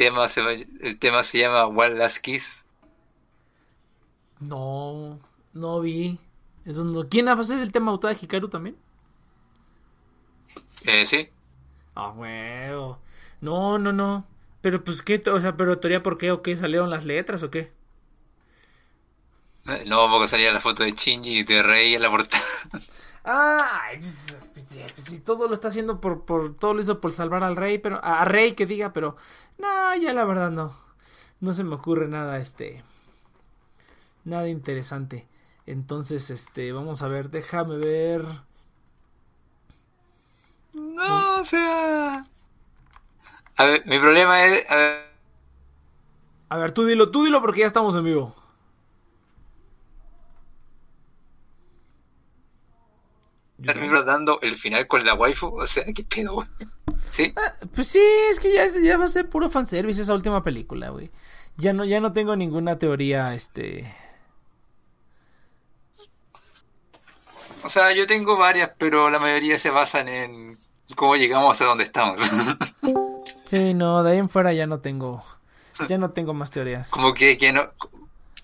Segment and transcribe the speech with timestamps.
[0.00, 2.64] tema se, va- el tema se llama One Last Kiss?
[4.40, 5.20] No,
[5.54, 6.18] no vi.
[6.64, 7.08] Eso no.
[7.08, 8.76] ¿Quién va a hacer el tema de Hikaru también?
[10.84, 11.30] Eh, sí.
[11.94, 12.98] Ah, huevo.
[13.40, 14.26] No, no, no.
[14.60, 17.50] Pero pues qué, o sea, pero teoría por qué o qué salieron las letras o
[17.50, 17.72] qué?
[19.66, 22.42] Eh, No, porque salía la foto de Shinji y de Rey en la portada.
[23.24, 24.26] Ah, ay, pues,
[24.94, 27.78] pues, sí, todo lo está haciendo por, por, todo lo hizo por salvar al rey,
[27.78, 29.16] pero, a, a rey que diga, pero,
[29.58, 30.76] no, ya la verdad no,
[31.40, 32.82] no se me ocurre nada, este,
[34.24, 35.26] nada interesante.
[35.66, 38.24] Entonces, este, vamos a ver, déjame ver.
[40.72, 42.24] No, o sea.
[43.56, 44.66] A ver, mi problema es.
[44.68, 45.10] A ver,
[46.50, 48.34] A ver, tú dilo, tú dilo porque ya estamos en vivo.
[53.62, 55.48] Estar dando el final con la waifu.
[55.48, 56.48] O sea, qué pedo, güey.
[57.10, 57.32] ¿Sí?
[57.74, 61.10] Pues sí, es que ya, ya va a ser puro fanservice esa última película, güey.
[61.56, 63.92] Ya no, ya no tengo ninguna teoría, este...
[67.62, 70.58] O sea, yo tengo varias, pero la mayoría se basan en
[70.96, 72.20] cómo llegamos a donde estamos.
[73.44, 75.24] Sí, no, de ahí en fuera ya no tengo,
[75.88, 76.88] ya no tengo más teorías.
[76.90, 77.72] como que, que no.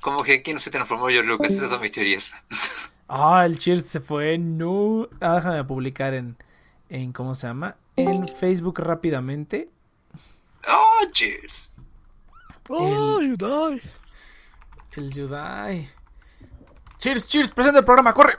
[0.00, 2.32] Como que aquí no se transformó George Lucas, esas son mis teorías.
[3.08, 5.08] Ah, el Cheers se fue, no.
[5.20, 6.36] Ah, déjame publicar en,
[6.88, 7.76] en, ¿cómo se llama?
[7.96, 9.70] En Facebook rápidamente.
[10.68, 11.72] Oh, cheers.
[12.68, 13.80] Oh, you die.
[14.96, 15.88] El Yudai.
[16.98, 18.38] Cheers, cheers, presenta el programa, corre.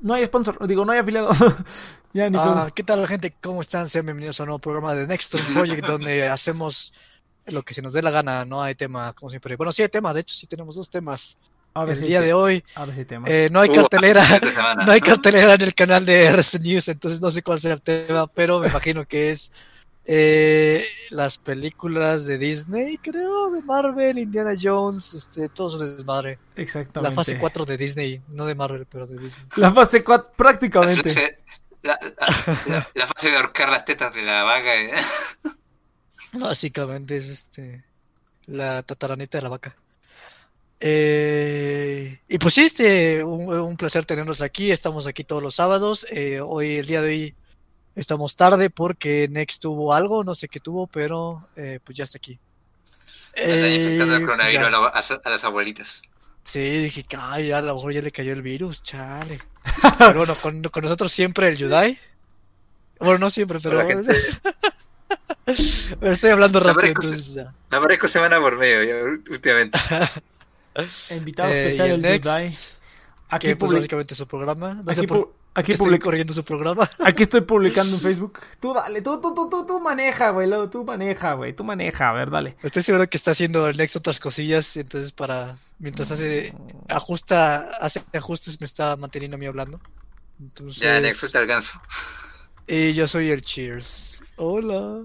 [0.00, 1.30] No hay sponsor, digo, no hay afiliado.
[2.12, 3.34] ya, ni Ah, ¿Qué tal, gente?
[3.42, 3.88] ¿Cómo están?
[3.88, 6.92] Sean bienvenidos a un nuevo programa de Next Project, donde hacemos
[7.46, 8.44] lo que se nos dé la gana.
[8.44, 9.56] No hay tema, como siempre.
[9.56, 11.38] Bueno, sí hay tema, de hecho, sí tenemos dos temas.
[11.76, 13.28] Ahora El sí día te- de hoy Ahora sí tema.
[13.28, 14.24] eh, no hay Uh, cartelera.
[14.86, 17.82] No hay cartelera en el canal de RC News, entonces no sé cuál sea el
[17.82, 19.52] tema, pero me imagino que es
[20.08, 26.38] eh, las películas de Disney, creo, de Marvel, Indiana Jones, este, todo su desmadre.
[26.54, 27.10] Exactamente.
[27.10, 29.46] La fase 4 de Disney, no de Marvel, pero de Disney.
[29.56, 31.08] La fase 4, La prácticamente.
[31.12, 31.38] fase,
[31.82, 34.74] la, la- la- la fase de ahorcar las tetas de la vaca.
[34.76, 34.92] ¿eh?
[36.32, 37.84] Básicamente es este
[38.46, 39.74] la tataranita de la vaca.
[40.80, 44.70] Eh, y pues sí, este, un, un placer tenerlos aquí.
[44.70, 46.06] Estamos aquí todos los sábados.
[46.10, 47.34] Eh, hoy, el día de hoy,
[47.94, 52.18] estamos tarde porque Next tuvo algo, no sé qué tuvo, pero eh, pues ya está
[52.18, 52.38] aquí.
[53.32, 54.66] Están infectando el coronavirus ya.
[54.68, 56.02] a, la- las abuelitas.
[56.44, 59.40] Sí, dije, ay, a lo mejor ya le cayó el virus, chale.
[59.98, 61.98] Pero bueno, con, con nosotros siempre el Yudai.
[63.00, 63.82] Bueno, no siempre, pero.
[66.00, 67.52] Estoy hablando rápido, entonces ya.
[67.70, 68.94] Aparezco semana por medio, ya,
[69.30, 69.78] últimamente.
[71.10, 72.56] Invitado Eh, especial y el Next, Yudai.
[73.28, 74.74] Aquí, que pues básicamente su programa.
[74.74, 76.88] No aquí, sé por pu- aquí qué estoy public- corriendo su programa.
[77.04, 78.38] aquí estoy publicando en Facebook.
[78.60, 80.48] Tú dale, tú, tú, tú, tú, tú maneja, güey.
[80.70, 81.52] Tú maneja, güey.
[81.54, 82.56] Tú maneja, a ver, dale.
[82.62, 86.54] Estoy seguro que está haciendo el Next otras cosillas, entonces para mientras hace
[86.88, 89.80] ajusta, hace ajustes me está manteniendo a mí hablando.
[90.38, 91.80] Entonces, Ya, Nexus te alcanzo.
[92.68, 94.20] y yo soy el Cheers.
[94.36, 95.00] Hola.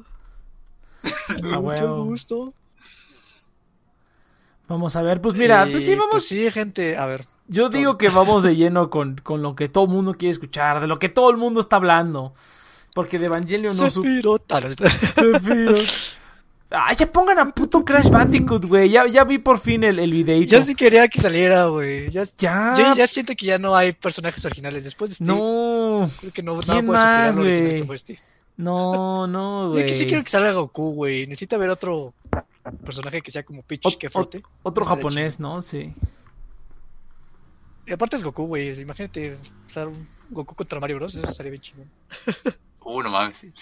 [1.51, 2.53] A Mucho gusto.
[4.71, 6.07] Vamos a ver, pues mira, pues sí, vamos.
[6.11, 7.25] pues sí, gente, a ver.
[7.47, 10.79] Yo digo que vamos de lleno con, con lo que todo el mundo quiere escuchar,
[10.79, 12.33] de lo que todo el mundo está hablando.
[12.93, 13.89] Porque de Evangelion no.
[13.91, 14.49] Sephiroth.
[14.51, 15.79] Ah, no, Sephiroth.
[16.73, 18.89] Ay, ya pongan a puto Crash Bandicoot, güey.
[18.89, 20.51] Ya, ya vi por fin el, el videito.
[20.51, 22.09] Ya sí quería que saliera, güey.
[22.11, 22.73] Ya, Ya.
[22.77, 24.85] yo ya siento que ya no hay personajes originales.
[24.85, 27.83] Después de Steve, No, creo que no, ¿Quién superar más, güey?
[28.55, 29.85] no, no, Yo güey.
[29.85, 31.27] que sí quiero que salga Goku, güey.
[31.27, 32.13] Necesita ver otro
[32.83, 34.41] personaje que sea como Peach, Ot- que flote.
[34.63, 35.61] Otro japonés, ¿no?
[35.61, 35.93] Sí.
[37.85, 38.79] Y aparte es Goku, güey.
[38.79, 39.37] Imagínate
[39.67, 41.15] usar un Goku contra Mario Bros.
[41.15, 41.89] Eso estaría bien chingón.
[42.83, 43.37] Uh, no mames.
[43.37, 43.53] sí.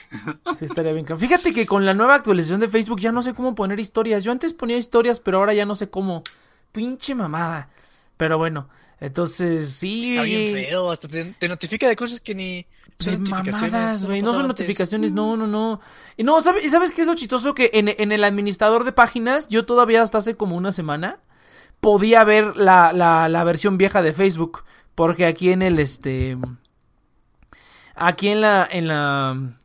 [0.61, 1.05] Estaría bien.
[1.05, 4.23] Fíjate que con la nueva actualización de Facebook ya no sé cómo poner historias.
[4.23, 6.23] Yo antes ponía historias, pero ahora ya no sé cómo.
[6.71, 7.69] Pinche mamada.
[8.15, 8.69] Pero bueno,
[9.01, 10.11] entonces sí.
[10.11, 10.89] Está bien feo.
[10.89, 12.65] Hasta te, te notifica de cosas que ni
[12.99, 14.21] son mamadas, güey.
[14.21, 15.79] No son notificaciones, no, no, no.
[16.17, 17.55] Y no, ¿sabes, ¿y sabes qué es lo chistoso?
[17.55, 21.19] Que en, en el administrador de páginas, yo todavía hasta hace como una semana
[21.79, 24.63] podía ver la, la, la versión vieja de Facebook.
[24.95, 26.37] Porque aquí en el este.
[27.95, 28.67] Aquí en la.
[28.69, 29.58] En la.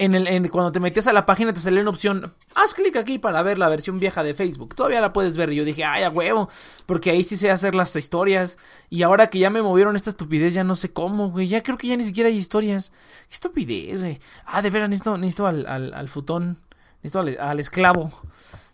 [0.00, 2.96] En el, en- cuando te metías a la página te salía una opción, haz clic
[2.96, 4.74] aquí para ver la versión vieja de Facebook.
[4.74, 5.52] Todavía la puedes ver.
[5.52, 6.48] Y yo dije, ay, a huevo,
[6.86, 8.56] porque ahí sí sé hacer las historias.
[8.88, 11.48] Y ahora que ya me movieron esta estupidez, ya no sé cómo, güey.
[11.48, 12.92] Ya creo que ya ni siquiera hay historias.
[13.28, 14.18] Qué estupidez, güey.
[14.46, 16.56] Ah, de veras, necesito, necesito al, al, futón.
[17.02, 18.10] Necesito al, al esclavo.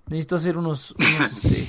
[0.07, 1.67] Necesito hacer unos, unos este,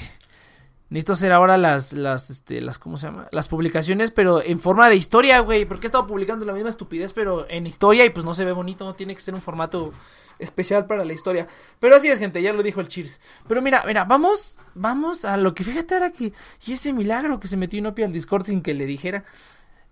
[0.89, 3.27] Necesito hacer ahora las, las, este, las, ¿cómo se llama?
[3.31, 5.65] Las publicaciones, pero en forma de historia, güey.
[5.65, 8.53] Porque he estado publicando la misma estupidez, pero en historia y pues no se ve
[8.53, 8.85] bonito.
[8.85, 9.91] No tiene que ser un formato
[10.39, 11.47] especial para la historia.
[11.79, 13.19] Pero así es, gente, ya lo dijo el Cheers.
[13.47, 16.31] Pero mira, mira, vamos, vamos a lo que fíjate ahora que.
[16.65, 19.25] Y ese milagro que se metió Inopi al Discord sin que le dijera.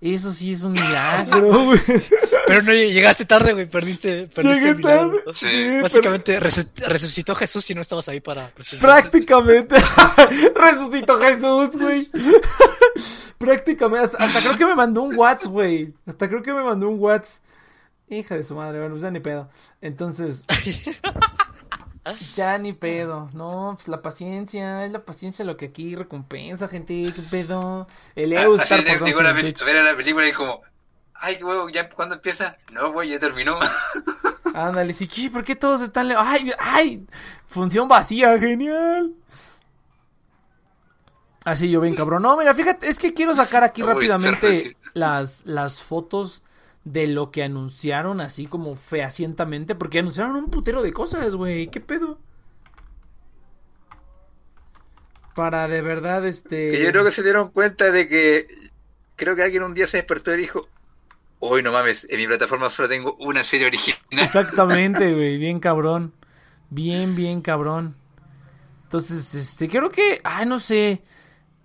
[0.02, 1.80] Eso sí es un milagro, güey.
[2.48, 3.66] Pero no llegaste tarde, güey.
[3.66, 5.10] Perdiste, perdiste Llegué el milagro.
[5.24, 5.24] tarde.
[5.34, 5.46] Sí.
[5.48, 8.52] Sí, pero- Básicamente resu- resucitó Jesús y no estabas ahí para.
[8.80, 9.76] Prácticamente.
[10.56, 12.10] Resucitó Jesús, güey.
[13.38, 14.06] Prácticamente.
[14.06, 15.94] Hasta, hasta creo que me mandó un WhatsApp, güey.
[16.06, 17.42] Hasta creo que me mandó un WhatsApp.
[18.08, 19.50] Hija de su madre, bueno, pues ya ni pedo.
[19.82, 20.46] Entonces.
[22.36, 23.30] Ya ni pedo.
[23.34, 24.86] No, pues la paciencia.
[24.86, 27.06] Es la paciencia lo que aquí recompensa, gente.
[27.16, 27.88] ¿Qué pedo?
[28.16, 30.62] El Ah, EU así estar de- por digo la, ver la película y como,
[31.16, 32.58] ay, huevo, ¿ya cuándo empieza?
[32.72, 33.58] No, güey, ya terminó.
[34.54, 35.30] Ándale, sí, ¿qué?
[35.32, 36.08] ¿Por qué todos están...
[36.08, 37.06] le- ¡Ay, ay!
[37.48, 39.14] Función vacía, genial.
[41.44, 42.24] Así yo bien cabrón.
[42.24, 46.42] No, mira, fíjate, es que quiero sacar aquí Uy, rápidamente las, las fotos
[46.86, 51.68] de lo que anunciaron, así como fehacientamente, porque anunciaron un putero de cosas, güey.
[51.68, 52.20] ¿Qué pedo?
[55.36, 56.72] Para de verdad, este...
[56.72, 58.48] Que yo creo que se dieron cuenta de que
[59.16, 60.70] creo que alguien un día se despertó y dijo,
[61.40, 64.00] hoy no mames, en mi plataforma solo tengo una serie original.
[64.12, 66.14] Exactamente, güey, bien cabrón.
[66.70, 67.96] Bien, bien cabrón.
[68.84, 71.02] Entonces, este, creo que, ay, no sé.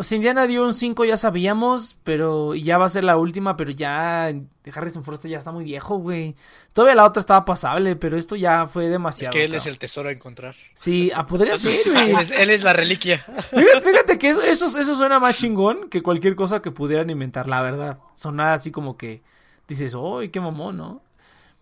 [0.00, 3.18] O sea, Indiana dio un 5, ya sabíamos, pero y ya va a ser la
[3.18, 4.32] última, pero ya
[4.72, 6.34] Harrison Ford ya está muy viejo, güey.
[6.72, 9.30] Todavía la otra estaba pasable, pero esto ya fue Es demasiado.
[9.30, 10.54] que él es el tesoro a encontrar.
[10.72, 12.12] Sí, ah, podría ser, güey.
[12.12, 13.18] Él es, él es la reliquia.
[13.18, 17.46] Fíjate, fíjate que eso, eso, eso suena más chingón que cualquier cosa que pudieran inventar,
[17.46, 17.98] la verdad.
[18.14, 19.22] Sonar así como que
[19.68, 21.02] dices, ¡ay, qué mamón, ¿no?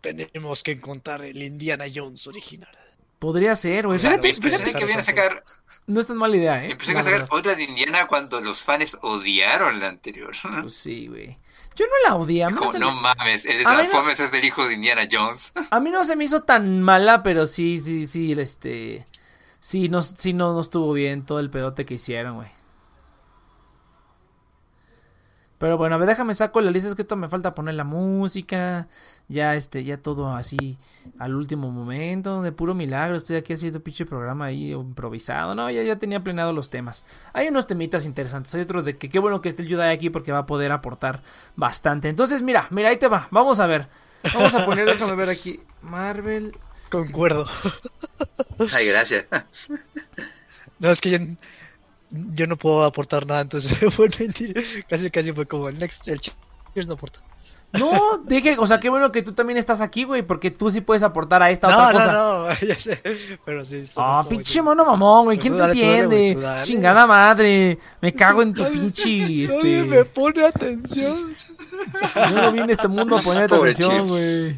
[0.00, 2.71] Tenemos que encontrar el Indiana Jones original.
[3.18, 3.98] Podría ser, güey.
[3.98, 5.44] Claro, Fíjate, fíjate, que iban a sacar,
[5.87, 6.72] no es tan mala idea, ¿eh?
[6.72, 10.32] empecé a sacar otra de Indiana cuando los fans odiaron la anterior.
[10.62, 11.38] Pues sí, güey.
[11.75, 12.48] Yo no la odié.
[12.50, 15.52] No, mames, el de mí no- Transformers es del hijo de Indiana Jones.
[15.70, 19.06] a mí no se me hizo tan mala, pero sí, sí, sí, este...
[19.60, 22.48] Sí, no, sí no, no estuvo bien todo el pedote que hicieron, güey.
[25.59, 27.85] Pero bueno, a ver, déjame saco la lista, es que esto me falta poner la
[27.85, 28.88] música,
[29.29, 30.79] ya este, ya todo así
[31.19, 35.83] al último momento, de puro milagro, estoy aquí haciendo pinche programa ahí improvisado, no, ya,
[35.83, 37.05] ya tenía planeado los temas.
[37.33, 40.11] Hay unos temitas interesantes, hay otros de que qué bueno que esté el Yudai aquí
[40.11, 41.23] porque va a poder aportar
[41.57, 42.09] bastante.
[42.09, 43.88] Entonces, mira, mira, ahí te va, vamos a ver,
[44.33, 46.53] vamos a poner, déjame ver aquí, Marvel,
[46.91, 47.45] Concuerdo.
[48.73, 49.27] Ay, gracias.
[50.79, 51.19] No, es que yo,
[52.11, 54.61] yo no puedo aportar nada, entonces fue mentira.
[54.88, 57.21] Casi, casi fue como el next, el Cheers no aporta.
[57.71, 60.81] No, dije, o sea, qué bueno que tú también estás aquí, güey, porque tú sí
[60.81, 62.12] puedes aportar a esta No, otra no, cosa.
[62.12, 63.03] no, ya sé.
[63.45, 63.85] Pero sí.
[63.95, 65.37] Ah, como pinche que- mono mamón, güey.
[65.37, 66.17] Pues ¿Quién tú te dale, tú dale, entiende?
[66.17, 66.62] güey, tú dale.
[66.62, 67.79] Chingada madre.
[68.00, 70.05] Me cago en tu Nadie- pinche, Nadie me este.
[70.15, 71.37] pone atención.
[72.31, 74.57] Yo no vine a este mundo a ponerte Pobre atención, güey.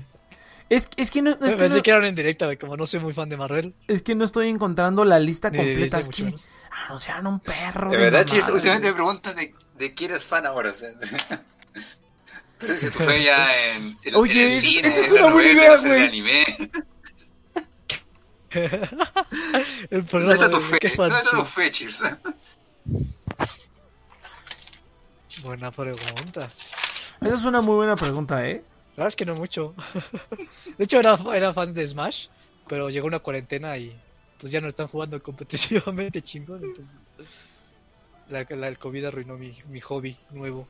[0.69, 2.87] Es, es que no, es que Pensé no, que era una indirecta, güey, como no
[2.87, 3.75] soy muy fan de Marvel.
[3.89, 5.99] es que no estoy encontrando la lista Ni completa.
[5.99, 6.33] Es que.
[6.87, 7.91] Anunciaron un perro.
[7.91, 10.71] De verdad, Chis, últimamente me pregunto de, de quién eres fan ahora.
[10.71, 10.91] O sea,
[12.59, 15.53] que fue ya en, en- Oye, en el esa- cine, esa es una buena novela,
[15.53, 16.03] idea, güey.
[16.05, 16.45] anime.
[18.51, 18.69] El
[19.91, 20.79] ¿Dónde programa está tu de fe?
[20.81, 21.23] ¿qué es ¿Dónde fan?
[21.25, 21.99] está tu fe, Chis?
[25.43, 26.51] Buena pregunta.
[27.21, 28.63] Esa es una muy buena pregunta, ¿eh?
[28.97, 29.75] La verdad es que no mucho.
[30.79, 32.27] De hecho, era, era fan de Smash,
[32.67, 33.97] pero llegó una cuarentena y
[34.41, 36.63] pues ya no están jugando competitivamente chingón.
[36.65, 36.87] Entonces,
[38.29, 40.67] la, la- el COVID arruinó mi, mi hobby nuevo.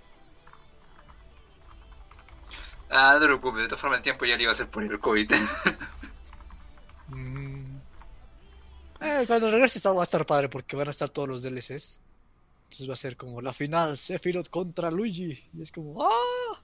[2.93, 4.83] Ah, no te preocupes, de todas formas el tiempo ya le iba a hacer por
[4.83, 5.31] el COVID.
[7.13, 7.79] Mm.
[9.01, 11.99] Eh, cuando regrese está, va a estar padre porque van a estar todos los DLCs.
[12.65, 15.45] Entonces va a ser como la final, Sephiroth contra Luigi.
[15.53, 16.63] Y es como, ¡ah!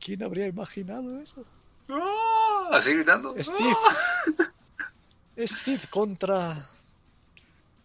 [0.00, 1.44] ¿Quién habría imaginado eso?
[1.88, 3.32] Ah, Así gritando.
[3.38, 3.76] Steve.
[5.38, 6.68] Steve contra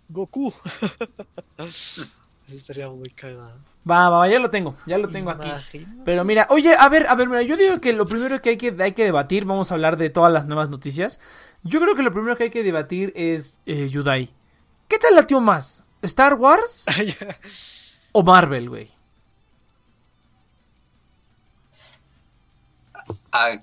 [0.08, 0.54] Goku.
[1.58, 2.06] Eso
[2.48, 3.58] estaría muy cagado.
[3.90, 4.76] Va, va, va, ya lo tengo.
[4.86, 5.86] Ya lo tengo aquí.
[6.04, 8.58] Pero mira, oye, a ver, a ver, mira, yo digo que lo primero que hay
[8.58, 11.20] que, hay que debatir, vamos a hablar de todas las nuevas noticias.
[11.64, 14.34] Yo creo que lo primero que hay que debatir es eh, Yudai.
[14.88, 15.86] ¿Qué te latió más?
[16.02, 16.86] ¿Star Wars
[18.12, 18.92] o Marvel, güey?
[23.32, 23.58] Ah,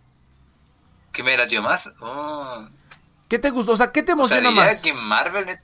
[1.12, 1.90] ¿Qué me latió más?
[2.00, 2.66] Oh.
[3.28, 3.72] ¿Qué te gustó?
[3.72, 4.82] O sea, ¿qué te O sea, emociona más?
[4.82, 5.58] que Marvel,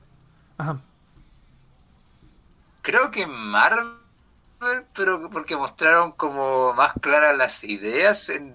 [0.58, 0.80] Ajá.
[2.82, 3.98] creo que Marvel,
[4.94, 8.54] pero porque mostraron como más claras las ideas en,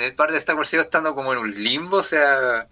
[0.00, 2.68] el par de Star Wars estando como en un limbo, o sea,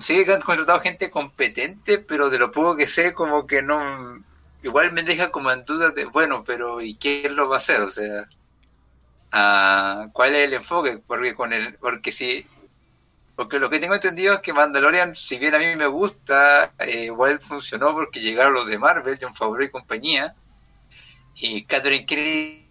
[0.00, 4.24] sí que han contratado gente competente, pero de lo poco que sé, como que no,
[4.62, 7.80] igual me deja como en duda de, bueno, pero ¿y quién lo va a hacer?
[7.82, 8.28] O sea,
[9.32, 10.98] ah, ¿cuál es el enfoque?
[11.06, 12.46] Porque con el, porque si,
[13.36, 17.04] porque lo que tengo entendido es que Mandalorian, si bien a mí me gusta, eh,
[17.04, 20.34] igual funcionó porque llegaron los de Marvel, John Favreau y compañía,
[21.34, 22.64] y Catherine Kennedy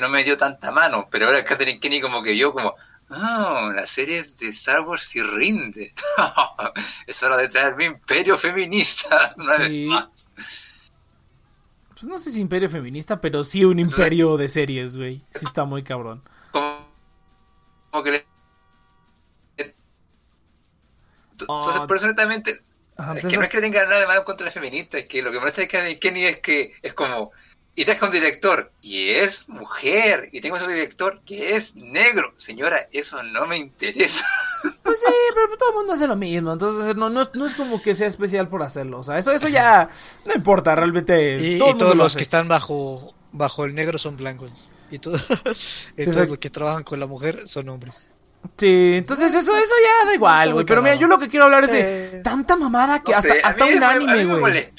[0.00, 2.74] no me dio tanta mano, pero ahora Catherine Kennedy como que vio como,
[3.10, 5.92] ah, la serie de Star Wars sí rinde.
[7.06, 9.86] es hora de traer mi imperio feminista una vez Sí.
[9.86, 10.30] más.
[11.90, 15.24] Pues no sé si imperio feminista, pero sí un imperio de series, güey.
[15.30, 16.22] Sí está muy cabrón.
[16.52, 16.86] Como,
[17.90, 18.31] como que le...
[21.42, 22.62] Entonces, por eso netamente,
[22.96, 25.06] Ajá, es que entonces- no es que tenga nada de malo contra las feministas, es
[25.06, 27.30] que lo que molesta de Kennedy es que es como,
[27.74, 32.34] y traes un director, y es mujer, y tengo ese director que es negro.
[32.36, 34.24] Señora, eso no me interesa.
[34.84, 36.52] Pues sí, pero todo el mundo hace lo mismo.
[36.52, 39.00] Entonces no, no, es- no es como que sea especial por hacerlo.
[39.00, 39.88] O sea, eso, eso ya
[40.24, 41.36] no importa realmente.
[41.40, 42.18] Y, todo y todos lo los hace.
[42.18, 44.68] que están bajo bajo el negro son blancos.
[44.90, 45.16] Y, todo,
[45.96, 48.10] y todos los que trabajan con la mujer son hombres.
[48.56, 50.64] Sí, entonces eso, eso ya da igual, güey.
[50.66, 53.40] Pero mira, yo lo que quiero hablar es de tanta mamada que No hasta, sé,
[53.42, 54.72] a hasta mí un anime, güey.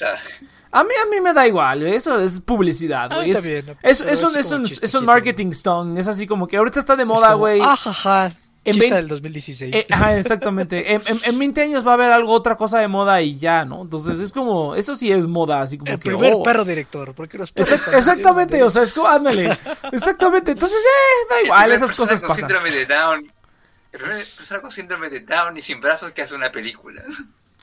[0.72, 1.82] A mí, a mí me da igual.
[1.86, 3.30] Eso es publicidad, güey.
[3.30, 6.00] Es, también, es, es un, es es, un, es chistecito, un marketing stone.
[6.00, 7.60] Es así como que ahorita está de moda, güey.
[7.62, 8.32] Ah, jaja.
[8.64, 9.74] En Chista vein- del 2016.
[9.74, 10.94] Eh, ajá, exactamente.
[10.94, 13.64] En, en- en 20 años va a haber algo, otra cosa de moda y ya,
[13.66, 13.82] ¿no?
[13.82, 16.10] Entonces es como, eso sí es moda, así como el que.
[16.10, 16.42] primer oh.
[16.42, 17.14] perro director.
[17.14, 19.56] Porque los perros Exact- exactamente, o sea, es como, ándale.
[19.92, 20.52] Exactamente.
[20.52, 22.36] Entonces, eh, da igual, esas cosas pasan.
[22.38, 23.32] síndrome de Down.
[23.98, 27.02] Persona con síndrome de Down y sin brazos que hace una película.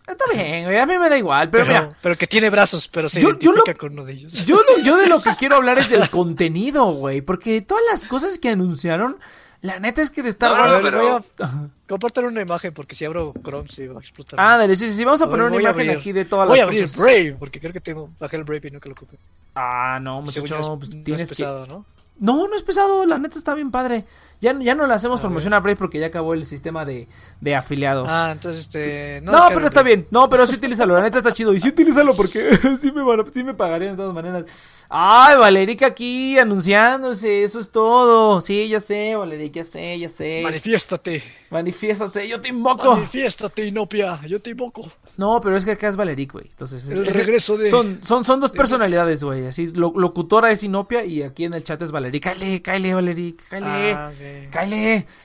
[0.08, 1.96] Está bien, a mí me da igual, pero, Pero, mira.
[2.02, 4.46] pero que tiene brazos, pero se Yo- yo identifica lo- con uno de ellos.
[4.46, 7.22] Yo, lo- yo de lo que quiero hablar es del contenido, güey.
[7.22, 9.18] Porque todas las cosas que anunciaron,
[9.62, 10.74] la neta es que de Star No, Wars.
[10.76, 10.98] ver, pero-
[11.38, 14.40] voy a compartir una imagen porque si abro Chrome se va a explotar.
[14.40, 16.12] Ah, dale, sí, sí, sí, vamos a A poner ver, una voy imagen abrir- aquí
[16.14, 16.98] de todas Voy a las abrir cosas.
[17.00, 19.18] Brave porque creo que tengo bajé el Brave y nunca lo ocupé.
[19.54, 21.36] Ah, no, muchacho, yo es- pues no tienes es que.
[21.44, 21.86] pesado, ¿no?
[22.22, 24.06] No, no es pesado, la neta está bien padre.
[24.42, 27.08] Ya, ya no le hacemos A promoción a Brave porque ya acabó el sistema de,
[27.42, 28.08] de afiliados.
[28.10, 29.22] Ah, entonces este.
[29.22, 30.08] No, pero está bien.
[30.10, 30.96] No, pero sí utilízalo.
[30.96, 31.54] La neta está chido.
[31.54, 34.46] Y sí utilízalo porque sí me, sí me pagarían de todas maneras.
[34.90, 37.44] Ay, Valerica aquí anunciándose.
[37.44, 38.42] Eso es todo.
[38.42, 40.42] Sí, ya sé, Valerica, ya sé, ya sé.
[40.44, 41.22] Manifiéstate.
[41.52, 42.96] Manifiéstate, yo te invoco.
[42.96, 44.20] Manifiéstate, Inopia.
[44.28, 44.82] Yo te invoco.
[45.18, 46.48] No, pero es que acá es Valeric, güey.
[46.48, 49.46] Entonces, El es- regreso de- son, son, son dos personalidades, güey.
[49.46, 52.24] Así, lo- locutora es Inopia y aquí en el chat es Valeric.
[52.24, 53.94] Cáele, cáele, Valeric, cáele.
[53.94, 54.12] Ah.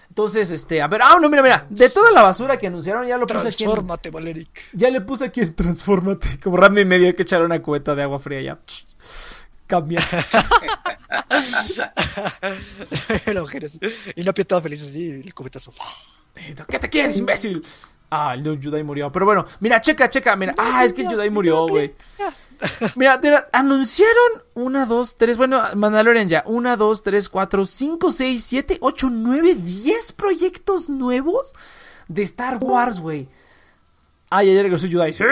[0.09, 1.67] Entonces, este, a ver, ah, no, mira, mira.
[1.69, 3.65] De toda la basura que anunciaron, ya lo puse aquí.
[3.65, 4.49] Transfórmate, Valeric.
[4.73, 6.39] Ya le puse aquí en Transfórmate.
[6.43, 8.59] Como Randy medio hay que echar una cubeta de agua fría ya.
[9.67, 10.01] Cambia.
[13.27, 13.81] La mujer así.
[14.15, 15.11] Inopia estaba feliz así.
[15.11, 15.73] El cubetazo.
[16.69, 17.65] ¿Qué te quieres, imbécil?
[18.11, 19.11] Ah, el Yudai murió.
[19.11, 20.37] Pero bueno, mira, checa, checa.
[20.37, 21.93] Mira, ah, es que el Yudai murió, güey.
[22.95, 25.37] Mira, la- anunciaron una, dos, tres.
[25.37, 26.43] Bueno, Mandalorian ya.
[26.47, 31.53] Una, dos, tres, cuatro, cinco, seis, siete, ocho, nueve, diez proyectos nuevos
[32.09, 33.29] de Star Wars, güey.
[34.31, 35.13] Ah, ya, ya regresó Yudai.
[35.13, 35.25] Sí.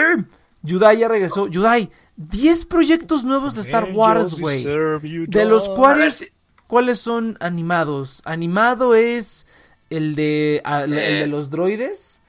[0.61, 1.47] Yudai ya regresó.
[1.47, 4.63] Yudai, 10 proyectos nuevos de Star Wars, güey.
[4.63, 6.31] De los cuales,
[6.67, 8.21] ¿cuáles son animados?
[8.25, 9.45] Animado es
[9.91, 11.19] el de, ah, el Eh.
[11.19, 12.21] de los droides.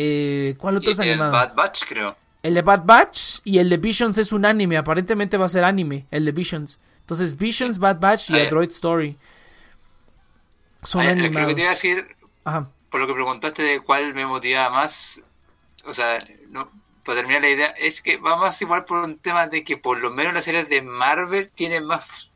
[0.00, 1.32] Eh, ¿Cuál otro es y el animado?
[1.32, 2.16] Bad Batch, creo.
[2.42, 4.76] El de Bad Batch y el de Visions es un anime.
[4.76, 6.78] Aparentemente va a ser anime, el de Visions.
[7.00, 8.48] Entonces, Visions, Bad Batch y Ah, A ya.
[8.50, 9.16] Droid Story.
[10.84, 11.54] Son Ah, lo que animados.
[11.56, 12.06] te iba a decir,
[12.44, 12.68] Ajá.
[12.90, 15.20] por lo que preguntaste de cuál me motivaba más,
[15.84, 16.18] o sea,
[16.50, 16.70] no,
[17.04, 19.98] para terminar la idea, es que va más igual por un tema de que por
[19.98, 22.30] lo menos las series de Marvel tienen más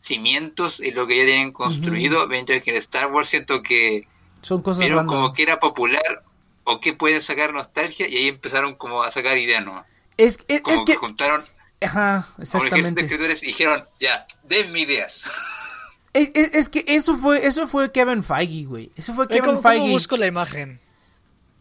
[0.00, 4.06] cimientos en lo que ya tienen construido, mientras que en Star Wars siento que
[4.42, 6.22] Son cosas vieron como que era popular
[6.70, 9.86] o que pueden sacar nostalgia y ahí empezaron como a sacar ideas nuevas.
[10.16, 10.98] Es, es, Como es que, que...
[10.98, 11.42] juntaron
[11.80, 13.02] Ajá, exactamente.
[13.02, 15.24] escritores y dijeron, ya, denme ideas.
[16.12, 18.90] Es, es- es que eso fue, eso fue Kevin Feige, güey.
[18.96, 19.88] Eso fue Kevin ¿Cómo, cómo Feige.
[19.90, 20.80] busco la imagen?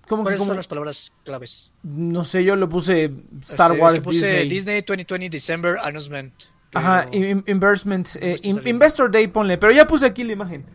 [0.08, 0.48] ¿Cómo ¿Cuáles cómo?
[0.48, 1.72] son las palabras claves?
[1.84, 3.12] No sé, yo lo puse
[3.42, 4.48] Star es Wars que puse Disney.
[4.50, 6.34] Disney 2020 December Announcement.
[6.72, 8.62] pero- Ajá, in- investment, eh, in-.
[8.68, 9.58] Investor Day, ponle.
[9.58, 10.66] Pero ya puse aquí la imagen.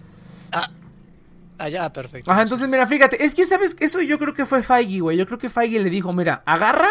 [1.68, 2.30] Ya, perfecto.
[2.30, 5.16] Ajá, entonces mira, fíjate, es que sabes, eso yo creo que fue Feige, güey.
[5.16, 6.88] Yo creo que Feige le dijo, mira, agarra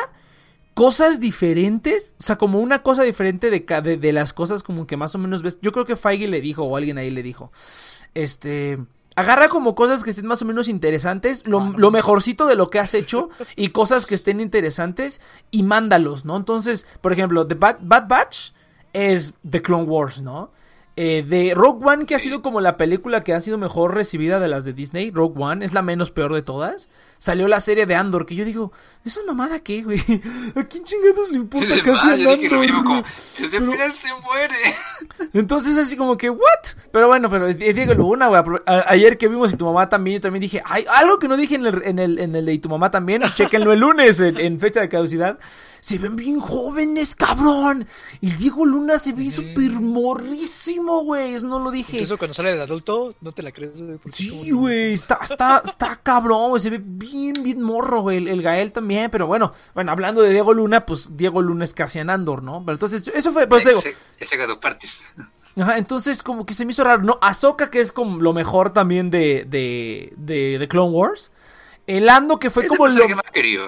[0.74, 4.98] cosas diferentes, o sea, como una cosa diferente de, de, de las cosas como que
[4.98, 5.60] más o menos ves.
[5.62, 7.52] Yo creo que Feige le dijo, o alguien ahí le dijo,
[8.14, 8.80] este,
[9.16, 12.70] agarra como cosas que estén más o menos interesantes, lo, Ah, lo mejorcito de lo
[12.70, 16.38] que has hecho y cosas que estén interesantes y mándalos, ¿no?
[16.38, 18.52] Entonces, por ejemplo, The Bad, Bad Batch
[18.94, 20.52] es The Clone Wars, ¿no?
[21.04, 24.40] Eh, de Rogue One, que ha sido como la película que ha sido mejor recibida
[24.40, 26.90] de las de Disney, Rogue One, es la menos peor de todas.
[27.18, 28.72] Salió la serie de Andor, que yo digo,
[29.04, 29.98] ¿esa mamada qué, güey?
[30.56, 32.38] ¿A quién chingados le importa casi a Andor?
[32.38, 34.56] Desde el final se muere.
[35.34, 36.40] Entonces, así como que, ¿what?
[36.92, 38.44] Pero bueno, pero es Diego Luna, güey.
[38.86, 41.56] Ayer que vimos y tu mamá también, yo también dije, hay algo que no dije
[41.56, 44.60] en el, en el, en el de y tu mamá también, chequenlo el lunes en
[44.60, 45.40] fecha de caducidad
[45.82, 47.88] se ven bien jóvenes, cabrón.
[48.22, 51.34] Y Diego Luna se ve súper morrísimo, güey.
[51.44, 51.94] No lo dije.
[51.94, 54.00] Incluso cuando sale de adulto, no te la crees, güey.
[54.12, 54.94] Sí, güey.
[54.94, 56.62] Está, está, está cabrón, güey.
[56.62, 58.28] Se ve bien, bien morro, güey.
[58.28, 59.10] El, Gael también.
[59.10, 62.62] Pero bueno, bueno, hablando de Diego Luna, pues Diego Luna es casi en Andor, ¿no?
[62.66, 63.82] Pero entonces, eso fue, pues digo.
[64.20, 65.02] Ese dos partes.
[65.58, 67.02] Ajá, entonces como que se me hizo raro.
[67.04, 71.32] No, Ahsoka, que es como lo mejor también de, de, de, de Clone Wars
[71.88, 73.68] el Lando que fue como lo que más querido,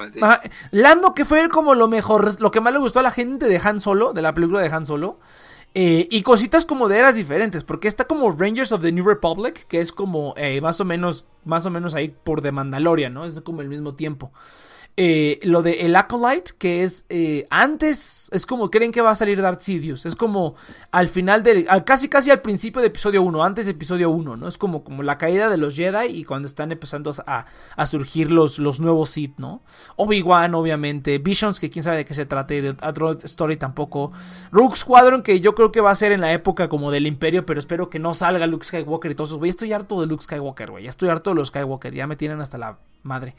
[0.72, 3.60] Lando que fue como lo mejor, lo que más le gustó a la gente de
[3.64, 5.20] Han Solo, de la película de Han Solo.
[5.76, 9.66] Eh, y cositas como de eras diferentes, porque está como Rangers of the New Republic,
[9.68, 13.26] que es como eh, más o menos, más o menos ahí por The Mandalorian, ¿no?
[13.26, 14.32] Es como el mismo tiempo.
[14.96, 19.16] Eh, lo de el Acolyte, que es eh, antes, es como creen que va a
[19.16, 20.54] salir Darth Sidious, es como
[20.92, 24.48] al final del, casi casi al principio de episodio 1, antes de episodio 1, ¿no?
[24.48, 28.32] Es como, como la caída de los Jedi y cuando están empezando a, a surgir
[28.32, 29.64] los, los nuevos Sith, ¿no?
[29.96, 34.12] Obi-Wan, obviamente, Visions, que quién sabe de qué se trate, de Droid Story tampoco,
[34.52, 37.48] Rook Squadron, que yo creo que va a ser en la época como del Imperio,
[37.48, 40.24] pero espero que no salga Luke Skywalker y todos esos, güey, estoy harto de Luke
[40.24, 43.34] Skywalker, güey, ya estoy harto de los Skywalker, ya me tienen hasta la madre.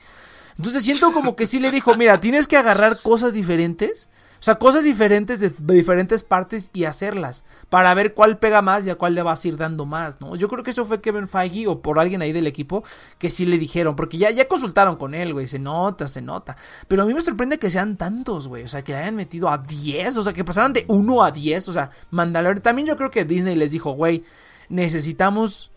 [0.56, 4.56] Entonces siento como que sí le dijo, mira, tienes que agarrar cosas diferentes, o sea,
[4.56, 9.14] cosas diferentes de, diferentes partes y hacerlas, para ver cuál pega más y a cuál
[9.14, 10.36] le vas a ir dando más, ¿no?
[10.36, 12.84] Yo creo que eso fue Kevin Feige o por alguien ahí del equipo
[13.18, 16.56] que sí le dijeron, porque ya, ya consultaron con él, güey, se nota, se nota.
[16.86, 19.48] Pero a mí me sorprende que sean tantos, güey, o sea, que le hayan metido
[19.48, 22.62] a 10, o sea, que pasaran de 1 a 10, o sea, Mandalorian.
[22.62, 24.22] También yo creo que Disney les dijo, güey,
[24.68, 25.72] necesitamos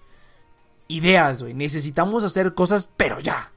[0.88, 3.52] ideas, güey, necesitamos hacer cosas, pero ya.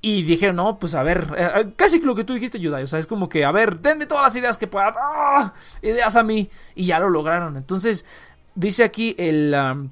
[0.00, 2.84] Y dijeron, no, pues a ver, eh, eh, casi lo que tú dijiste, Yudai.
[2.84, 4.94] O sea, es como que, a ver, denme todas las ideas que puedan.
[4.96, 5.52] ¡Ah!
[5.82, 6.48] Ideas a mí.
[6.76, 7.56] Y ya lo lograron.
[7.56, 8.06] Entonces,
[8.54, 9.54] dice aquí el.
[9.54, 9.90] Um,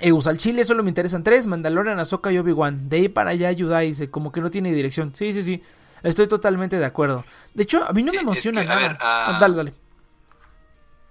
[0.00, 2.88] Eus al Chile solo me interesan tres: Mandalorian, Ahsoka y Obi-Wan.
[2.88, 5.14] De ahí para allá, Yudai dice, como que no tiene dirección.
[5.14, 5.62] Sí, sí, sí.
[6.02, 7.24] Estoy totalmente de acuerdo.
[7.52, 8.98] De hecho, a mí no me emociona nada.
[9.00, 9.74] Ah, dale, dale.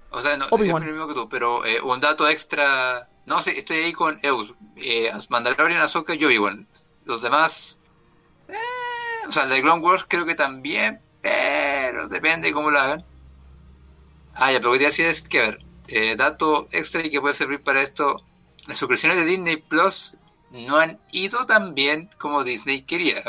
[0.09, 0.83] O sea, no, Obi-Wan.
[0.83, 3.07] que tú, pero eh, un dato extra.
[3.25, 4.53] No sé, estoy ahí con Eus.
[5.29, 6.67] Mandalorian, Ahsoka y Obi-Wan.
[7.05, 7.79] Los demás
[8.47, 12.79] eh, o sea, el de Clone Wars creo que también, pero depende de cómo lo
[12.79, 13.05] hagan.
[14.35, 17.09] Ah, ya, pero lo que te decir es que, a ver, eh, dato extra y
[17.09, 18.23] que puede servir para esto,
[18.67, 20.15] las suscripciones de Disney Plus
[20.51, 23.23] no han ido tan bien como Disney quería.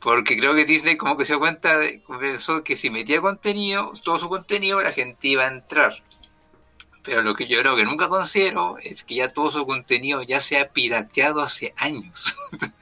[0.00, 3.92] Porque creo que Disney como que se dio cuenta, de, pensó que si metía contenido,
[4.04, 6.02] todo su contenido, la gente iba a entrar.
[7.02, 10.40] Pero lo que yo creo que nunca considero es que ya todo su contenido ya
[10.40, 12.36] se ha pirateado hace años.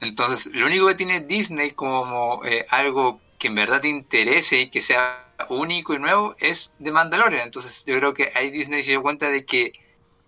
[0.00, 4.70] Entonces, lo único que tiene Disney como eh, algo que en verdad te interese y
[4.70, 7.42] que sea único y nuevo es de Mandalorian.
[7.42, 9.72] Entonces, yo creo que ahí Disney se dio cuenta de que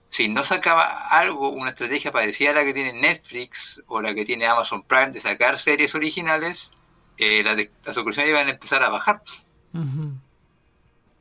[0.08, 4.26] si no sacaba algo, una estrategia parecida a la que tiene Netflix o la que
[4.26, 6.72] tiene Amazon Prime de sacar series originales,
[7.16, 9.22] eh, las suscripciones iban a empezar a bajar.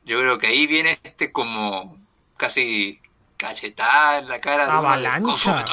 [0.03, 1.97] Yo creo que ahí viene este como
[2.35, 2.99] casi
[3.41, 5.65] cachetada en la cara de avalancha.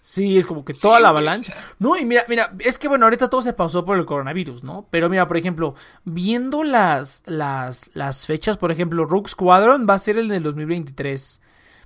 [0.00, 1.54] Sí, es como que toda la avalancha.
[1.78, 4.88] No, y mira, mira, es que bueno, ahorita todo se pausó por el coronavirus, ¿no?
[4.90, 9.98] Pero mira, por ejemplo, viendo las, las, las fechas, por ejemplo, Rook Squadron va a
[9.98, 11.40] ser el del 2023.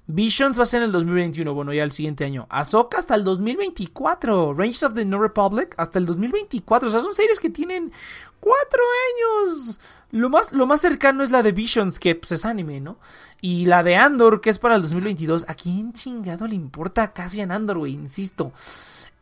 [0.07, 2.47] Visions va a ser en el 2021, bueno, ya el siguiente año.
[2.49, 4.55] Ahsoka hasta el 2024.
[4.55, 6.89] Rangers of the New Republic hasta el 2024.
[6.89, 7.93] O sea, son series que tienen
[8.41, 9.79] cuatro años.
[10.13, 12.99] Lo más, lo más cercano es la de Visions, que pues, es anime, ¿no?
[13.41, 15.47] Y la de Andor, que es para el 2022.
[15.49, 17.95] ¿A quién chingado le importa casi en Andor, güey?
[17.95, 18.53] Insisto.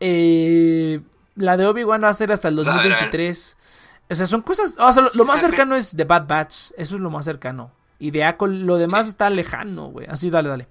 [0.01, 0.99] Eh,
[1.35, 3.57] la de Obi-Wan va a ser hasta el 2023.
[4.09, 4.75] O sea, son cosas.
[4.77, 6.71] O sea, lo, más cercano es The Bad Batch.
[6.75, 7.71] Eso es lo más cercano.
[7.97, 10.07] Y de Acol, lo demás está lejano, güey.
[10.07, 10.67] Así, dale, dale.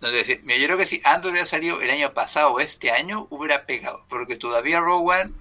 [0.00, 3.28] No, decir, yo creo que si Andor hubiera salido el año pasado o este año,
[3.30, 4.04] hubiera pegado.
[4.08, 5.32] Porque todavía One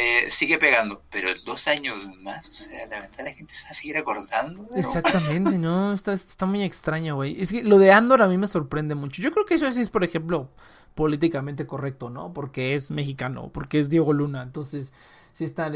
[0.00, 3.70] eh, sigue pegando, pero dos años más, o sea, la verdad la gente se va
[3.70, 4.68] a seguir acordando.
[4.76, 7.40] Exactamente, no, está, está muy extraño, güey.
[7.40, 9.20] Es que lo de Andor a mí me sorprende mucho.
[9.20, 10.50] Yo creo que eso es, por ejemplo,
[10.94, 12.32] políticamente correcto, ¿no?
[12.32, 14.94] Porque es mexicano, porque es Diego Luna, entonces
[15.32, 15.74] sí está en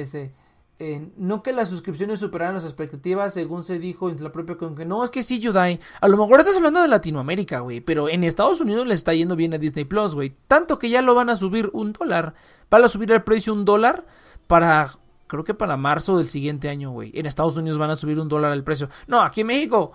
[1.16, 4.84] no que las suscripciones superaran las expectativas, según se dijo en la propia con que
[4.84, 5.80] no, es que sí, Yudai.
[6.00, 9.36] A lo mejor estás hablando de Latinoamérica, güey, pero en Estados Unidos le está yendo
[9.36, 10.34] bien a Disney Plus, güey.
[10.48, 12.34] Tanto que ya lo van a subir un dólar
[12.72, 14.06] van a subir el precio un dólar
[14.46, 14.90] para
[15.26, 17.10] creo que para marzo del siguiente año, güey.
[17.14, 18.88] En Estados Unidos van a subir un dólar el precio.
[19.06, 19.92] No, aquí en México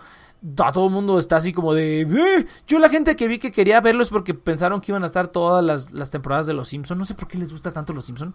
[0.64, 2.02] a todo el mundo está así como de...
[2.02, 2.46] "Eh".
[2.68, 5.28] Yo la gente que vi que quería verlo es porque pensaron que iban a estar
[5.28, 6.98] todas las, las temporadas de Los Simpson.
[6.98, 8.34] No sé por qué les gusta tanto Los Simpson,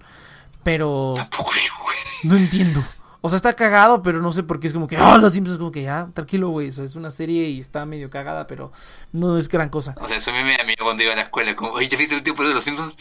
[0.62, 1.96] pero Tampoco yo, güey.
[2.24, 2.82] no entiendo.
[3.24, 4.96] O sea, está cagado, pero no sé por qué es como que...
[4.96, 6.68] Ah, Los Simpsons como que ya, tranquilo, güey.
[6.68, 8.72] O sea, es una serie y está medio cagada, pero
[9.12, 9.94] no es gran cosa.
[10.00, 11.54] O sea, eso a mí me da miedo cuando iba a la escuela.
[11.54, 12.96] Como, oye, ¿ya viste el último de los Simpsons?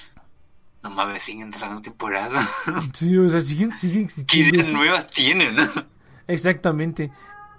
[0.84, 2.48] No mames, siguen sacando temporada.
[2.94, 4.50] Sí, o sea, siguen, siguen ¿Qué existiendo.
[4.56, 4.76] ideas eso.
[4.76, 5.56] nuevas tienen?
[6.28, 7.12] Exactamente.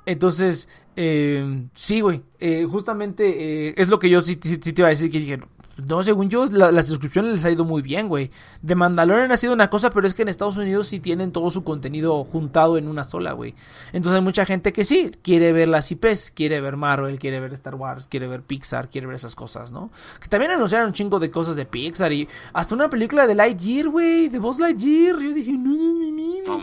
[0.07, 2.23] Entonces, eh, sí, güey.
[2.41, 5.11] eh, justamente eh, es lo que yo sí, sí- sí te iba a decir.
[5.11, 5.39] Que dije,
[5.87, 8.31] no, según yo, la, la suscripción les ha ido muy bien, güey.
[8.63, 11.51] De Mandalorian ha sido una cosa, pero es que en Estados Unidos sí tienen todo
[11.51, 13.55] su contenido juntado en una sola, güey.
[13.93, 17.53] Entonces hay mucha gente que sí quiere ver las IPs, quiere ver Marvel, quiere ver
[17.55, 19.91] Star Wars, quiere ver Pixar, quiere ver esas cosas, ¿no?
[20.21, 23.89] Que también anunciaron un chingo de cosas de Pixar y hasta una película de Lightyear,
[23.89, 25.19] güey, de Buzz Lightyear.
[25.21, 26.63] Yo dije, no, no, no, no.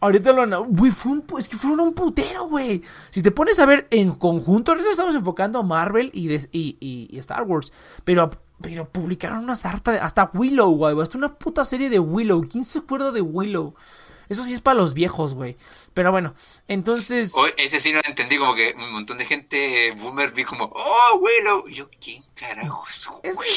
[0.00, 0.50] Ahorita lo han...
[0.74, 1.24] Güey, fue un...
[1.38, 2.82] es que fueron un putero, güey.
[3.10, 6.76] Si te pones a ver en conjunto, ahorita estamos enfocando a Marvel y, des- y,
[6.80, 7.72] y- y Star Wars.
[8.04, 10.00] Pero, pero publicaron una sarta de...
[10.00, 11.00] Hasta Willow, güey.
[11.00, 12.46] Hasta una puta serie de Willow.
[12.48, 13.74] ¿Quién se acuerda de Willow?
[14.30, 15.56] Eso sí es para los viejos, güey.
[15.92, 16.32] Pero bueno,
[16.68, 17.34] entonces...
[17.36, 21.18] O- ese sí no entendí, como que un montón de gente boomer vi como, oh,
[21.20, 21.64] Willow.
[21.68, 23.48] Y yo, ¿quién carajo es eso, Es, güey?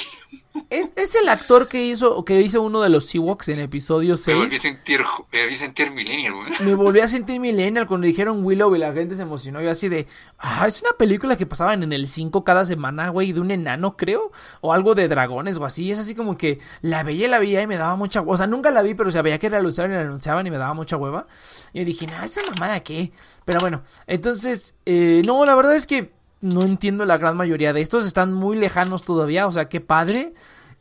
[0.69, 4.33] es, es el actor que hizo, que hizo uno de los Ewoks en episodio Me
[4.33, 4.61] volví a 6.
[4.61, 6.51] sentir, ju- me volví a sentir millennial, güey.
[6.61, 9.61] Me volví a sentir millennial cuando dijeron Willow y la gente se emocionó.
[9.61, 10.07] Yo así de,
[10.39, 13.95] ah, es una película que pasaban en el 5 cada semana, güey, de un enano,
[13.95, 14.31] creo,
[14.61, 15.91] o algo de dragones o así.
[15.91, 18.47] Es así como que la veía y la veía y me daba mucha O sea,
[18.47, 20.62] nunca la vi, pero se veía que la anunciaban y la anunciaban y me daba
[20.73, 21.27] mucha hueva.
[21.73, 23.11] Y yo dije, no, esa mamada qué.
[23.43, 27.81] Pero bueno, entonces, eh, no, la verdad es que no entiendo la gran mayoría de
[27.81, 28.05] estos.
[28.05, 30.33] Están muy lejanos todavía, o sea, qué padre.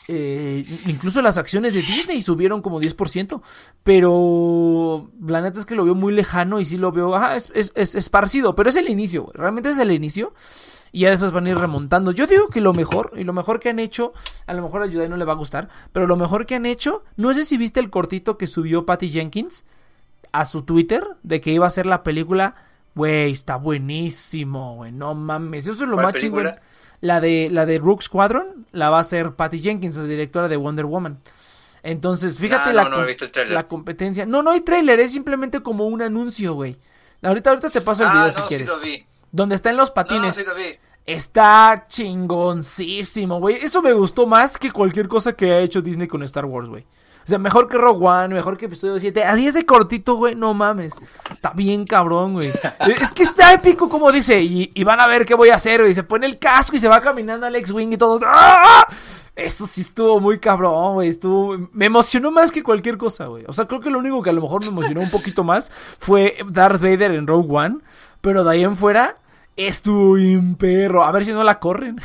[0.08, 3.40] Eh, incluso las acciones de Disney subieron como 10%.
[3.82, 7.14] Pero la neta es que lo veo muy lejano y sí lo veo.
[7.14, 8.54] Ajá, es, es, es esparcido.
[8.54, 9.30] Pero es el inicio.
[9.34, 10.34] Realmente es el inicio.
[10.94, 12.12] Y ya después van a ir remontando.
[12.12, 14.12] Yo digo que lo mejor, y lo mejor que han hecho,
[14.46, 16.66] a lo mejor a Yudai no le va a gustar, pero lo mejor que han
[16.66, 19.64] hecho, no sé si viste el cortito que subió Patty Jenkins
[20.32, 22.54] a su Twitter de que iba a ser la película.
[22.94, 24.92] Güey, está buenísimo, güey.
[24.92, 25.66] No mames.
[25.66, 26.54] Eso es lo ¿Cuál más chingón.
[27.00, 30.56] La de, la de Rook Squadron la va a hacer Patty Jenkins, la directora de
[30.56, 31.18] Wonder Woman.
[31.82, 33.06] Entonces, fíjate Ah, la, no, no
[33.48, 34.24] la competencia.
[34.26, 36.76] No, no hay tráiler, es simplemente como un anuncio, güey.
[37.22, 38.68] Ahorita, ahorita te paso el video ah, si no, sí quieres.
[38.68, 39.04] lo vi.
[39.32, 40.34] Donde están los No, patines.
[40.34, 40.76] sí lo vi.
[41.04, 43.56] Está chingoncísimo, güey.
[43.56, 46.84] Eso me gustó más que cualquier cosa que ha hecho Disney con Star Wars, güey.
[47.24, 49.22] O sea, mejor que Rogue One, mejor que episodio 7.
[49.22, 50.34] Así es de cortito, güey.
[50.34, 50.92] No mames.
[51.30, 52.50] Está bien cabrón, güey.
[53.00, 54.40] Es que está épico, como dice.
[54.42, 55.94] Y, y van a ver qué voy a hacer, güey.
[55.94, 58.20] Se pone el casco y se va caminando al X-Wing y todo.
[58.26, 58.86] ¡Ah!
[59.36, 61.08] Eso sí estuvo muy cabrón, güey.
[61.08, 61.68] Estuvo...
[61.72, 63.44] Me emocionó más que cualquier cosa, güey.
[63.46, 65.70] O sea, creo que lo único que a lo mejor me emocionó un poquito más
[65.98, 67.78] fue Darth Vader en Rogue One.
[68.20, 69.14] Pero de ahí en fuera,
[69.56, 71.04] estuvo bien perro.
[71.04, 72.00] A ver si no la corren.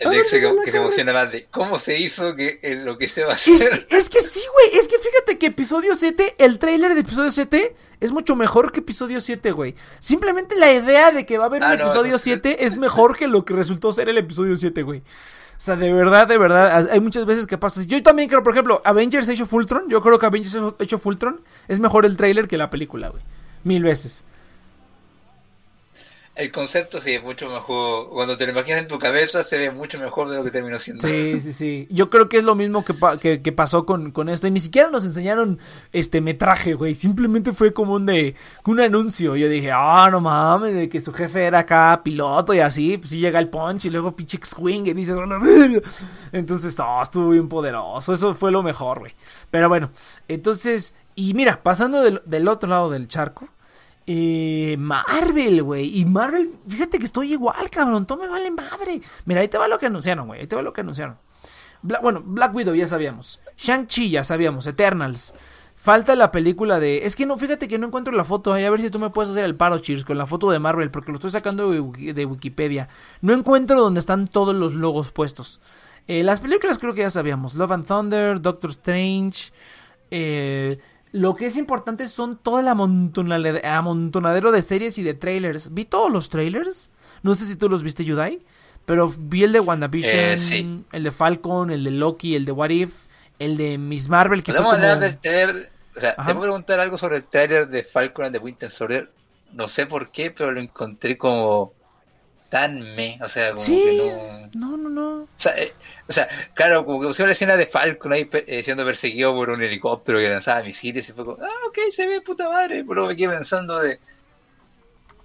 [0.00, 3.08] El ex que, que se emociona más de cómo se hizo que eh, lo que
[3.08, 3.84] se va a Es hacer.
[3.86, 4.78] que, es que sí, güey.
[4.80, 8.78] Es que fíjate que episodio 7, el tráiler de episodio 7 es mucho mejor que
[8.80, 9.74] episodio 7, güey.
[9.98, 12.18] Simplemente la idea de que va a haber Ah, un no, episodio no.
[12.18, 15.00] 7 es mejor que lo que resultó ser el episodio 7, güey.
[15.00, 17.82] O sea, de verdad, de verdad, hay muchas veces que pasa.
[17.82, 19.88] Yo también creo, por ejemplo, Avengers Age of Ultron.
[19.88, 23.24] Yo creo que Avengers Age of Ultron es mejor el tráiler que la película, güey.
[23.64, 24.24] Mil veces.
[26.38, 28.10] El concepto sí es mucho mejor.
[28.10, 30.78] Cuando te lo imaginas en tu cabeza, se ve mucho mejor de lo que terminó
[30.78, 31.04] siendo.
[31.04, 31.88] Sí, sí, sí.
[31.90, 34.46] Yo creo que es lo mismo que, que, pasó con, con esto.
[34.46, 35.58] Y ni siquiera nos enseñaron
[35.92, 36.94] este metraje, güey.
[36.94, 39.34] Simplemente fue como un de un anuncio.
[39.34, 42.98] Yo dije, ah, no mames, de que su jefe era acá piloto y así.
[42.98, 45.16] Pues sí llega el punch y luego pinche X-Wing y dices.
[46.30, 48.12] Entonces, no, estuvo bien poderoso.
[48.12, 49.12] Eso fue lo mejor, güey.
[49.50, 49.90] Pero bueno,
[50.28, 53.48] entonces, y mira, pasando del, del otro lado del charco.
[54.10, 56.00] Eh, Marvel, güey.
[56.00, 58.06] Y Marvel, fíjate que estoy igual, cabrón.
[58.06, 59.02] Todo me vale madre.
[59.26, 60.40] Mira, ahí te va lo que anunciaron, güey.
[60.40, 61.18] Ahí te va lo que anunciaron.
[61.82, 63.38] Bueno, Black Widow ya sabíamos.
[63.58, 64.66] Shang-Chi ya sabíamos.
[64.66, 65.34] Eternals.
[65.76, 67.04] Falta la película de.
[67.04, 68.54] Es que no, fíjate que no encuentro la foto.
[68.54, 70.58] Ay, a ver si tú me puedes hacer el paro, Cheers, con la foto de
[70.58, 72.88] Marvel, porque lo estoy sacando de Wikipedia.
[73.20, 75.60] No encuentro donde están todos los logos puestos.
[76.06, 77.54] Eh, las películas creo que ya sabíamos.
[77.56, 79.52] Love and Thunder, Doctor Strange.
[80.10, 80.78] Eh,
[81.12, 85.72] lo que es importante son todo el amontonadero de series y de trailers.
[85.74, 86.90] Vi todos los trailers.
[87.22, 88.40] No sé si tú los viste, Yudai.
[88.84, 90.84] Pero vi el de WandaVision, Eh, sí.
[90.92, 93.06] el de Falcon, el de Loki, el de What If,
[93.38, 95.00] el de Miss Marvel, que Podemos hablar como...
[95.02, 95.70] del trailer.
[95.94, 99.10] O sea, te puedo preguntar algo sobre el trailer de Falcon and the Winter Soldier.
[99.52, 101.72] No sé por qué, pero lo encontré como
[102.48, 103.82] tan me, o sea, como Sí.
[103.84, 104.68] que no...
[104.70, 105.08] No, no, no.
[105.22, 105.72] O sea, eh,
[106.08, 109.50] o sea, claro, como que pusieron la escena de Falcon ahí eh, siendo perseguido por
[109.50, 113.06] un helicóptero que lanzaba misiles y fue como, ah, ok, se ve puta madre, pero
[113.06, 114.00] me quedé pensando de...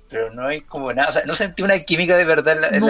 [0.09, 2.67] Pero no hay como nada, o sea, no sentí una química de verdad en, la-
[2.69, 2.87] en No.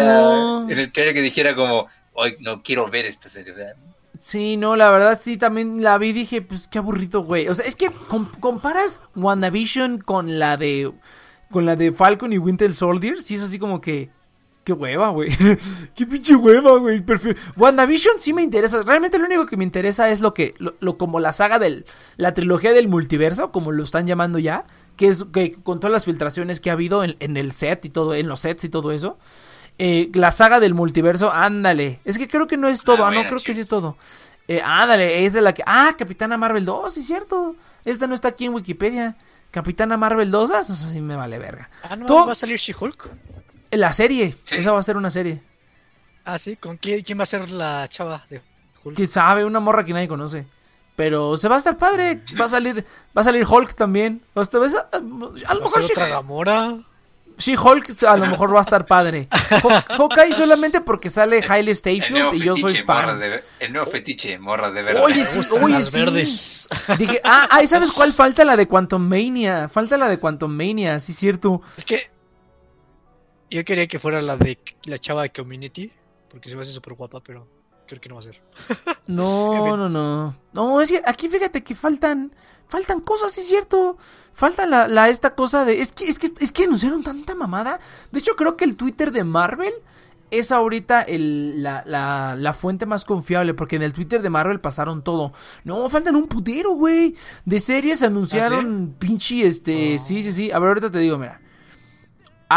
[0.66, 3.74] la- en el trailer que dijera como, hoy no quiero ver esta serie, o sea,
[4.20, 7.48] Sí, no, la verdad sí, también la vi y dije, pues qué aburrido, güey.
[7.50, 10.92] O sea, es que com- comparas WandaVision con la de
[11.52, 14.10] con la de Falcon y Winter Soldier, sí es así como que
[14.64, 15.30] qué hueva, güey.
[15.96, 17.02] qué pinche hueva, güey.
[17.02, 18.82] Prefiero- WandaVision sí me interesa.
[18.84, 21.86] Realmente lo único que me interesa es lo que lo, lo- como la saga del
[22.18, 26.06] la trilogía del multiverso, como lo están llamando ya, que es que con todas las
[26.06, 28.92] filtraciones que ha habido en, en el set y todo, en los sets y todo
[28.92, 29.18] eso.
[29.80, 32.00] Eh, la saga del multiverso, ándale.
[32.06, 33.98] Es que creo que no es todo, Ah, ah, no, creo que sí es todo.
[34.48, 35.64] Eh, ándale, es de la que.
[35.66, 37.56] Ah, Capitana Marvel 2, sí cierto.
[37.86, 39.16] Esta no está aquí en Wikipedia.
[39.52, 41.70] Capitana Marvel 2, ah, eso sí me vale verga.
[41.90, 43.10] Ah, no, Todo- va a salir She-Hulk.
[43.78, 44.56] La serie, Sí.
[44.56, 45.42] esa va a ser una serie.
[46.26, 48.42] Ah, sí, ¿con quién, quién va a ser la chava de
[48.84, 48.96] Hulk?
[48.96, 50.46] Quién sabe, una morra que nadie conoce.
[50.96, 52.22] Pero se va a estar padre.
[52.40, 52.86] Va a salir,
[53.18, 54.22] va a salir Hulk también.
[54.38, 56.78] Va a, estar- va a- a lo ¿Va a mejor ser otra Gamora?
[57.36, 59.28] She-Hulk a lo mejor va a estar padre.
[59.32, 63.20] Haw- Hawkeye solamente porque sale Hailey Steinfeld y yo soy fan.
[63.20, 65.04] de, el nuevo fetiche, morras de verdad.
[65.04, 66.00] Oye, sí, oye, las sí.
[66.00, 66.68] verdes.
[67.00, 69.68] Dije, ah, ahí sabes cuál falta la de Quantum Mania.
[69.68, 71.64] Falta la de Quantum Mania, sí, cierto.
[71.76, 72.12] Es que
[73.54, 75.92] yo quería que fuera la de la chava de Community,
[76.30, 77.48] porque se me hace súper guapa, pero
[77.88, 78.42] creo que no va a ser.
[79.08, 79.78] En No, fin.
[79.78, 80.36] no, no.
[80.54, 82.34] No, es que aquí fíjate que faltan.
[82.70, 83.98] Faltan cosas, sí, cierto.
[84.32, 85.82] Falta la, la esta cosa de.
[85.82, 87.80] Es que, es que, es que anunciaron tanta mamada.
[88.12, 89.74] De hecho, creo que el Twitter de Marvel
[90.32, 93.54] es ahorita el, la, la, la fuente más confiable.
[93.54, 95.34] Porque en el Twitter de Marvel pasaron todo.
[95.66, 97.14] No, faltan un putero, güey.
[97.44, 99.98] De series anunciaron pinche este.
[99.98, 100.00] Oh.
[100.00, 100.50] Sí, sí, sí.
[100.52, 101.42] A ver, ahorita te digo, mira.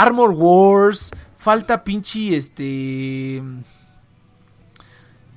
[0.01, 1.11] Armor Wars.
[1.37, 3.43] Falta pinche este.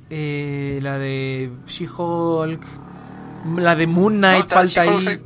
[0.10, 2.62] Eh, la de She-Hulk.
[3.58, 5.02] La de Moon Knight No, falta ahí.
[5.02, 5.20] sí.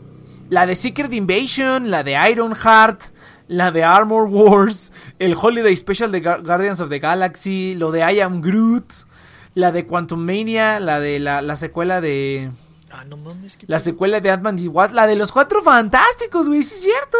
[0.49, 1.89] La de Secret Invasion.
[1.89, 3.01] La de Ironheart.
[3.47, 4.91] La de Armor Wars.
[5.19, 7.75] El Holiday Special de Guardians of the Galaxy.
[7.75, 8.91] Lo de I Am Groot.
[9.55, 10.79] La de Quantum Mania.
[10.79, 12.51] La de la, la secuela de.
[12.91, 13.57] Ah, no mames.
[13.57, 14.93] ¿qué La secuela de Ant-Man y Wasp.
[14.93, 16.63] La de los cuatro fantásticos, güey.
[16.63, 17.17] Sí, es cierto.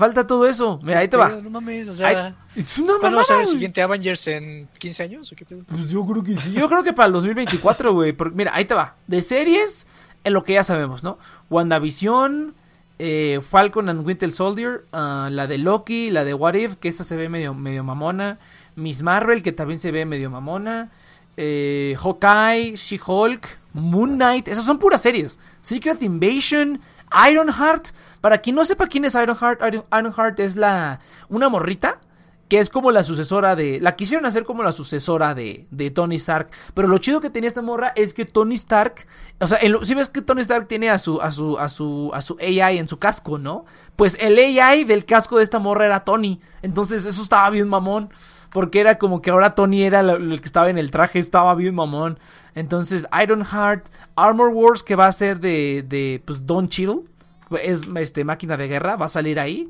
[0.00, 0.80] Falta todo eso.
[0.82, 1.28] Mira, ahí te va.
[1.28, 2.34] No mames, o Ay, sea.
[2.56, 5.44] es una ¿Cuándo va a mamada, ser el siguiente Avengers en 15 años o qué
[5.44, 5.62] pedo?
[5.68, 6.52] Pues yo creo que sí.
[6.54, 8.12] Yo creo que para el 2024, güey.
[8.14, 8.96] Porque, Mira, ahí te va.
[9.06, 9.86] De series,
[10.24, 11.18] en lo que ya sabemos, ¿no?
[11.50, 12.54] WandaVision,
[12.98, 17.04] eh, Falcon and Winter Soldier, ah, la de Loki, la de What If, que esta
[17.04, 18.38] se ve medio, medio mamona.
[18.76, 20.90] Miss Marvel, que también se ve medio mamona.
[21.36, 24.48] Eh, Hawkeye, She-Hulk, Moon Knight.
[24.48, 25.38] Esas son puras series.
[25.60, 26.80] Secret Invasion,
[27.30, 27.88] Ironheart.
[28.20, 31.98] Para quien no sepa quién es Ironheart, Iron- Ironheart es la una morrita
[32.48, 33.78] que es como la sucesora de.
[33.80, 36.48] La quisieron hacer como la sucesora de, de Tony Stark.
[36.74, 39.06] Pero lo chido que tenía esta morra es que Tony Stark.
[39.40, 42.20] O sea, si ves que Tony Stark tiene a su, a su, a su, a
[42.20, 43.66] su AI en su casco, ¿no?
[43.94, 46.40] Pues el AI del casco de esta morra era Tony.
[46.62, 48.10] Entonces, eso estaba bien mamón.
[48.50, 51.74] Porque era como que ahora Tony era el que estaba en el traje, estaba bien
[51.74, 52.18] mamón.
[52.54, 53.86] Entonces, Ironheart,
[54.16, 57.02] Armor Wars, que va a ser de, de pues, Don Cheadle,
[57.62, 59.68] es este, máquina de guerra, va a salir ahí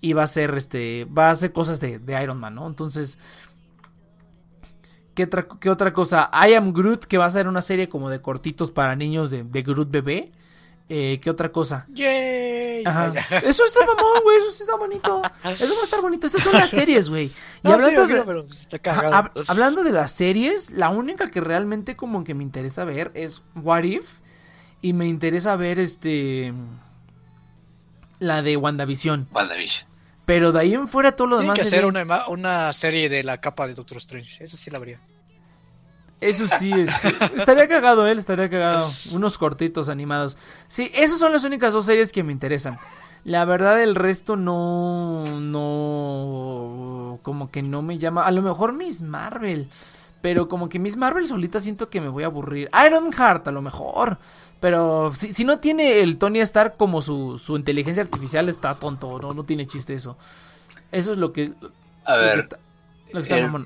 [0.00, 2.66] y va a ser este va a hacer cosas de, de Iron Man, ¿no?
[2.66, 3.18] Entonces
[5.14, 6.30] ¿qué otra, qué otra cosa?
[6.32, 9.44] I Am Groot que va a ser una serie como de cortitos para niños de,
[9.44, 10.32] de Groot bebé.
[10.92, 11.86] Eh, ¿Qué otra cosa?
[11.90, 12.82] ¡Yay!
[12.84, 13.12] Ajá.
[13.44, 14.38] Eso está mamón, güey.
[14.38, 15.22] Eso sí está bonito.
[15.44, 16.26] Eso va a estar bonito.
[16.26, 17.26] Esas son las series, güey.
[17.26, 21.94] Y No, sí, hablando, yo de, hab- hablando de las series, la única que realmente
[21.94, 24.18] como que me interesa ver es What If.
[24.82, 26.52] Y me interesa ver este.
[28.18, 29.28] La de WandaVision.
[29.32, 29.88] WandaVision.
[30.24, 31.58] Pero de ahí en fuera todo lo Tienen demás.
[31.64, 34.42] que se hacer una, una serie de la capa de Doctor Strange.
[34.42, 35.00] Eso sí la habría.
[36.20, 36.90] Eso sí, es,
[37.36, 38.90] estaría cagado él, estaría cagado.
[39.12, 40.36] Unos cortitos animados.
[40.68, 42.78] Sí, esas son las únicas dos series que me interesan.
[43.24, 45.40] La verdad, el resto no.
[45.40, 47.18] No.
[47.22, 48.26] Como que no me llama.
[48.26, 49.68] A lo mejor Miss Marvel.
[50.20, 52.68] Pero como que Miss Marvel solita siento que me voy a aburrir.
[52.86, 54.18] Ironheart, a lo mejor.
[54.60, 59.18] Pero si, si no tiene el Tony Stark como su, su inteligencia artificial, está tonto.
[59.18, 60.18] No, no tiene chiste eso.
[60.92, 61.52] Eso es lo que.
[62.04, 62.58] A ver, está-
[63.12, 63.42] lo que el-.
[63.42, 63.56] Ven,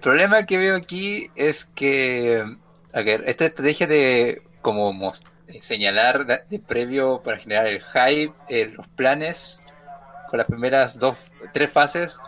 [0.00, 2.44] problema que veo aquí es que,
[2.92, 5.12] ver, esta estrategia de como
[5.48, 9.66] eh, señalar de, de previo para generar el hype, eh, los planes
[10.26, 12.18] con las primeras dos, tres fases,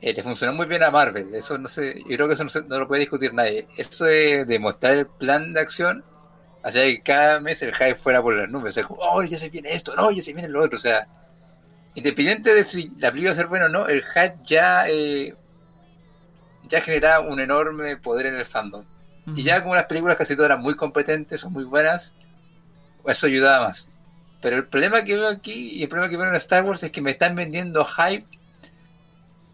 [0.00, 1.34] eh, le funcionó muy bien a Marvel.
[1.34, 3.68] Eso no sé, yo creo que eso no, se- no lo puede discutir nadie.
[3.76, 6.04] Eso de, de mostrar el plan de acción,
[6.62, 8.70] hacía que cada mes el hype fuera por las nubes.
[8.70, 10.78] O sea, como, oh, ya se viene esto, no, ya se viene lo otro.
[10.78, 11.08] O sea,
[11.94, 15.34] independiente de si la película va a ser buena o no, el hype ya, eh,
[16.68, 18.84] ya genera un enorme poder en el fandom.
[19.34, 22.14] Y ya como las películas casi todas eran muy competentes, son muy buenas,
[23.06, 23.88] eso ayudaba más.
[24.40, 26.90] Pero el problema que veo aquí y el problema que veo en Star Wars es
[26.90, 28.26] que me están vendiendo hype,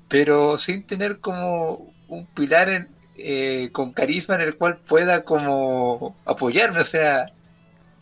[0.08, 6.16] pero sin tener como un pilar en, eh, con carisma en el cual pueda como
[6.24, 6.80] apoyarme.
[6.80, 7.32] O sea,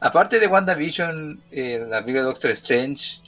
[0.00, 3.21] aparte de WandaVision, eh, la amiga de Doctor Strange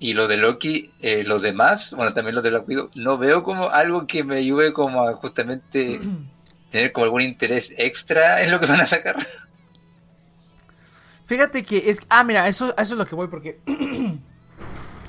[0.00, 3.70] y lo de Loki, eh, los demás, bueno, también los de Loki, no veo como
[3.70, 6.00] algo que me ayude como a justamente
[6.70, 9.26] tener como algún interés extra en lo que van a sacar.
[11.26, 12.00] Fíjate que es.
[12.08, 13.60] Ah, mira, eso, eso es lo que voy, porque.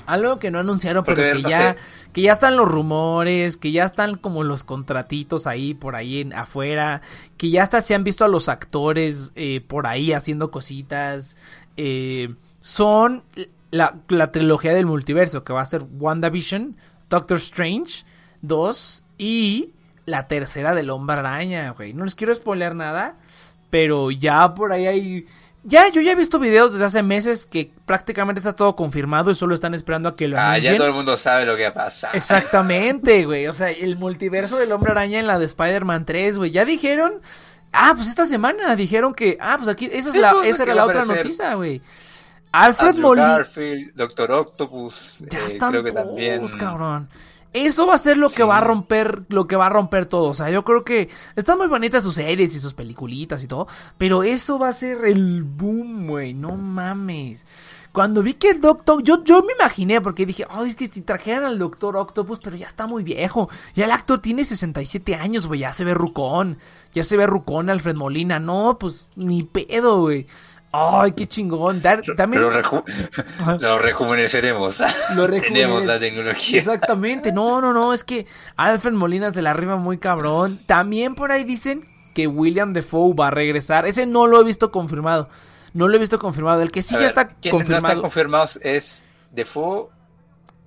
[0.06, 1.76] algo que no anunciaron, pero que ya,
[2.12, 6.32] que ya están los rumores, que ya están como los contratitos ahí por ahí en,
[6.32, 7.00] afuera,
[7.36, 11.36] que ya hasta se han visto a los actores eh, por ahí haciendo cositas.
[11.76, 13.22] Eh, son
[13.70, 16.76] la, la, trilogía del multiverso, que va a ser WandaVision,
[17.08, 18.04] Doctor Strange
[18.42, 19.70] 2 y
[20.06, 21.92] la tercera del Hombre Araña, güey.
[21.92, 23.16] No les quiero spoiler nada,
[23.70, 25.26] pero ya por ahí hay
[25.62, 29.34] ya, yo ya he visto videos desde hace meses que prácticamente está todo confirmado y
[29.34, 30.72] solo están esperando a que lo anuncien.
[30.72, 32.16] Ah, ya todo el mundo sabe lo que va a pasar.
[32.16, 33.46] Exactamente, güey.
[33.46, 36.50] O sea, el multiverso del Hombre Araña en la de Spider-Man 3, güey.
[36.50, 37.20] Ya dijeron.
[37.72, 39.36] Ah, pues esta semana dijeron que.
[39.38, 39.88] Ah, pues aquí.
[39.92, 41.82] Esa, es la, pues, esa era la otra noticia, güey.
[42.52, 43.46] Alfred Molina.
[43.94, 45.22] Doctor Octopus.
[45.30, 46.46] Ya eh, están creo que también.
[46.58, 47.08] cabrón.
[47.52, 50.28] Eso va a ser lo que va a romper, lo que va a romper todo.
[50.28, 53.66] O sea, yo creo que están muy bonitas sus series y sus peliculitas y todo,
[53.98, 56.32] pero eso va a ser el boom, güey.
[56.32, 57.44] No mames.
[57.92, 61.02] Cuando vi que el Doctor, yo, yo me imaginé, porque dije, oh, es que si
[61.02, 63.48] trajeran al Doctor Octopus, pero ya está muy viejo.
[63.74, 66.58] Ya el actor tiene 67 años, güey, ya se ve rucón.
[66.92, 68.38] Ya se ve rucón Alfred Molina.
[68.38, 70.28] No, pues ni pedo, güey.
[70.72, 71.82] ¡Ay, qué chingón!
[72.16, 72.42] también...
[72.42, 74.82] Lo, rejuveneceremos.
[75.16, 76.58] Lo Tenemos la tecnología.
[76.58, 77.32] Exactamente.
[77.32, 77.92] No, no, no.
[77.92, 80.60] Es que Alfred Molina se la arriba muy cabrón.
[80.66, 83.86] También por ahí dicen que William Defoe va a regresar.
[83.86, 85.28] Ese no lo he visto confirmado.
[85.72, 86.62] No lo he visto confirmado.
[86.62, 87.82] El que sí ya está confirmado.
[87.82, 89.02] no está confirmado es
[89.32, 89.88] Defoe.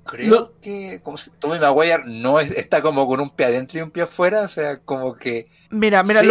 [0.05, 4.03] Creo que como Tommy Maguire no está como con un pie adentro y un pie
[4.03, 4.41] afuera.
[4.41, 6.21] O sea, como que Mira, mira,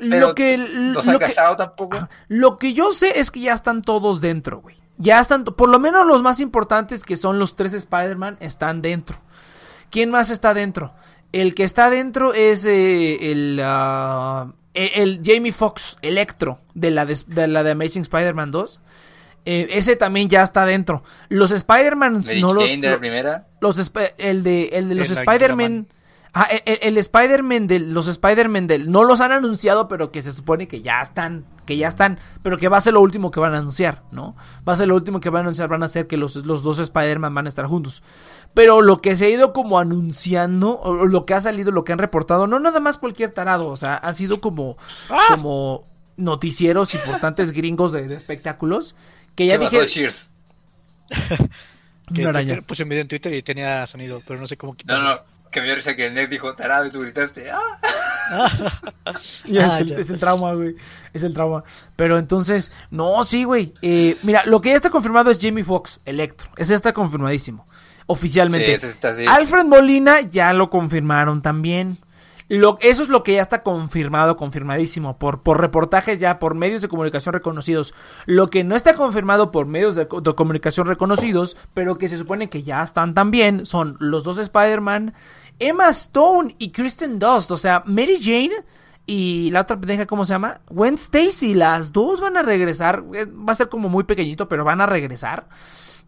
[0.00, 0.56] lo, que.
[0.56, 2.08] No se lo que, tampoco.
[2.28, 4.76] Lo que yo sé es que ya están todos dentro, güey.
[4.98, 9.18] Ya están, por lo menos los más importantes que son los tres Spider-Man están dentro.
[9.90, 10.92] ¿Quién más está dentro?
[11.32, 17.46] El que está dentro es eh, el, uh, el, Jamie Foxx, Electro, de la de,
[17.48, 18.80] la de Amazing Spider-Man 2.
[19.44, 21.02] Eh, ese también ya está dentro.
[21.28, 23.46] Los Spider-Man no los, de la primera.
[23.60, 25.88] los el de el de los Spider-Man
[26.34, 30.66] Ah, el, Spider-Man del, los Spider-Man del, no los han anunciado, pero que se supone
[30.66, 33.54] que ya están, que ya están, pero que va a ser lo último que van
[33.54, 34.34] a anunciar, ¿no?
[34.66, 36.62] Va a ser lo último que van a anunciar, van a ser que los, los
[36.62, 38.02] dos Spider-Man van a estar juntos.
[38.54, 41.92] Pero lo que se ha ido como anunciando, o lo que ha salido, lo que
[41.92, 44.78] han reportado, no nada más cualquier tarado, o sea, han sido como,
[45.10, 45.34] ¡Ah!
[45.34, 48.96] como noticieros importantes gringos de, espectáculos,
[49.34, 49.86] que ya dije...
[52.14, 55.04] que puse un video en Twitter y tenía sonido, pero no sé cómo quitarlo.
[55.04, 57.60] No, no que me risa que el Ned dijo tarado y tú gritaste ¡ah!
[59.04, 60.74] ah es, el, trauma, güey.
[61.12, 61.62] Es el trauma.
[61.96, 63.74] Pero entonces, no, sí, güey.
[63.82, 66.50] Eh, mira, lo que ya está confirmado es Jamie Foxx, Electro.
[66.56, 67.66] Ese está confirmadísimo.
[68.06, 68.80] Oficialmente.
[69.28, 71.98] Alfred Molina ya lo confirmaron también.
[72.48, 76.82] Lo, eso es lo que ya está confirmado, confirmadísimo, por, por reportajes ya, por medios
[76.82, 77.94] de comunicación reconocidos.
[78.26, 82.50] Lo que no está confirmado por medios de, de comunicación reconocidos, pero que se supone
[82.50, 85.14] que ya están también, son los dos Spider-Man,
[85.62, 87.50] Emma Stone y Kristen Dust.
[87.50, 88.64] O sea, Mary Jane
[89.06, 90.60] y la otra pendeja, ¿cómo se llama?
[90.68, 91.54] Gwen Stacy.
[91.54, 93.04] Las dos van a regresar.
[93.14, 95.48] Eh, va a ser como muy pequeñito, pero van a regresar.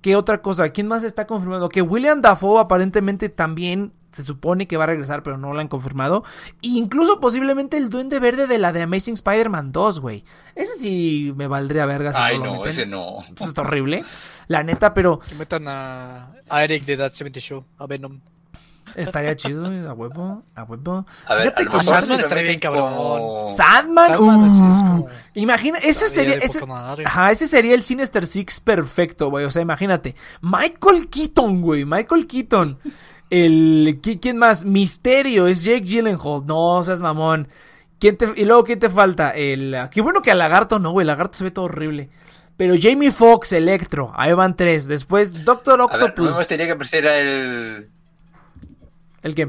[0.00, 0.68] ¿Qué otra cosa?
[0.70, 1.68] ¿Quién más está confirmado?
[1.68, 5.68] Que William Dafoe aparentemente también se supone que va a regresar, pero no lo han
[5.68, 6.24] confirmado.
[6.62, 10.24] E incluso posiblemente el Duende Verde de la de Amazing Spider-Man 2, güey.
[10.54, 12.16] Ese sí me valdría vergas.
[12.16, 13.20] Ay, no, ese no.
[13.34, 14.04] Eso es horrible.
[14.46, 15.18] La neta, pero.
[15.18, 18.20] Que metan a, Eric de That 70 Show, a Venom.
[18.94, 21.06] Estaría chido, a huevo, a huevo.
[21.26, 23.40] A ver, Fíjate Sandman estaría bien cabrón.
[23.56, 25.06] Sandman, uh.
[25.34, 26.60] Imagina, ese sería, ese,
[27.04, 29.44] ajá, ese sería el Sinister Six perfecto, güey.
[29.44, 30.14] O sea, imagínate.
[30.40, 31.84] Michael Keaton, güey.
[31.84, 32.78] Michael Keaton.
[33.30, 34.64] El, ¿quién más?
[34.64, 36.46] Misterio, es Jake Gyllenhaal.
[36.46, 37.48] No, seas mamón.
[37.98, 39.30] ¿Quién te, y luego, ¿quién te falta?
[39.30, 41.02] El, qué bueno que al lagarto no, güey.
[41.02, 42.10] El lagarto se ve todo horrible.
[42.56, 44.86] Pero Jamie Foxx, Electro, ahí van tres.
[44.86, 46.32] Después Doctor Octopus.
[46.32, 47.90] A ver, tenía que aparecer el
[49.24, 49.48] ¿El qué?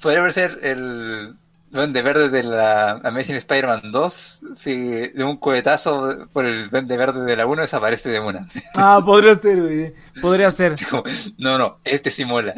[0.00, 1.36] Podría ser el
[1.70, 4.76] Duende Verde de la Amazing Spider-Man 2, si
[5.08, 8.46] de un cohetazo por el Duende Verde de la 1 desaparece de una.
[8.76, 9.94] Ah, podría ser, güey.
[10.22, 10.76] Podría ser.
[11.36, 12.54] No, no, este sí mola.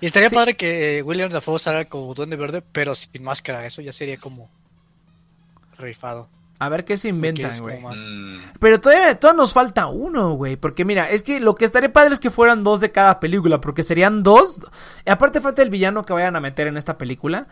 [0.00, 3.64] Y estaría padre que William Dafoe salga como Duende Verde, pero sin máscara.
[3.66, 4.50] Eso ya sería como
[5.78, 6.28] rifado.
[6.60, 7.80] A ver qué se inventan, güey.
[7.80, 10.56] Mm, Pero todavía, todavía nos falta uno, güey.
[10.56, 13.60] Porque mira, es que lo que estaría padre es que fueran dos de cada película.
[13.60, 14.60] Porque serían dos.
[15.06, 17.46] Y aparte falta el villano que vayan a meter en esta película.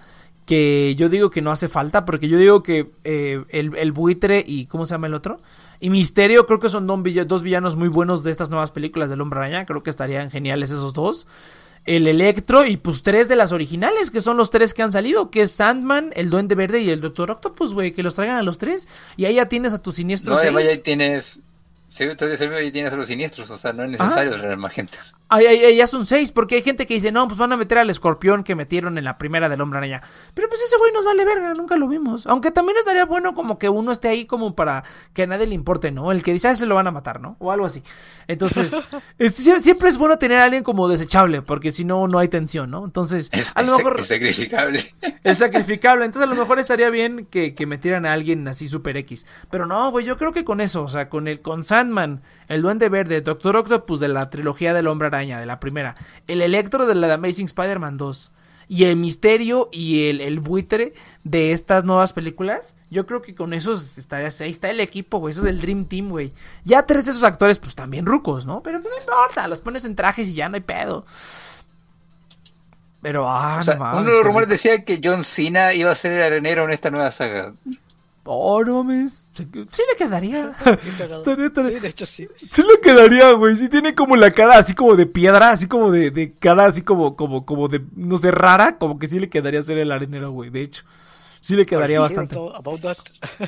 [0.44, 2.04] Que yo digo que no hace falta.
[2.04, 4.66] Porque yo digo que eh, el, el buitre y.
[4.66, 5.40] ¿Cómo se llama el otro?
[5.78, 9.38] Y Misterio, creo que son dos villanos muy buenos de estas nuevas películas del Hombre
[9.38, 9.66] Araña.
[9.66, 11.28] Creo que estarían geniales esos dos.
[11.86, 15.30] El Electro y pues tres de las originales, que son los tres que han salido,
[15.30, 18.42] que es Sandman, el Duende Verde y el Doctor Octopus, güey, que los traigan a
[18.42, 18.88] los tres.
[19.16, 20.78] Y ahí ya tienes a tu siniestro No, además seis.
[20.78, 21.40] ya tienes.
[21.88, 24.98] Sí, tienes a los siniestros, o sea, no es necesario traer más gente.
[25.28, 27.56] Ay, ay, ay, ya son seis, porque hay gente que dice, no, pues van a
[27.56, 30.00] meter al escorpión que metieron en la primera del Hombre Araña.
[30.34, 32.26] Pero pues ese güey nos vale verga, nunca lo vimos.
[32.28, 35.54] Aunque también estaría bueno como que uno esté ahí como para que a nadie le
[35.56, 36.12] importe, ¿no?
[36.12, 37.36] El que dice, ah, se lo van a matar, ¿no?
[37.40, 37.82] O algo así.
[38.28, 38.72] Entonces,
[39.18, 42.28] es- sie- siempre es bueno tener a alguien como desechable, porque si no, no hay
[42.28, 42.84] tensión, ¿no?
[42.84, 44.94] Entonces, Es, a lo es- mejor es sacrificable.
[45.24, 46.04] es sacrificable.
[46.04, 49.26] Entonces, a lo mejor estaría bien que, que metieran a alguien así super X.
[49.50, 52.62] Pero no, güey, yo creo que con eso, o sea, con el con Sandman, el
[52.62, 55.94] Duende Verde, Doctor Octopus de la trilogía del Hombre Araña, de la primera,
[56.26, 58.32] el Electro de la de Amazing Spider-Man 2
[58.68, 60.94] y el Misterio y el, el buitre
[61.24, 65.32] de estas nuevas películas, yo creo que con esos estaría, ahí está el equipo, güey,
[65.32, 66.32] eso es el Dream Team, güey.
[66.64, 68.62] Ya tres de esos actores, pues también rucos, ¿no?
[68.62, 71.04] Pero no importa, los pones en trajes y ya no hay pedo.
[73.02, 75.92] Pero, ah, O sea, no mames, uno de los rumores decía que John Cena iba
[75.92, 77.54] a ser el arenero en esta nueva saga.
[78.28, 79.28] Oh, no mames.
[79.32, 80.50] Sí le quedaría.
[80.66, 82.28] Estaría- estaría- Sí, de hecho sí.
[82.50, 83.56] Sí le quedaría, güey.
[83.56, 86.82] Sí tiene como la cara así como de piedra, así como de, de cara así
[86.82, 88.78] como, como, como de, no sé, rara.
[88.78, 90.50] Como que sí le quedaría ser el arenero, güey.
[90.50, 90.84] De hecho,
[91.46, 92.34] sí le quedaría bastante.
[92.34, 92.96] sure about that?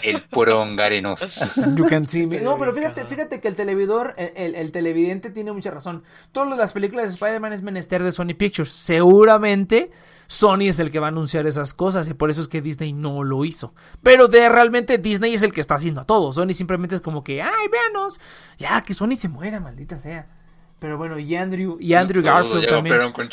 [0.03, 1.27] El porongarenoso.
[1.77, 2.25] You can see me.
[2.37, 6.03] Estaría No, pero fíjate, fíjate que el televidor, el, el- el televidente tiene mucha razón.
[6.33, 8.71] Todas las películas de Spider-Man es menester de Sony Pictures.
[8.71, 9.91] Seguramente
[10.27, 12.93] Sony es el que va a anunciar esas cosas y por eso es que Disney
[12.93, 13.75] no lo hizo.
[14.03, 16.33] Pero de realmente Disney es el que está haciendo a todo.
[16.33, 18.21] Sony simplemente es como que, ay, véanos.
[18.59, 20.27] Ya, que Sony se muera, maldita sea.
[20.79, 23.13] Pero bueno, y Andrew, y Andrew Garfield ya también.
[23.13, 23.29] con.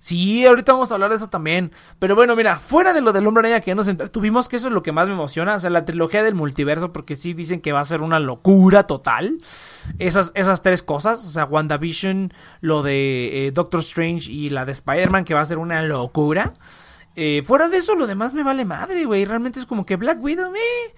[0.00, 1.70] Sí, ahorita vamos a hablar de eso también.
[2.00, 4.66] Pero bueno, mira, fuera de lo del hombre araña que ya nos tuvimos, que eso
[4.66, 5.54] es lo que más me emociona.
[5.54, 8.88] O sea, la trilogía del multiverso, porque sí dicen que va a ser una locura
[8.88, 9.38] total.
[10.00, 14.72] Esas, esas tres cosas, o sea, WandaVision, lo de eh, Doctor Strange y la de
[14.72, 16.54] Spider-Man, que va a ser una locura.
[17.14, 19.24] Eh, fuera de eso, lo demás me vale madre, güey.
[19.24, 20.94] Realmente es como que Black Widow, eh.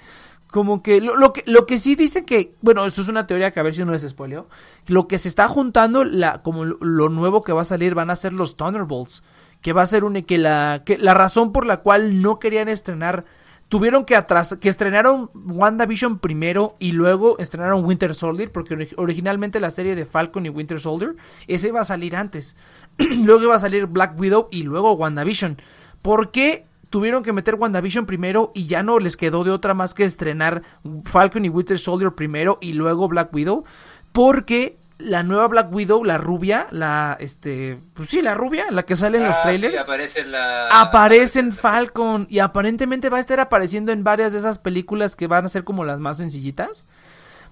[0.55, 3.51] Como que lo, lo que lo que sí dicen que, bueno, esto es una teoría
[3.51, 4.47] que a ver si no les spoileo.
[4.87, 8.15] Lo que se está juntando, la, como lo, nuevo que va a salir, van a
[8.15, 9.25] ser los Thunderbolts.
[9.63, 12.69] Que va a ser un, que la, que la razón por la cual no querían
[12.69, 13.25] estrenar,
[13.69, 19.59] tuvieron que atrás, que estrenaron WandaVision primero y luego estrenaron Winter Soldier, porque ori- originalmente
[19.59, 21.17] la serie de Falcon y Winter Soldier,
[21.49, 22.57] ese iba a salir antes.
[23.25, 25.57] luego iba a salir Black Widow y luego WandaVision.
[26.01, 29.95] ¿Por qué tuvieron que meter WandaVision primero y ya no les quedó de otra más
[29.95, 30.63] que estrenar
[31.03, 33.65] Falcon y Winter Soldier primero y luego Black Widow?
[34.13, 38.95] Porque la nueva Black Widow, la rubia, la, este, pues sí, la rubia, la que
[38.95, 39.75] sale en los Ah, trailers.
[39.75, 40.69] sí, aparece en la...
[40.69, 45.27] Aparece en Falcon y aparentemente va a estar apareciendo en varias de esas películas que
[45.27, 46.87] van a ser como las más sencillitas.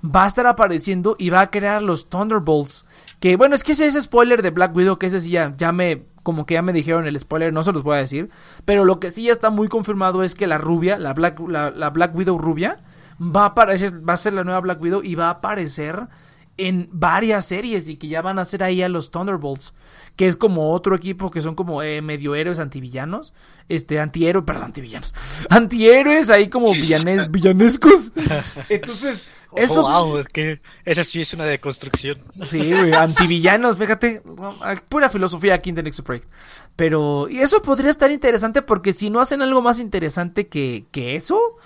[0.05, 2.87] Va a estar apareciendo y va a crear los Thunderbolts.
[3.19, 5.73] Que bueno, es que ese es spoiler de Black Widow, que ese sí ya, ya
[5.73, 8.31] me, como que ya me dijeron el spoiler, no se los voy a decir.
[8.65, 11.71] Pero lo que sí ya está muy confirmado es que la rubia, la Black, la,
[11.71, 12.79] la Black Widow rubia,
[13.21, 16.09] va a aparecer, va a ser la nueva Black Widow y va a aparecer
[16.57, 19.75] en varias series y que ya van a ser ahí a los Thunderbolts,
[20.17, 23.35] que es como otro equipo que son como eh, medio héroes antivillanos,
[23.69, 25.15] este antihéroes, perdón, antivillanos,
[25.51, 28.13] antihéroes ahí como villanes, villanescos.
[28.69, 32.19] Entonces, eso Oh, wow, es que esa sí es una deconstrucción.
[32.47, 34.23] Sí, güey, antivillanos, fíjate,
[34.89, 36.27] pura filosofía aquí en The Next Break.
[36.77, 41.17] Pero, y eso podría estar interesante porque si no hacen algo más interesante que, que
[41.17, 41.57] eso,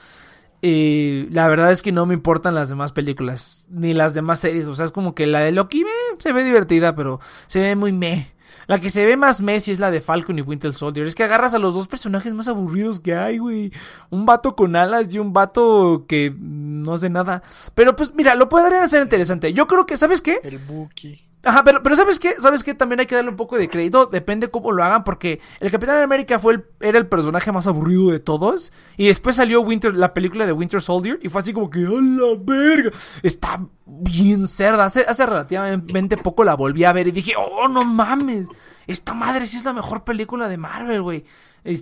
[0.63, 4.67] eh, la verdad es que no me importan las demás películas, ni las demás series.
[4.67, 7.77] O sea, es como que la de Loki meh, se ve divertida, pero se ve
[7.77, 8.33] muy meh.
[8.67, 11.07] La que se ve más Messi es la de Falcon y Winter Soldier.
[11.07, 13.73] Es que agarras a los dos personajes más aburridos que hay, güey.
[14.11, 17.43] Un vato con alas y un vato que no hace nada.
[17.75, 19.53] Pero pues mira, lo podrían hacer interesante.
[19.53, 20.41] Yo creo que, ¿sabes qué?
[20.43, 21.21] El Buki.
[21.47, 22.35] Ajá, pero, pero ¿sabes qué?
[22.41, 22.75] ¿Sabes qué?
[22.75, 24.07] También hay que darle un poco de crédito.
[24.07, 28.11] Depende cómo lo hagan, porque el Capitán América fue el, era el personaje más aburrido
[28.11, 28.73] de todos.
[28.97, 31.21] Y después salió Winter, la película de Winter Soldier.
[31.23, 32.91] Y fue así como que, ¡a la verga!
[33.23, 34.87] Está bien cerda.
[34.87, 38.49] Hace, hace relativamente poco la volví a ver y dije, ¡oh, no mames!
[38.87, 41.25] Esta madre sí es la mejor película de Marvel, güey.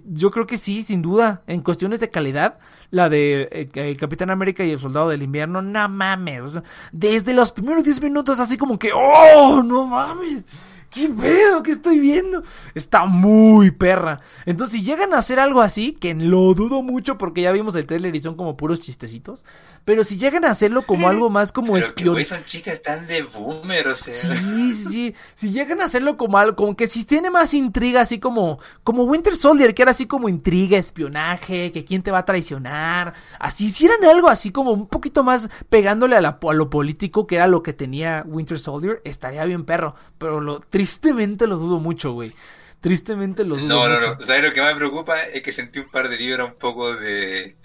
[0.07, 1.43] Yo creo que sí, sin duda.
[1.47, 2.59] En cuestiones de calidad,
[2.91, 6.61] la de eh, Capitán América y el Soldado del Invierno, no mames.
[6.93, 10.47] desde los primeros 10 minutos, así como que, ¡oh, no mames!
[10.95, 12.45] ¿Qué pedo que estoy viendo?
[12.73, 14.21] Está muy perra.
[14.47, 17.87] Entonces, si llegan a hacer algo así, que lo dudo mucho porque ya vimos el
[17.87, 19.45] trailer y son como puros chistecitos.
[19.85, 22.25] Pero si llegan a hacerlo como algo más como espionaje.
[22.25, 24.15] son chistes tan de boomer, o sea.
[24.15, 25.15] Sí, sí.
[25.35, 29.03] Si llegan a hacerlo como algo, como que si tiene más intriga, así como, como
[29.03, 33.15] Winter Soldier, que era así como intriga, espionaje, que quién te va a traicionar.
[33.41, 37.49] Así, hicieran algo así como un poquito más pegándole a, a lo político, que era
[37.49, 39.97] lo que tenía Winter Soldier, estaría bien perro.
[40.19, 42.35] Pero lo triste Tristemente lo dudo mucho, güey.
[42.83, 44.01] Tristemente lo dudo no, mucho.
[44.01, 45.23] No, no, ¿Sabes lo que más me preocupa?
[45.23, 47.57] Es que sentí un par de libros un poco de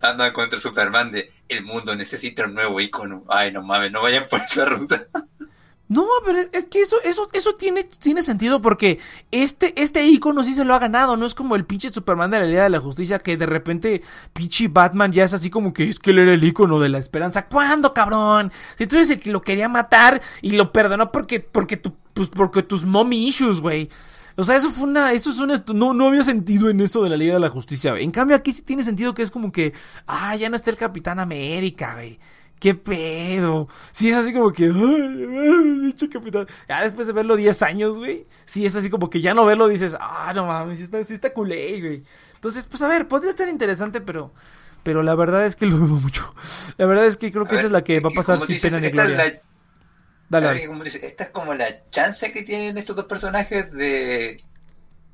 [0.00, 3.24] Batman contra Superman de el mundo necesita un nuevo icono.
[3.28, 5.08] Ay, no mames, no vayan por esa ruta.
[5.90, 9.00] No, pero es que eso, eso, eso tiene, tiene sentido porque
[9.32, 12.38] este, este icono sí se lo ha ganado, no es como el pinche Superman de
[12.38, 14.00] la Liga de la Justicia que de repente
[14.32, 16.98] pinche Batman ya es así como que es que él era el icono de la
[16.98, 17.46] esperanza.
[17.46, 18.52] ¿Cuándo, cabrón?
[18.78, 22.28] Si tú eres el que lo quería matar y lo perdonó porque, porque, tu, pues
[22.28, 23.88] porque tus mommy issues, güey.
[24.36, 25.12] O sea, eso fue una.
[25.12, 25.62] Eso es una.
[25.74, 28.04] No, no había sentido en eso de la Liga de la Justicia, güey.
[28.04, 29.72] En cambio, aquí sí tiene sentido que es como que.
[30.06, 32.18] Ah, ya no está el Capitán América, güey.
[32.60, 33.68] ¿Qué pedo?
[33.90, 34.66] Sí, es así como que.
[34.66, 36.46] ¡Ay, capitán!
[36.68, 38.26] Ya después de verlo 10 años, güey.
[38.44, 39.96] Sí, es así como que ya no verlo dices.
[39.98, 42.04] Ah, no mames, sí está, sí está culé, güey.
[42.34, 44.32] Entonces, pues a ver, podría estar interesante, pero.
[44.82, 46.34] Pero la verdad es que lo dudo mucho.
[46.78, 48.80] La verdad es que creo que esa es la que va a pasar sin pena
[48.80, 49.42] ni gloria.
[50.30, 50.64] Dale,
[51.02, 54.40] esta es como la chance que tienen estos dos personajes de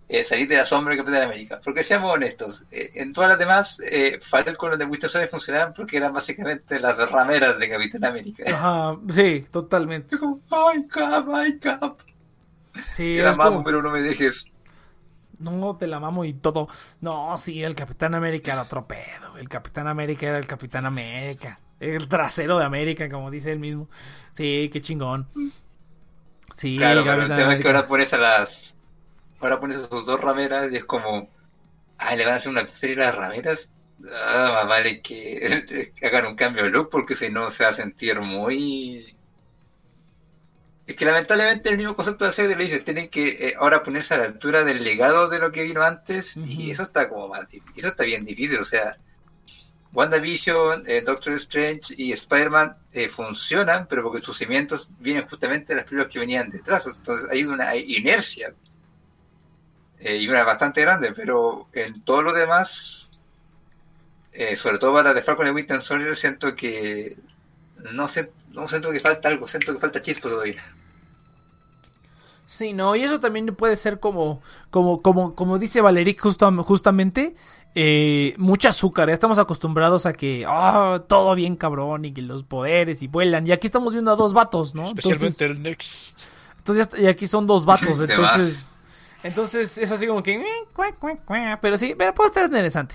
[0.08, 1.58] eh, salir de la sombra de Capitán América.
[1.64, 5.96] Porque seamos honestos, eh, en todas las demás, eh, Falcon de Winter Soldier funcionaban porque
[5.96, 8.44] eran básicamente las rameras de Capitán América.
[8.52, 10.18] Ajá, sí, totalmente.
[10.18, 11.98] como, ay, Cap, ay, Cap.
[12.92, 14.44] Sí, te la mamo, pero no me dejes.
[15.38, 16.68] No, te la mamo y todo.
[17.00, 19.38] No, sí, el Capitán América era otro pedo.
[19.38, 21.58] El Capitán América era el Capitán América.
[21.80, 23.88] El trasero de América, como dice él mismo.
[24.34, 25.28] Sí, qué chingón.
[26.54, 28.76] Sí, claro, pero el tema es que ahora pones a las
[29.40, 31.28] ahora pones a sus dos rameras y es como,
[31.98, 33.68] ah, le van a hacer una serie de las rameras.
[34.12, 37.74] Ah, más vale que hagan un cambio de look porque si no se va a
[37.74, 39.14] sentir muy...
[40.86, 44.14] Es que lamentablemente el mismo concepto de serie le dice, tienen que eh, ahora ponerse
[44.14, 47.48] a la altura del legado de lo que vino antes y eso está como más
[47.74, 48.96] eso está bien difícil, o sea,
[49.96, 55.76] WandaVision, eh, Doctor Strange y Spider-Man eh, funcionan, pero porque sus cimientos vienen justamente de
[55.76, 58.52] las películas que venían detrás, entonces hay una inercia
[59.98, 63.10] eh, y una bastante grande, pero en todo lo demás,
[64.32, 67.16] eh, sobre todo para The Falcon y Winter Soldier, siento que
[67.92, 70.62] no, siento que falta algo, siento que falta chispo todavía.
[72.46, 74.40] Sí, no, y eso también puede ser como,
[74.70, 77.34] como, como, como dice Valeric justo, justamente,
[77.74, 79.08] eh, mucho azúcar.
[79.08, 83.46] Ya estamos acostumbrados a que ah, todo bien cabrón y que los poderes y vuelan.
[83.48, 84.84] Y aquí estamos viendo a dos vatos, ¿no?
[84.84, 86.20] Especialmente el Next.
[86.58, 88.72] Entonces, y aquí son dos vatos, entonces.
[89.22, 90.40] Entonces es así como que...
[91.60, 92.94] Pero sí, pero puede estar interesante.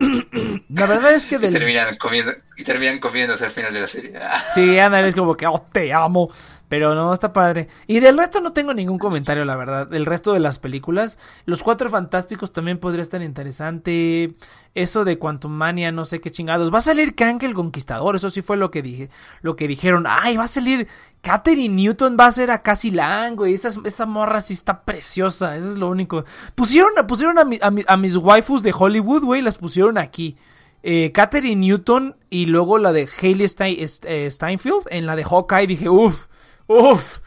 [0.70, 1.36] la verdad es que...
[1.36, 4.12] Y terminan comiendo y terminan comiéndose al final de la serie.
[4.54, 6.28] sí, anda, es como que, oh, te amo.
[6.68, 7.68] Pero no, está padre.
[7.86, 9.86] Y del resto no tengo ningún comentario, la verdad.
[9.86, 11.18] Del resto de las películas.
[11.46, 14.34] Los Cuatro Fantásticos también podría estar interesante.
[14.74, 16.72] Eso de Quantum Mania, no sé qué chingados.
[16.72, 18.16] Va a salir Kang el Conquistador.
[18.16, 19.08] Eso sí fue lo que dije.
[19.40, 20.04] Lo que dijeron.
[20.06, 20.88] Ay, va a salir
[21.22, 22.16] Katherine Newton.
[22.20, 23.54] Va a ser a Cassie Lang, güey.
[23.54, 25.56] Esa, esa morra sí está preciosa.
[25.56, 26.24] Eso es lo único.
[26.54, 27.46] Pusieron, pusieron a,
[27.86, 29.40] a mis waifus de Hollywood, güey.
[29.40, 30.36] Las pusieron aquí
[30.82, 35.66] eh, Katherine Newton y luego la de Hailey eh, Steinfeld en la de Hawkeye.
[35.66, 36.26] Dije, uff,
[36.68, 37.18] uff.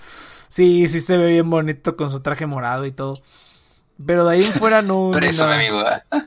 [0.47, 3.21] Sí, sí se ve bien bonito con su traje morado y todo.
[4.05, 5.09] Pero de ahí en fuera no.
[5.13, 5.83] Por eso, mi amigo.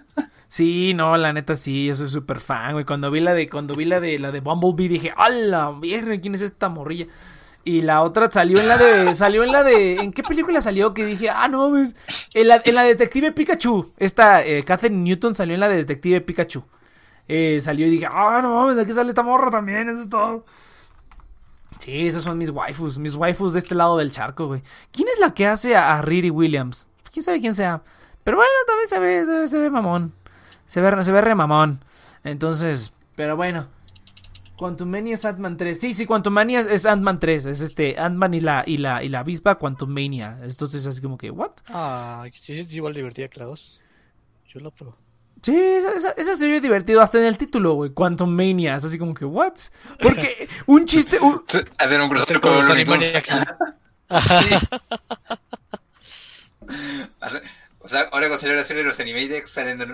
[0.46, 2.84] Sí, no, la neta sí, yo soy súper fan, güey.
[2.84, 5.72] Cuando vi la de, cuando vi la de la de Bumblebee dije, ¡Hala!
[5.72, 7.08] Mierda, ¿quién es esta morrilla?
[7.64, 9.14] Y la otra salió en la de.
[9.16, 9.96] Salió en la de.
[9.96, 10.94] ¿En qué película salió?
[10.94, 11.96] Que dije, ah, no, ves.
[12.34, 13.94] En la, en la Detective Pikachu.
[13.96, 16.62] Esta, eh, Katherine Newton salió en la de Detective Pikachu
[17.28, 20.44] eh, salió y dije, ah, no mames, aquí sale esta morra también, eso es todo.
[21.78, 24.62] Sí, esos son mis waifus, mis waifus de este lado del charco, güey.
[24.92, 26.88] ¿Quién es la que hace a, Riri Williams?
[27.12, 27.82] ¿Quién sabe quién sea?
[28.22, 30.14] Pero bueno, también se ve, se ve, mamón.
[30.66, 31.84] Se ve, se ve re mamón.
[32.22, 33.68] Entonces, pero bueno.
[34.56, 35.78] Quantumania es Ant-Man 3.
[35.78, 37.46] Sí, sí, Quantumania es, es Ant-Man 3.
[37.46, 40.38] Es este, Ant-Man y la, y la, y la avispa Quantumania.
[40.42, 41.52] Entonces, así como que, ¿what?
[41.68, 43.82] Ah, sí, es igual divertida que la 2.
[44.46, 45.03] Yo lo pruebo.
[45.44, 47.90] Sí, esa, esa, se ve divertido hasta en el título, güey.
[47.90, 48.76] Quantum Mania.
[48.76, 49.52] Es así como que, ¿what?
[50.00, 51.18] Porque un chiste.
[51.78, 53.30] Hacer un crossover con los Animaniacs.
[57.80, 59.84] O sea, ahora con la serie de los Animated salen de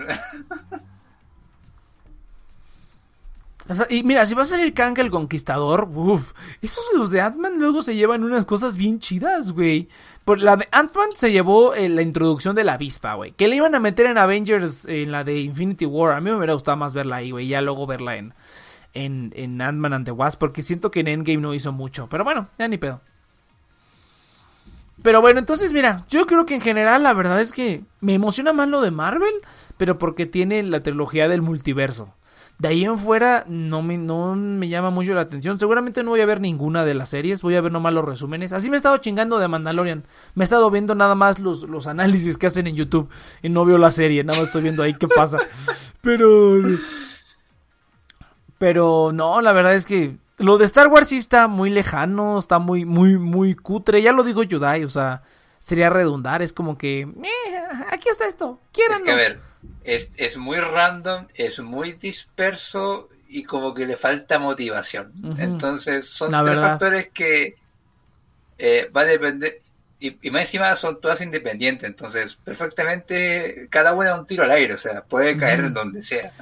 [3.89, 7.81] Y mira, si va a salir Kang el Conquistador, uff, esos los de Ant-Man luego
[7.81, 9.87] se llevan unas cosas bien chidas, güey.
[10.25, 13.31] Por la de Ant-Man se llevó eh, la introducción de la avispa, güey.
[13.33, 16.13] Que le iban a meter en Avengers, en la de Infinity War.
[16.13, 17.47] A mí me hubiera gustado más verla ahí, güey.
[17.47, 18.33] Ya luego verla en,
[18.93, 20.39] en, en Ant-Man and the Wasp.
[20.39, 22.09] Porque siento que en Endgame no hizo mucho.
[22.09, 23.01] Pero bueno, ya ni pedo.
[25.03, 28.53] Pero bueno, entonces mira, yo creo que en general la verdad es que me emociona
[28.53, 29.33] más lo de Marvel,
[29.77, 32.13] pero porque tiene la trilogía del multiverso.
[32.61, 35.57] De ahí en fuera no me, no me llama mucho la atención.
[35.57, 37.41] Seguramente no voy a ver ninguna de las series.
[37.41, 38.53] Voy a ver nomás los resúmenes.
[38.53, 40.05] Así me he estado chingando de Mandalorian.
[40.35, 43.09] Me he estado viendo nada más los, los análisis que hacen en YouTube.
[43.41, 44.23] Y no veo la serie.
[44.23, 45.39] Nada más estoy viendo ahí qué pasa.
[46.01, 46.59] Pero...
[48.59, 52.37] Pero no, la verdad es que lo de Star Wars sí está muy lejano.
[52.37, 54.03] Está muy, muy, muy cutre.
[54.03, 54.83] Ya lo digo Yudai.
[54.83, 55.23] O sea,
[55.57, 56.43] sería redundar.
[56.43, 57.01] Es como que...
[57.01, 58.59] Eh, aquí está esto.
[58.71, 59.01] Quieran.
[59.01, 59.50] que ver
[59.83, 65.13] es, es muy random, es muy disperso y como que le falta motivación.
[65.37, 67.55] Entonces son tres factores que
[68.57, 69.59] eh, va a depender,
[69.99, 74.73] y, más encima son todas independientes, entonces perfectamente cada una es un tiro al aire,
[74.73, 76.33] o sea, puede caer en donde sea.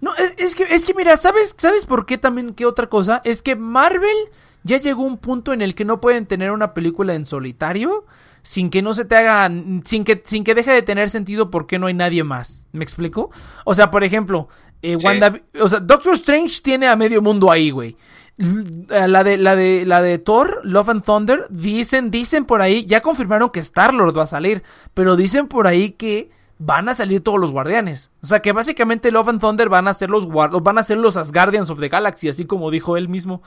[0.00, 3.20] No, es, que, es que mira, ¿sabes, ¿sabes por qué también qué otra cosa?
[3.24, 4.16] Es que Marvel
[4.64, 8.04] ya llegó a un punto en el que no pueden tener una película en solitario
[8.44, 9.50] sin que no se te haga,
[9.84, 12.68] sin que, sin que deje de tener sentido porque no hay nadie más.
[12.72, 13.30] ¿Me explico?
[13.64, 14.48] O sea, por ejemplo,
[14.82, 17.96] eh, o sea, Doctor Strange tiene a medio mundo ahí, güey.
[18.36, 23.00] La de, la de, la de Thor, Love and Thunder, dicen, dicen por ahí, ya
[23.00, 27.22] confirmaron que Star Lord va a salir, pero dicen por ahí que van a salir
[27.22, 28.10] todos los guardianes.
[28.22, 31.16] O sea que básicamente Love and Thunder van a ser los van a ser los
[31.16, 33.42] Asgardians of the Galaxy, así como dijo él mismo.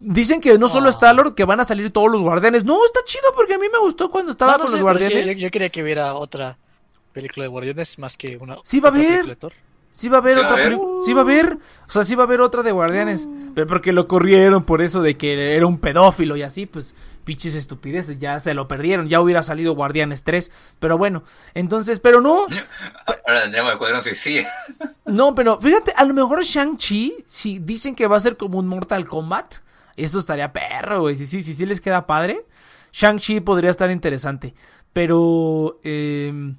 [0.00, 2.64] Dicen que no solo está Lord, que van a salir todos los guardianes.
[2.64, 5.36] No, está chido porque a mí me gustó cuando estaba con los guardianes.
[5.38, 6.58] yo, quería que hubiera otra
[7.12, 8.56] película de guardianes más que una.
[8.64, 9.36] Sí, va a haber.
[9.92, 11.00] Sí va a haber otra película.
[11.04, 11.56] Sí va a haber.
[11.86, 13.26] O sea, sí va a haber otra de guardianes.
[13.26, 13.54] Mm.
[13.54, 17.54] Pero porque lo corrieron por eso de que era un pedófilo y así, pues pinches
[17.54, 21.24] estupideces, ya se lo perdieron, ya hubiera salido Guardianes 3, pero bueno,
[21.54, 22.46] entonces, pero no.
[23.26, 24.48] Ahora tendríamos el cuadrón suicida.
[25.06, 28.66] No, pero fíjate, a lo mejor Shang-Chi, si dicen que va a ser como un
[28.66, 29.56] Mortal Kombat,
[29.96, 31.16] eso estaría perro, güey.
[31.16, 32.46] Si sí, sí, sí les queda padre.
[32.92, 34.54] Shang-Chi podría estar interesante.
[34.92, 35.80] Pero.
[35.82, 36.56] Em,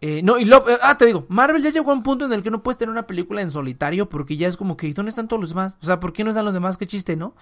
[0.00, 0.68] eh, no, y Love.
[0.68, 2.76] Eh, ah, te digo, Marvel ya llegó a un punto en el que no puedes
[2.76, 4.92] tener una película en solitario porque ya es como que.
[4.92, 5.78] ¿Dónde están todos los demás?
[5.82, 6.76] O sea, ¿por qué no están los demás?
[6.76, 7.34] Qué chiste, ¿no?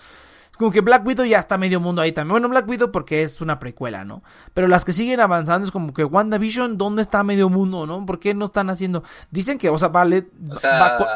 [0.50, 2.34] Es como que Black Widow ya está medio mundo ahí también.
[2.34, 4.22] Bueno, Black Widow porque es una precuela, ¿no?
[4.54, 8.06] Pero las que siguen avanzando es como que WandaVision, ¿dónde está medio mundo, no?
[8.06, 9.02] ¿Por qué no están haciendo?
[9.30, 10.28] Dicen que, o sea, vale.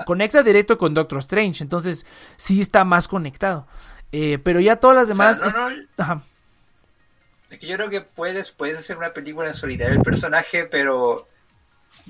[0.04, 1.62] conecta directo con Doctor Strange.
[1.62, 2.04] Entonces,
[2.36, 3.66] sí está más conectado.
[4.12, 5.42] Eh, pero ya todas las demás.
[7.50, 11.26] Es que yo creo que puedes, puedes hacer una película en solitario el personaje, pero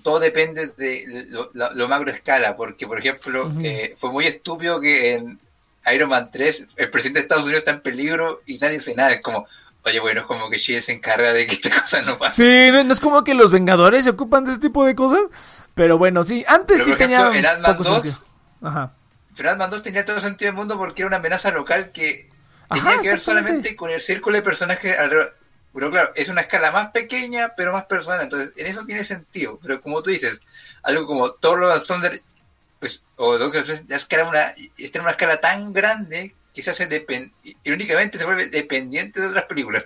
[0.03, 2.57] todo depende de lo, macro escala.
[2.57, 5.39] Porque, por ejemplo, eh, fue muy estúpido que en
[5.93, 9.13] Iron Man 3 el presidente de Estados Unidos está en peligro y nadie dice nada.
[9.13, 9.47] Es como,
[9.83, 12.43] oye, bueno, es como que Shield se encarga de que esta cosa no pase.
[12.43, 15.23] Sí, no, es como que los Vengadores se ocupan de este tipo de cosas.
[15.75, 17.31] Pero bueno, sí, antes sí tenía.
[18.63, 18.93] Ajá.
[19.41, 22.29] Fernando 2 tenía todo el sentido del mundo porque era una amenaza local que
[22.69, 25.35] tenía que ver solamente con el círculo de personajes alrededor.
[25.73, 28.21] Pero claro, es una escala más pequeña, pero más personal.
[28.21, 29.59] Entonces, en eso tiene sentido.
[29.63, 30.43] Pero como tú dices,
[30.83, 32.21] algo como Thor Love Thunder,
[32.81, 36.87] pues, o Doctor ya es una, está en una escala tan grande que se hace
[37.65, 39.85] únicamente se vuelve dependiente de otras películas.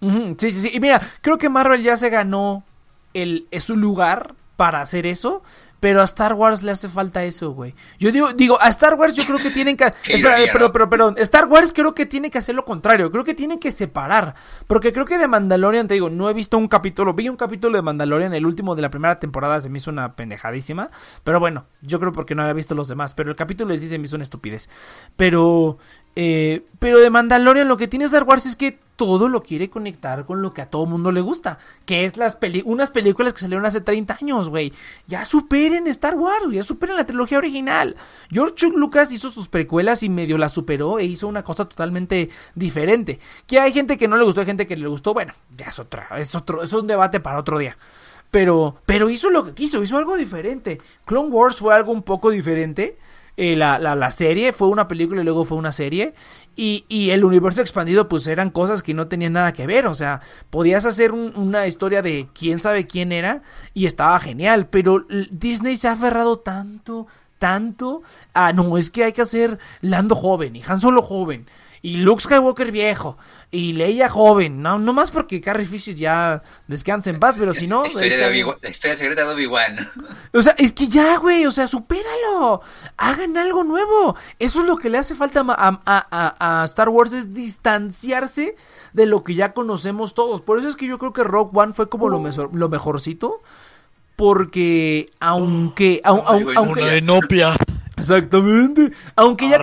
[0.00, 0.70] sí, sí, sí.
[0.72, 2.64] Y mira, creo que Marvel ya se ganó
[3.12, 5.42] el, su lugar para hacer eso.
[5.80, 7.74] Pero a Star Wars le hace falta eso, güey.
[7.98, 9.84] Yo digo, digo, a Star Wars yo creo que tienen que.
[10.08, 11.14] espera, pero, pero, perdón.
[11.18, 13.10] Star Wars creo que tiene que hacer lo contrario.
[13.10, 14.34] Creo que tiene que separar.
[14.66, 17.14] Porque creo que de Mandalorian, te digo, no he visto un capítulo.
[17.14, 20.16] Vi un capítulo de Mandalorian, el último de la primera temporada, se me hizo una
[20.16, 20.90] pendejadísima.
[21.24, 23.14] Pero bueno, yo creo porque no había visto los demás.
[23.14, 24.68] Pero el capítulo les dice, me hizo una estupidez.
[25.16, 25.78] Pero.
[26.18, 30.24] Eh, pero de Mandalorian lo que tiene Star Wars es que todo lo quiere conectar
[30.24, 31.58] con lo que a todo mundo le gusta.
[31.84, 34.72] Que es las peli unas películas que salieron hace 30 años, güey.
[35.06, 37.96] Ya superen Star Wars, ya superen la trilogía original.
[38.30, 43.20] George Lucas hizo sus precuelas y medio la superó e hizo una cosa totalmente diferente.
[43.46, 45.14] Que hay gente que no le gustó, hay gente que le gustó.
[45.14, 47.76] Bueno, ya es otra, es otro, es un debate para otro día.
[48.30, 50.80] Pero, pero hizo lo que quiso, hizo algo diferente.
[51.04, 52.98] Clone Wars fue algo un poco diferente.
[53.36, 56.14] Eh, la, la, serie, fue una película y luego fue una serie.
[56.56, 59.86] Y, y, el universo expandido, pues eran cosas que no tenían nada que ver.
[59.86, 63.42] O sea, podías hacer una historia de quién sabe quién era
[63.74, 64.68] y estaba genial.
[64.68, 67.06] Pero Disney se ha aferrado tanto,
[67.38, 71.46] tanto a no, es que hay que hacer Lando joven y Han Solo joven
[71.86, 73.16] y Luke Skywalker viejo,
[73.52, 77.68] y Leia joven, no, no más porque Carrie Fisher ya descansa en paz, pero si
[77.68, 77.82] no...
[77.82, 79.88] La historia, de Obi la historia secreta de Obi-Wan.
[80.32, 82.60] O sea, es que ya, güey, o sea, supéralo,
[82.96, 84.16] hagan algo nuevo.
[84.40, 88.56] Eso es lo que le hace falta a, a, a, Star Wars, es distanciarse
[88.92, 90.42] de lo que ya conocemos todos.
[90.42, 93.42] Por eso es que yo creo que Rock One fue como lo, mejor, lo mejorcito.
[94.16, 96.00] Porque aunque...
[96.02, 97.54] aunque, enopia.
[97.96, 98.90] Exactamente.
[99.14, 99.58] Aunque ya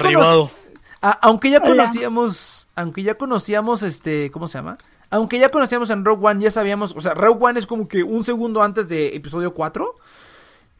[1.22, 4.78] aunque ya conocíamos, aunque ya conocíamos este, ¿cómo se llama?
[5.10, 8.04] Aunque ya conocíamos en Rogue One, ya sabíamos, o sea, Rogue One es como que
[8.04, 9.96] un segundo antes de episodio 4.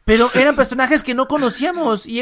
[0.04, 2.20] Pero eran personajes que no conocíamos y,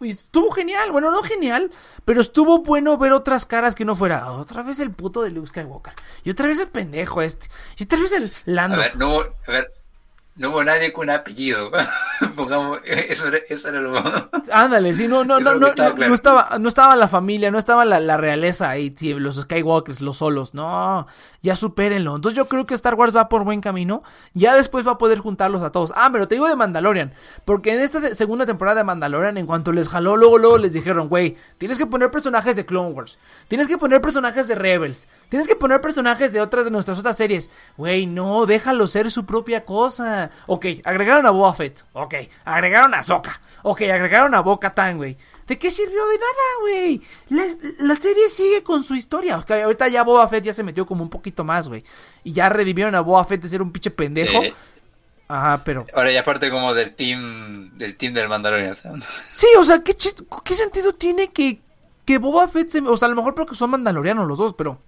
[0.00, 1.70] estuvo genial, bueno, no genial,
[2.04, 5.48] pero estuvo bueno ver otras caras que no fuera otra vez el puto de Luke
[5.48, 5.92] Skywalker
[6.24, 8.76] y otra vez el pendejo este y otra vez el Lando.
[8.76, 9.72] A ver, no, a ver,
[10.36, 11.70] no hubo nadie con apellido.
[12.36, 14.02] Pongamos, eso, era, eso era lo.
[14.52, 18.00] Ándale, sí, no, no, no, no, no, estaba, no estaba la familia, no estaba la,
[18.00, 21.06] la realeza ahí, los Skywalkers, los solos, no,
[21.42, 22.16] ya supérenlo.
[22.16, 24.02] Entonces yo creo que Star Wars va por buen camino,
[24.32, 25.92] ya después va a poder juntarlos a todos.
[25.96, 27.12] Ah, pero te digo de Mandalorian,
[27.44, 31.08] porque en esta segunda temporada de Mandalorian, en cuanto les jaló, luego, luego les dijeron,
[31.08, 33.18] güey, tienes que poner personajes de Clone Wars,
[33.48, 37.16] tienes que poner personajes de Rebels, tienes que poner personajes de otras de nuestras otras
[37.16, 37.50] series.
[37.76, 40.19] Güey, no, déjalo ser su propia cosa.
[40.46, 41.84] Ok, agregaron a Boba Fett.
[41.92, 42.14] Ok,
[42.44, 43.40] agregaron a Soka.
[43.62, 45.16] Ok, agregaron a Boca Tan, güey.
[45.46, 46.06] ¿De qué sirvió?
[46.06, 47.02] De nada, güey.
[47.80, 49.38] La, serie sigue con su historia.
[49.38, 51.82] O ahorita ya Boba Fett ya se metió como un poquito más, güey.
[52.24, 54.40] Y ya revivieron a Boba Fett de ser un pinche pendejo.
[55.30, 55.86] Ajá, pero.
[55.94, 58.74] Ahora ya parte como del team del team del Mandalorian.
[59.32, 59.94] Sí, o sea, ¿qué,
[60.44, 61.60] ¿qué sentido tiene que,
[62.04, 62.80] que Boba Fett se.
[62.80, 64.80] O sea, a lo mejor porque son mandalorianos los dos, pero.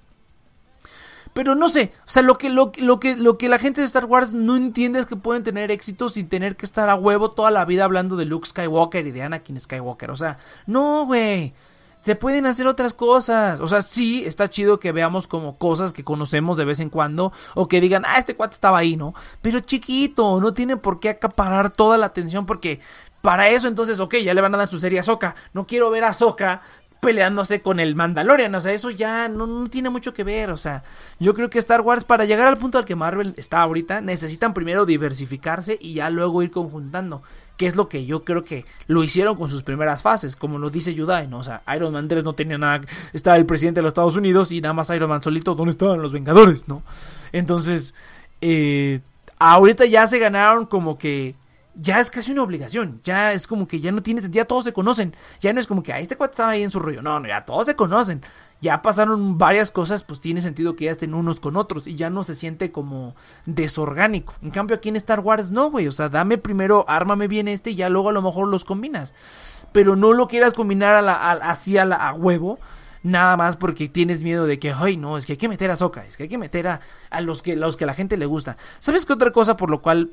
[1.33, 3.87] Pero no sé, o sea, lo que, lo, lo, que, lo que la gente de
[3.87, 7.31] Star Wars no entiende es que pueden tener éxito sin tener que estar a huevo
[7.31, 10.11] toda la vida hablando de Luke Skywalker y de Anakin Skywalker.
[10.11, 11.55] O sea, no, güey.
[12.03, 13.61] Se pueden hacer otras cosas.
[13.61, 17.33] O sea, sí, está chido que veamos como cosas que conocemos de vez en cuando.
[17.55, 19.15] O que digan, ah, este cuate estaba ahí, ¿no?
[19.41, 22.81] Pero chiquito, no tiene por qué acaparar toda la atención porque
[23.23, 25.37] para eso entonces, ok, ya le van a dar su serie a Soka.
[25.55, 26.61] No quiero ver a Soka
[27.03, 28.55] peleándose con el Mandalorian.
[28.55, 30.53] O sea, eso ya no, tiene mucho que ver.
[30.53, 30.85] O sea,
[31.19, 34.55] yo creo que Star Wars, para llegar al punto al que Marvel está ahorita, necesitan
[34.55, 37.23] primero diversificarse y ya luego ir conjuntando.
[37.57, 40.71] Que es lo que yo creo que lo hicieron con sus primeras fases, como lo
[40.71, 41.39] dice Yudai, ¿no?
[41.39, 42.81] O sea, Iron Man 3 no tenía nada.
[43.13, 45.57] Estaba el presidente de los Estados Unidos y nada más Iron Man solito.
[45.57, 46.85] ¿Dónde estaban los Vengadores, no?
[47.33, 47.97] Entonces,
[48.41, 49.01] eh,
[49.41, 51.35] ahorita ya se ganaron como que
[51.75, 53.01] ya es casi una obligación.
[53.03, 54.43] Ya es como que ya no tiene sentido.
[54.43, 55.15] Ya todos se conocen.
[55.41, 57.03] Ya no es como que, ah, este cuate estaba ahí en su rollo.
[57.03, 58.23] No, no, ya todos se conocen.
[58.61, 61.87] Ya pasaron varias cosas, pues tiene sentido que ya estén unos con otros.
[61.87, 63.15] Y ya no se siente como
[63.47, 64.35] desorgánico.
[64.43, 65.89] En cambio, aquí en Star Wars no, güey.
[65.89, 69.15] O sea, dame primero, ármame bien este y ya luego a lo mejor los combinas.
[69.73, 72.59] Pero no lo quieras combinar a así a, a huevo
[73.03, 75.77] nada más porque tienes miedo de que, ay, no, es que hay que meter a
[75.77, 78.27] Soca, es que hay que meter a, a los que los que la gente le
[78.27, 78.57] gusta.
[78.79, 80.13] ¿Sabes qué otra cosa por lo cual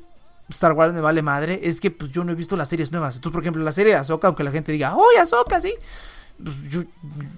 [0.50, 3.16] Star Wars me vale madre, es que pues yo no he visto las series nuevas.
[3.16, 5.74] Entonces, por ejemplo, la serie de Ahsoka, aunque la gente diga, ¡Oh, Ahsoka, sí!
[6.42, 6.82] Pues yo,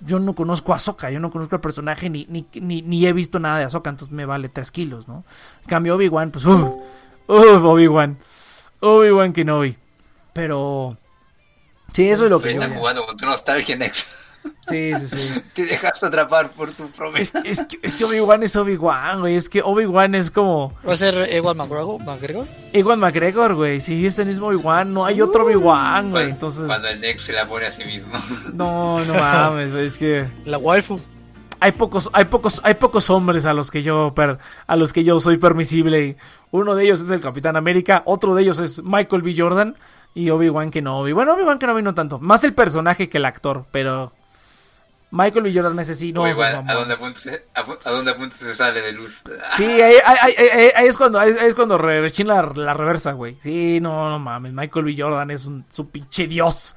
[0.05, 3.39] yo no conozco a Ahsoka, yo no conozco al personaje, ni, ni, ni, he visto
[3.39, 5.25] nada de Ahsoka, entonces me vale 3 kilos, ¿no?
[5.63, 6.75] En cambio, Obi-Wan, pues, uff,
[7.27, 8.19] uff, Obi-Wan.
[8.81, 9.77] Obi-Wan Kenobi.
[10.33, 10.97] Pero...
[11.93, 12.53] Sí, eso es lo que...
[12.53, 14.09] Están jugando con tu nostalgia, Next.
[14.68, 15.43] Sí, sí, sí.
[15.55, 17.43] Te dejaste atrapar por tu promesa.
[17.45, 19.34] Es, que, es que Obi-Wan es Obi-Wan, güey.
[19.34, 20.72] Es que Obi-Wan es como.
[20.86, 22.47] ¿Va a ser Ewan McGregor?
[22.72, 23.80] Ewan McGregor, güey.
[23.80, 24.95] Sí, es el mismo Obi-Wan.
[24.95, 26.30] No hay otro Obi-Wan, güey.
[26.30, 26.64] Entonces.
[26.66, 28.12] Cuando el Nex se la pone a sí mismo.
[28.53, 30.26] No, no mames, Es que.
[30.45, 31.01] La waifu.
[31.61, 34.12] Hay pocos, hay pocos, hay pocos hombres a los que yo
[34.66, 36.16] a los que yo soy permisible.
[36.51, 39.32] Uno de ellos es el Capitán América, otro de ellos es Michael B.
[39.36, 39.76] Jordan
[40.12, 41.12] y Obi-Wan Kenobi.
[41.12, 44.12] Bueno, Obi-Wan Kenobi no tanto, más el personaje que el actor, pero
[45.13, 45.53] Michael B.
[45.53, 46.25] Jordan necesito.
[46.25, 46.95] ¿a dónde
[48.11, 49.21] apuntes, se sale de luz?
[49.57, 49.97] Sí, ahí,
[50.87, 53.37] es cuando, ahí, es cuando rechina la, reversa, güey.
[53.41, 54.55] Sí, no, no mames.
[54.55, 54.95] Michael B.
[54.97, 56.75] Jordan es un, su pinche dios.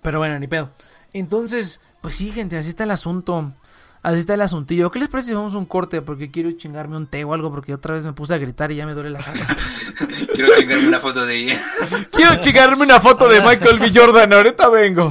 [0.00, 0.70] Pero bueno, ni pedo.
[1.12, 3.52] Entonces, pues sí, gente, así está el asunto.
[4.04, 4.92] Así está el asuntillo.
[4.92, 6.00] ¿Qué les parece si vamos a un corte?
[6.02, 8.76] Porque quiero chingarme un té o algo, porque otra vez me puse a gritar y
[8.76, 9.40] ya me duele la cara.
[10.34, 11.60] quiero chingarme una foto de ella.
[12.12, 13.90] quiero chingarme una foto de Michael B.
[13.92, 14.32] Jordan.
[14.32, 15.10] Ahorita vengo.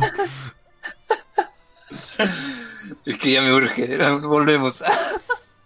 [3.06, 4.84] es que ya me urge, volvemos.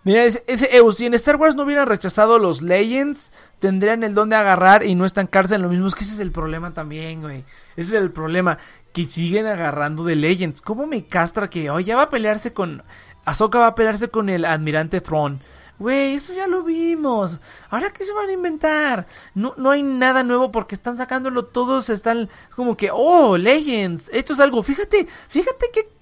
[0.06, 4.38] Mira, ese, si en Star Wars no hubieran rechazado los Legends, tendrían el don de
[4.38, 5.88] agarrar y no estancarse en lo mismo.
[5.88, 7.44] Es que ese es el problema también, güey.
[7.76, 8.58] Ese es el problema.
[8.94, 10.62] Que siguen agarrando de Legends.
[10.62, 12.82] ¿Cómo me castra que hoy ya va a pelearse con.
[13.26, 15.42] Ahsoka va a pelearse con el Admirante Thrawn.
[15.80, 17.40] Güey, eso ya lo vimos.
[17.70, 19.06] Ahora qué se van a inventar.
[19.36, 21.90] No, no hay nada nuevo porque están sacándolo todos.
[21.90, 24.10] Están como que, oh, Legends.
[24.14, 24.64] Esto es algo.
[24.64, 25.99] Fíjate, fíjate que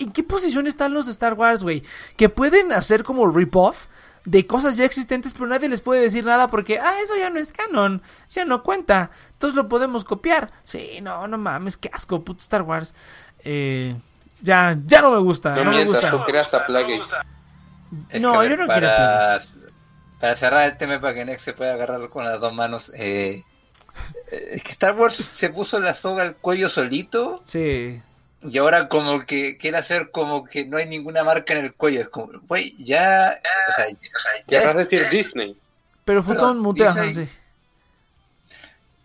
[0.00, 1.82] ¿en qué posición están los de Star Wars, güey?
[2.16, 3.86] Que pueden hacer como rip-off
[4.24, 7.38] de cosas ya existentes, pero nadie les puede decir nada porque, ah, eso ya no
[7.38, 10.50] es canon, ya no cuenta, entonces lo podemos copiar.
[10.64, 12.94] Sí, no, no mames, qué asco, puto Star Wars.
[13.44, 13.96] Eh,
[14.42, 16.10] ya, ya no me gusta, no, No, me gusta.
[16.10, 19.60] tú creas hasta No, yo ver, no para, quiero
[20.20, 22.92] para cerrar el tema para que Nex se pueda agarrar con las dos manos.
[22.94, 23.42] Eh,
[24.30, 28.00] eh, es que Star Wars se puso la soga al cuello solito Sí.
[28.42, 32.00] Y ahora como que quiere hacer como que no hay ninguna marca en el cuello.
[32.00, 33.40] Es como, güey, ya...
[33.68, 33.96] O sea, ya
[34.46, 35.56] Querrás es- decir Disney.
[36.04, 37.32] Pero fue Pero todo un mute, ajá, Disney- sí.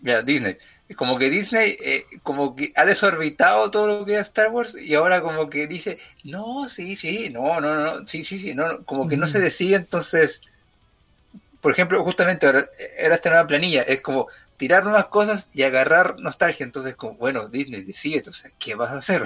[0.02, 0.58] Mira, Disney.
[0.96, 4.94] Como que Disney eh, como que ha desorbitado todo lo que era Star Wars y
[4.94, 8.84] ahora como que dice, no, sí, sí, no, no, no, sí, sí, sí, no, no",
[8.86, 10.42] como que no se decide, entonces,
[11.60, 14.28] por ejemplo, justamente ahora era esta nueva planilla, es como
[14.58, 18.98] tirar nuevas cosas y agarrar nostalgia, entonces como, bueno, Disney, decide, entonces, ¿qué vas a
[18.98, 19.24] hacer?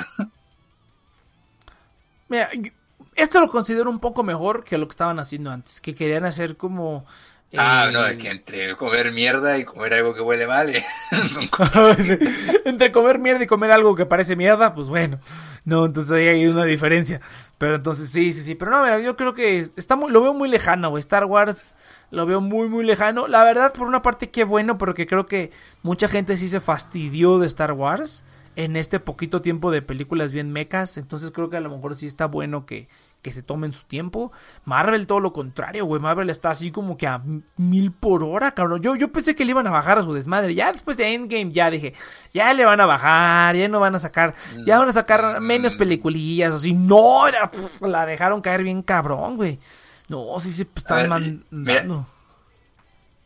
[2.28, 2.50] Mira,
[3.16, 6.58] esto lo considero un poco mejor que lo que estaban haciendo antes, que querían hacer
[6.58, 7.06] como...
[7.58, 10.84] Ah, eh, no, es que entre comer mierda y comer algo que huele mal, eh,
[11.34, 12.18] son cosas Sí.
[12.66, 15.20] Entre comer mierda y comer algo que parece mierda, pues bueno.
[15.66, 17.22] No, entonces ahí hay una diferencia.
[17.58, 18.56] Pero entonces sí, sí, sí.
[18.56, 20.96] Pero no, mira, yo creo que está muy, lo veo muy lejano.
[20.98, 21.76] Star Wars
[22.12, 23.28] lo veo muy, muy lejano.
[23.28, 27.40] La verdad, por una parte, qué bueno, porque creo que mucha gente sí se fastidió
[27.40, 28.24] de Star Wars
[28.56, 30.98] en este poquito tiempo de películas bien mecas.
[30.98, 32.88] Entonces creo que a lo mejor sí está bueno que,
[33.22, 34.32] que se tomen su tiempo.
[34.66, 36.02] Marvel, todo lo contrario, güey.
[36.02, 37.22] Marvel está así como que a
[37.58, 38.82] mil por hora, cabrón.
[38.82, 40.56] Yo, yo pensé que le iban a bajar a su desmadre.
[40.56, 41.94] Ya después de Endgame, ya dije,
[42.34, 44.34] ya le van a bajar, ya no van a sacar,
[44.66, 46.54] ya van a sacar menos peliculillas.
[46.54, 47.50] Así, no, era,
[47.82, 49.60] la dejaron caer bien cabrón, güey.
[50.08, 52.08] No, sí se pues, A ver, están mira, mandando.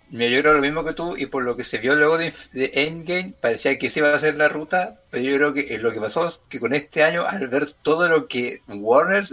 [0.09, 2.31] Mira, yo creo lo mismo que tú y por lo que se vio luego de
[2.53, 5.91] Endgame parecía que se iba a hacer la ruta, pero yo creo que eh, lo
[5.91, 9.25] que pasó es que con este año al ver todo lo que Warner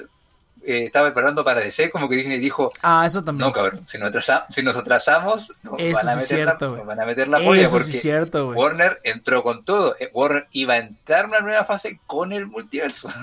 [0.65, 3.49] eh, estaba preparando para DC, como que Disney dijo, Ah, eso también.
[3.49, 4.13] no cabrón, si nos,
[4.51, 7.39] si nos atrasamos nos Eso van, a meter cierto, la, nos van a meter la
[7.41, 8.49] polla porque cierto.
[8.51, 12.47] Warner entró con todo, Eh, Warner iba a entrar en una nueva fase con el
[12.47, 13.09] multiverso.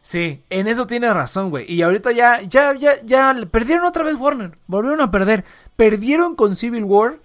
[0.00, 1.64] Sí, en eso tienes razón, güey.
[1.66, 4.50] Y ahorita ya, ya, ya, ya perdieron otra vez Warner.
[4.66, 5.46] Volvieron a perder.
[5.76, 7.16] Perdieron con Civil War.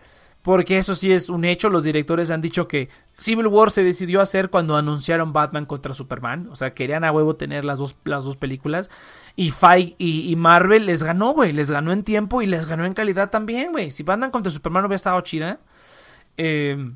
[0.50, 1.70] Porque eso sí es un hecho.
[1.70, 6.48] Los directores han dicho que Civil War se decidió hacer cuando anunciaron Batman contra Superman.
[6.52, 8.90] O sea, querían a huevo tener las dos, las dos películas.
[9.36, 11.54] Y Feige y, y Marvel les ganó, güey.
[11.54, 13.92] Les ganó en tiempo y les ganó en calidad también, güey.
[13.92, 15.60] Si Batman contra Superman hubiera estado chida,
[16.36, 16.94] eh,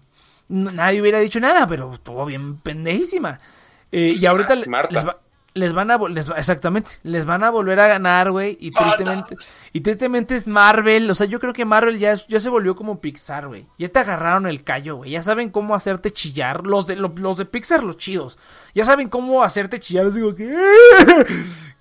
[0.49, 3.37] nadie hubiera dicho nada, pero estuvo bien pendejísima.
[3.91, 4.91] Eh, y ahorita Marta.
[4.95, 5.19] les, va-
[5.55, 8.95] les van a les exactamente les van a volver a ganar güey y Marta.
[8.95, 9.35] tristemente
[9.71, 12.75] y tristemente es Marvel o sea yo creo que Marvel ya es- ya se volvió
[12.75, 16.87] como Pixar güey ya te agarraron el callo güey ya saben cómo hacerte chillar los
[16.87, 18.39] de lo- los de Pixar los chidos
[18.73, 21.25] ya saben cómo hacerte chillar así como que "Eh,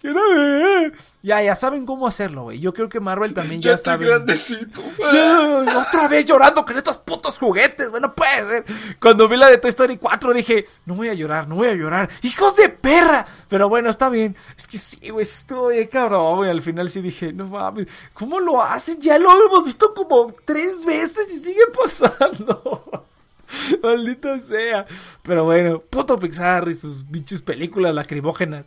[0.02, 0.92] quiero ver".
[1.22, 4.82] ya ya saben cómo hacerlo güey yo creo que Marvel también ya, estoy sabe grandecito.
[4.98, 8.64] ya, otra vez llorando con estos putos juguetes, güey, no puede ser.
[9.00, 11.74] Cuando vi la de Toy Story 4 dije, no voy a llorar, no voy a
[11.74, 12.08] llorar.
[12.22, 13.26] ¡Hijos de perra!
[13.48, 14.36] Pero bueno, está bien.
[14.56, 16.50] Es que sí, güey, estuvo bien cabrón, güey.
[16.50, 19.00] Al final sí dije, no mames, ¿cómo lo hacen?
[19.00, 23.06] Ya lo hemos visto como tres veces y sigue pasando.
[23.82, 24.86] Maldita sea.
[25.22, 28.64] Pero bueno, puto Pixar y sus bichos películas lacrimógenas.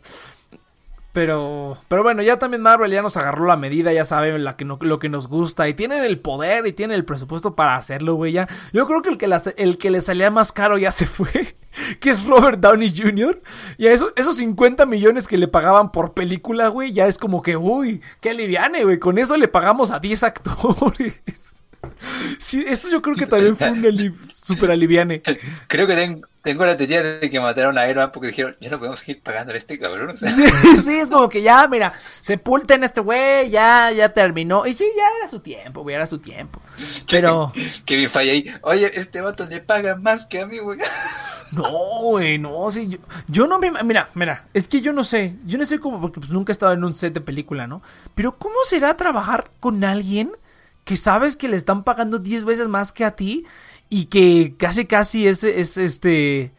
[1.16, 4.66] Pero, pero bueno, ya también Marvel ya nos agarró la medida, ya saben la que
[4.66, 8.16] no- lo que nos gusta y tienen el poder y tienen el presupuesto para hacerlo,
[8.16, 8.32] güey.
[8.32, 8.46] Ya.
[8.74, 11.56] Yo creo que el que, el que le salía más caro ya se fue,
[12.00, 13.40] que es Robert Downey Jr.
[13.78, 17.40] Y a eso, esos 50 millones que le pagaban por película, güey, ya es como
[17.40, 18.98] que, uy, qué aliviane, güey.
[18.98, 21.22] Con eso le pagamos a 10 actores.
[22.38, 24.14] Sí, eso yo creo que también fue un ali-
[24.44, 25.22] super aliviane.
[25.68, 28.78] Creo que ten- tengo la teoría de que mataron a Iron porque dijeron, ya no
[28.78, 30.10] podemos seguir pagando a este cabrón.
[30.10, 30.44] o sea, Sí,
[30.84, 34.64] sí, es como que ya, mira, sepulten a este güey, ya, ya terminó.
[34.66, 36.60] Y sí, ya era su tiempo, güey, era su tiempo.
[37.10, 37.52] Pero,
[37.84, 40.78] Kevin Feige ahí, oye, este vato le paga más que a mí, güey.
[41.52, 41.68] no,
[42.10, 45.58] güey, no, sí, yo, yo no me, mira, mira, es que yo no sé, yo
[45.58, 47.82] no sé cómo, porque pues nunca he estado en un set de película, ¿no?
[48.14, 50.30] Pero ¿cómo será trabajar con alguien
[50.86, 53.44] que sabes que le están pagando 10 veces más que a ti
[53.90, 56.54] y que casi, casi es, es este...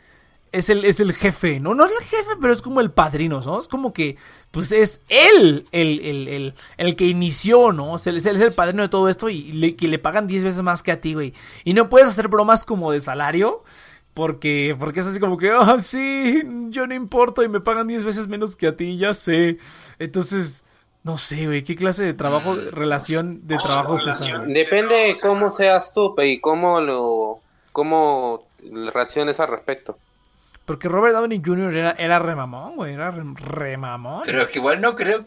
[0.53, 1.75] Es el, es el jefe, ¿no?
[1.75, 3.59] No es el jefe, pero es como el padrino, ¿no?
[3.59, 4.15] Es como que,
[4.49, 7.93] pues es él el, el, el, el que inició, ¿no?
[7.93, 10.25] O sea, es, él es el padrino de todo esto y le, que le pagan
[10.25, 11.33] 10 veces más que a ti, güey.
[11.65, 13.63] Y no puedes hacer bromas como de salario,
[14.13, 18.05] porque, porque es así como que, ah, sí, yo no importo y me pagan 10
[18.05, 19.57] veces menos que a ti, ya sé.
[19.99, 20.63] Entonces,
[21.07, 24.39] no sé, güey, ¿qué clase de trabajo, Mm, relación de trabajo es esa?
[24.45, 27.39] Depende de cómo seas tú y cómo lo
[27.71, 28.45] cómo
[28.93, 29.97] reacciones al respecto.
[30.65, 31.73] Porque Robert Downey Jr.
[31.75, 34.23] era, era remamón, güey, era re- remamón.
[34.25, 35.25] Pero es que igual no creo.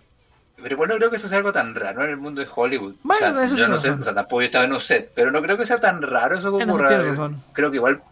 [0.63, 2.97] Pero igual no creo que eso sea algo tan raro en el mundo de Hollywood.
[3.03, 5.11] Bueno, o sea, eso yo no sé, o sea, tampoco yo estaba en un set,
[5.15, 7.43] pero no creo que sea tan raro eso tienes razón.
[7.55, 8.03] Creo que igual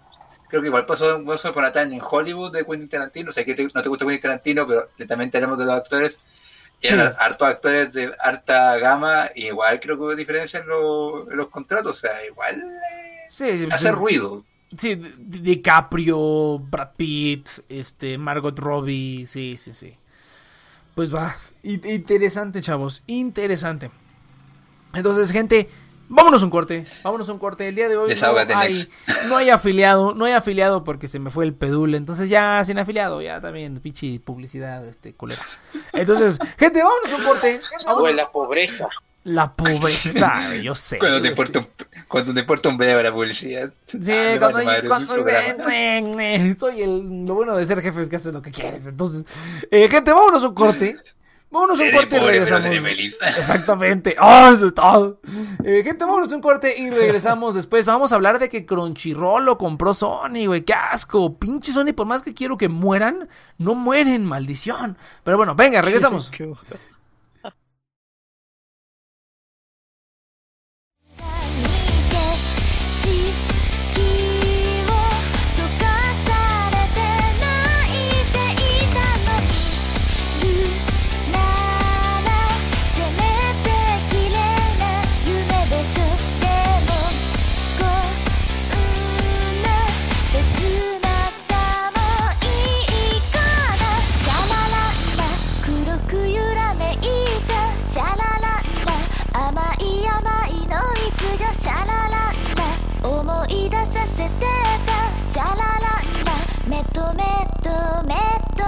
[0.49, 3.29] creo que igual pasó pasó con Nathan en Hollywood de Quentin Tarantino.
[3.29, 6.19] O sea, que te- no te gusta Quentin Tarantino, pero también tenemos de los actores.
[6.81, 6.95] Y Sí.
[6.95, 11.37] eran hartos actores de harta gama, y igual creo que hubo diferencia en, los- en
[11.37, 11.97] los contratos.
[11.97, 13.95] O sea, igual eh, Sí, sí, hace sí.
[13.95, 14.45] ruido.
[14.77, 19.95] Sí, Di- DiCaprio, Brad Pitt, este, Margot Robbie, sí, sí, sí.
[20.95, 23.91] Pues va, in- interesante, chavos, interesante.
[24.95, 25.69] Entonces, gente,
[26.09, 27.69] vámonos a un corte, vámonos a un corte.
[27.69, 28.93] El día de hoy no hay, next.
[29.29, 31.95] no hay afiliado, no hay afiliado porque se me fue el pedul.
[31.95, 35.43] Entonces ya sin afiliado, ya también, pichi publicidad, este, culera.
[35.93, 37.61] Entonces, gente, vámonos a un corte.
[37.85, 38.11] vámonos.
[38.11, 38.89] O la pobreza.
[39.25, 40.99] La pobreza, yo sé.
[40.99, 41.67] Cuando te yo importa un,
[42.07, 43.71] cuando te importa un video la publicidad.
[43.87, 45.15] Sí, Ah, me cuando, madre, cuando-
[46.59, 48.87] soy el lo bueno de ser jefe es que haces lo que quieres.
[48.87, 49.25] Entonces,
[49.71, 50.97] eh, gente, vámonos a un corte.
[51.51, 52.67] Vámonos a un corte y pobre, regresamos.
[53.39, 54.17] Exactamente.
[54.19, 55.21] ¡Ah, eso es todo!
[55.65, 57.85] Eh, gente, vámonos a un corte y regresamos después.
[57.87, 60.63] Vamos a hablar de que Crunchyroll lo compró Sony, güey.
[60.65, 61.39] ¡Qué asco!
[61.39, 64.99] Pinche Sony, por más que quiero que mueran, no mueren, maldición.
[65.25, 66.31] Pero bueno, venga, regresamos.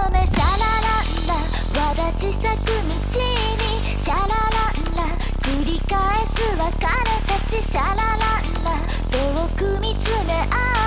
[0.09, 1.33] めシャラランラ
[1.87, 3.63] わだち咲く道に。
[3.99, 4.27] シャララ
[4.71, 5.95] ンラ繰り返
[6.25, 6.97] す別れ
[7.27, 7.61] たち。
[7.61, 8.69] シャラランラ
[9.11, 9.19] 遠
[9.55, 10.45] く見つめ合
[10.77, 10.80] う。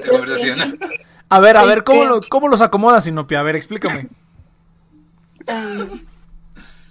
[0.00, 0.78] Que.
[1.28, 3.40] A ver, a ver, ¿cómo, lo- cómo los acomodas, Sinopia?
[3.40, 4.08] A ver, explícame.
[5.48, 5.86] Ah,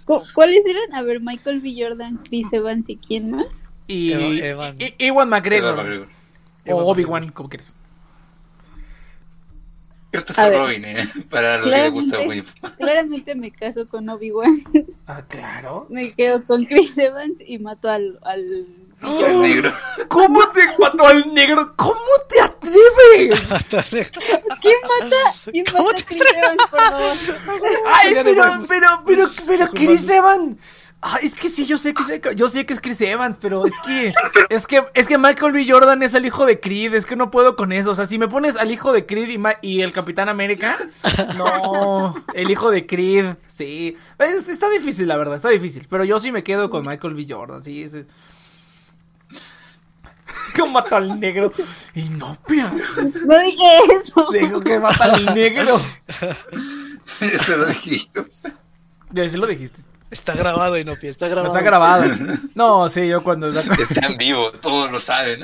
[0.04, 0.94] ¿cu- ¿Cuáles eran?
[0.94, 1.74] A ver, Michael B.
[1.78, 3.46] Jordan, Chris Evans y quién más.
[3.86, 4.76] Y, Evan- Evan.
[4.78, 6.06] y- Ewan McGregor.
[6.68, 7.74] O Obi-Wan, como quieres.
[10.10, 10.52] Christopher.
[10.52, 11.08] Robin, ¿eh?
[11.30, 14.62] Para lo que le gusta a claramente me caso con Obi-Wan.
[15.06, 15.86] Ah, claro.
[15.88, 18.18] Me quedo con Chris Evans y mato al.
[18.22, 18.66] al...
[19.02, 19.72] El negro.
[20.08, 21.72] ¿Cómo te mató al negro?
[21.76, 21.98] ¿Cómo
[22.28, 23.40] te atreves?
[24.60, 25.16] ¿Quién mata?
[25.50, 27.12] ¿Quién mata a Chris Evans, por favor?
[27.92, 30.78] Ay, pero, pero, pero, pero, Chris Evans.
[31.04, 33.66] Ah, es que sí, yo sé que es, yo sé que es Chris Evans, pero
[33.66, 34.14] es que,
[34.48, 35.66] es que, es que Michael B.
[35.68, 37.90] Jordan es el hijo de Creed, es que no puedo con eso.
[37.90, 40.78] O sea, si me pones al hijo de Creed y, Ma- y el Capitán América,
[41.36, 43.96] no, el hijo de Creed, sí.
[44.20, 45.88] Es- está difícil, la verdad, está difícil.
[45.90, 47.26] Pero yo sí me quedo con Michael B.
[47.28, 47.88] Jordan, sí.
[47.88, 48.04] sí.
[50.54, 51.52] Que mata al negro.
[51.94, 52.70] Y no, pia.
[53.26, 54.26] No dije eso.
[54.32, 55.80] Dijo que mata al negro.
[57.20, 58.08] Eso lo dije.
[59.10, 59.82] Ya sí lo dijiste.
[60.10, 61.54] Está grabado, Inopia, está grabado.
[61.54, 62.04] Está grabado.
[62.54, 63.48] No, sí, yo cuando.
[63.48, 65.42] Está en vivo, todos lo saben.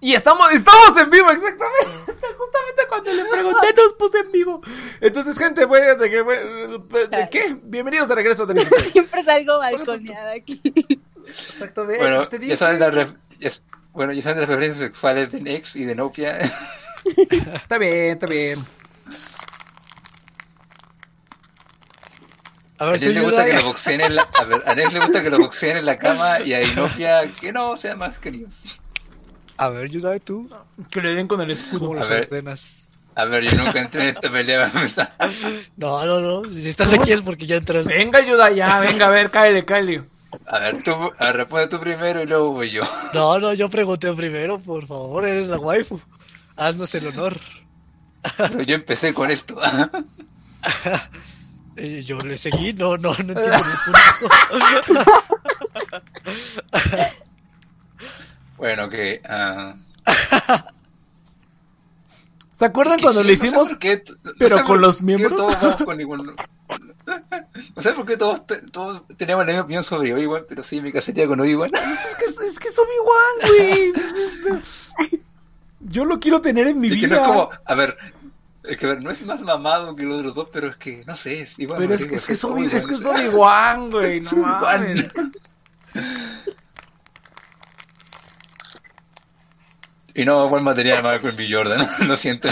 [0.00, 1.86] Y estamos, estamos en vivo, exactamente.
[2.36, 4.60] Justamente cuando le pregunté, nos puse en vivo.
[5.00, 6.24] Entonces, gente, bueno, ¿de qué?
[7.08, 7.56] ¿De qué?
[7.62, 10.60] Bienvenidos de regreso de Siempre salgo balconeada aquí.
[11.48, 11.98] Exactamente.
[11.98, 13.50] Bueno, pues te ya saben las ref- ya-
[13.92, 16.38] bueno, ya saben las referencias sexuales de Nex y de Nopia.
[17.54, 18.64] Está bien, está bien.
[22.78, 24.74] A A ver, tú Nex le gusta que lo boxeen en la, a ver, a
[24.74, 27.98] Nex le gusta que lo boxeen en la cama y a Inopia que no sean
[27.98, 28.80] más queridos.
[29.56, 30.48] A ver, ayuda tú.
[30.90, 32.02] Que le den con el ¿Cómo escudo.
[32.02, 32.24] A ver.
[32.24, 32.88] ordenas?
[33.14, 34.72] A ver, yo nunca entré en esta pelea.
[35.76, 36.44] No, no, no.
[36.44, 37.84] Si estás aquí es porque ya entras.
[37.86, 40.02] Venga, ayuda ya, venga, a ver, cállate, cállate.
[40.46, 42.82] A ver, tú, a ver, responde tú primero y luego voy yo.
[43.14, 46.00] No, no, yo pregunté primero, por favor, eres la waifu.
[46.56, 47.36] Haznos el honor.
[48.36, 49.58] Pero yo empecé con esto.
[51.76, 55.02] Y yo le seguí, no, no, no entiendo el punto.
[58.56, 59.20] Bueno, que.
[59.28, 59.74] ah,
[62.58, 63.68] ¿Se acuerdan que cuando sí, lo no sé hicimos?
[63.70, 65.34] por qué- no pero con los miembros?
[65.36, 66.34] Todos con ninguno.
[67.76, 70.92] No sé por qué todos, todos teníamos la misma opinión sobre Obi-Wan, pero sí, me
[70.92, 71.70] casaría con Obi-Wan.
[71.74, 73.92] Es que es, que es Obi-Wan, güey.
[73.96, 74.90] Es- es-
[75.80, 77.16] Yo lo quiero tener en mi Es que vida.
[77.16, 77.96] no es como, a ver,
[78.64, 81.04] es que a ver, no es más mamado que los otros dos, pero es que,
[81.06, 81.78] no sé, es igual.
[81.78, 84.20] Pero es que es, que es, Obi- es que es Obi-Wan, güey.
[84.32, 85.10] No mames.
[90.14, 91.48] Y no, buen material Michael B.
[91.50, 92.48] Jordan, lo siento.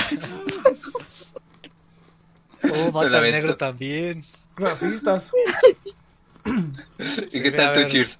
[2.72, 4.24] Oh, mata negro también.
[4.60, 5.32] Racistas.
[7.32, 7.90] ¿Y qué tal tu.
[7.90, 8.18] Cheers?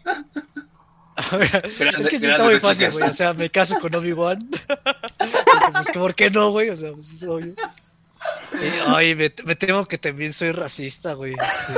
[1.99, 3.09] es que sí está muy fácil, güey.
[3.09, 4.39] O sea, me caso con Obi-Wan.
[5.73, 6.71] Pues, ¿por qué no, güey?
[6.71, 7.55] O sea, pues, es obvio.
[8.53, 11.35] Y, ay, me, me temo que también soy racista, güey.
[11.67, 11.75] Sí.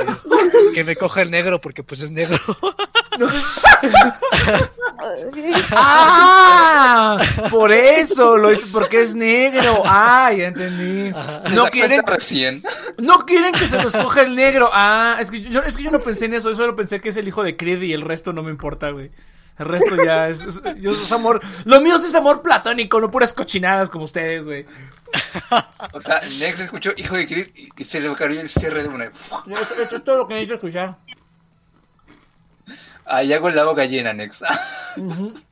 [0.73, 2.37] Que me coja el negro porque pues es negro.
[5.71, 7.17] ¡Ah!
[7.49, 9.81] Por eso, lo hizo porque es negro.
[9.85, 11.11] Ah, ya entendí.
[11.53, 12.63] No ¿Se quieren, recién.
[12.97, 14.69] no quieren que se los coja el negro.
[14.73, 16.49] Ah, es que yo, es que yo no pensé en eso.
[16.49, 18.89] Yo solo pensé que es el hijo de Creed y el resto no me importa,
[18.91, 19.11] güey.
[19.59, 21.39] El resto ya es, es- yo- es amor.
[21.65, 24.65] Lo mío es amor platónico, no puras cochinadas como ustedes, güey.
[25.93, 28.89] O sea, Nex escuchó Hijo de Creed y, y se le cayó el cierre de
[28.89, 29.05] una.
[29.05, 30.97] Eso, eso es todo lo que necesito escuchar.
[33.05, 34.41] Allá con la boca llena, Nex.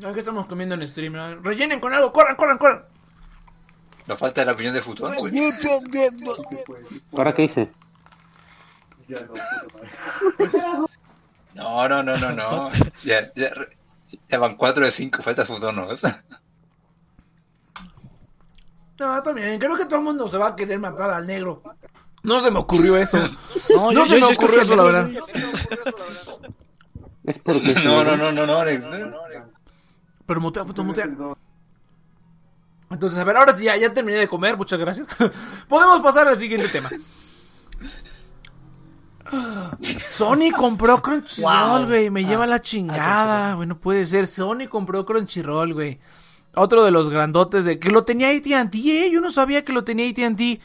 [0.00, 1.14] ¿Qué estamos comiendo en stream?
[1.42, 2.84] Rellenen con algo, corran, corran, corran.
[4.06, 5.12] Nos falta la opinión de futuro.
[5.20, 5.32] güey.
[7.12, 7.70] ¿Ahora qué hice?
[11.54, 12.70] No, no, no, no, no.
[13.04, 13.52] Ya, ya,
[14.28, 15.86] ya van 4 de 5, falta futuro, ¿no?
[18.98, 21.62] No, también, creo que todo el mundo se va a querer matar al negro.
[22.22, 23.18] No se me ocurrió eso.
[23.74, 25.10] No, No se me ocurrió eso, la verdad.
[27.24, 27.74] Es porque.
[27.84, 28.64] No, no, no, no, no.
[30.26, 31.08] Pero mutea, foto, mutea.
[32.90, 35.08] Entonces, a ver, ahora sí, ya, ya terminé de comer, muchas gracias.
[35.68, 36.90] Podemos pasar al siguiente tema.
[40.02, 41.86] Sony compró Crunchyroll, Wow.
[41.88, 42.10] güey.
[42.10, 43.66] Me Ah, lleva la ah, chingada, güey.
[43.66, 44.26] No puede ser.
[44.26, 45.98] Sony compró Crunchyroll, güey.
[46.54, 49.84] Otro de los grandotes de que lo tenía AT&T, eh, yo no sabía que lo
[49.84, 50.60] tenía AT&T.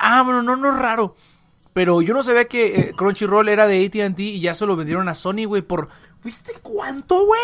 [0.00, 1.16] Ah, bueno, no, no es raro.
[1.72, 5.08] Pero yo no sabía que eh, Crunchyroll era de AT&T y ya se lo vendieron
[5.08, 5.88] a Sony, güey, por
[6.22, 7.40] ¿Viste cuánto, güey?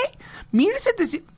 [0.53, 1.29] 1700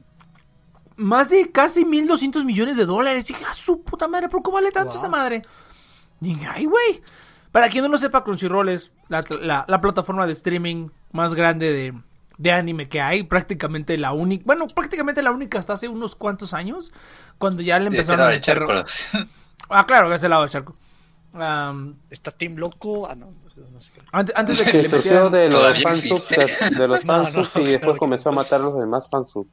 [0.96, 3.24] más de casi 1200 millones de dólares.
[3.26, 4.98] Dije, a su puta madre, ¿por qué vale tanto Wow.
[4.98, 5.42] esa madre?
[6.20, 7.02] Dije, ay, güey.
[7.50, 11.72] Para quien no lo sepa, Crunchyroll es la, la- la plataforma de streaming más grande
[11.72, 11.94] de,
[12.42, 13.22] de anime que hay.
[13.22, 14.42] Prácticamente la única.
[14.46, 16.92] Bueno, prácticamente la única hasta hace unos cuantos años.
[17.38, 18.86] Cuando ya le De este empezaron lado a del meter.
[19.16, 19.28] charco.
[19.74, 20.76] Ah, claro, de ese lado del charco.
[22.10, 23.08] ¿Está Team Loco?
[23.08, 24.02] Ah, no, no sé qué.
[24.12, 25.32] antes, antes de que Que le metieran.
[25.32, 28.36] de los fansubs de, de los No, no, fansubs y después que comenzó a no.
[28.36, 29.48] matar a los demás fansubs.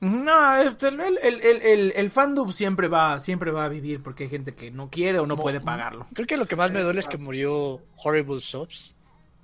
[0.00, 4.24] No, este, el, el, el, el, el fandom siempre va, siempre va a vivir porque
[4.24, 6.06] hay gente que no quiere o no Mo- puede pagarlo.
[6.14, 8.94] Creo que lo que más me duele es que murió Horrible Subs.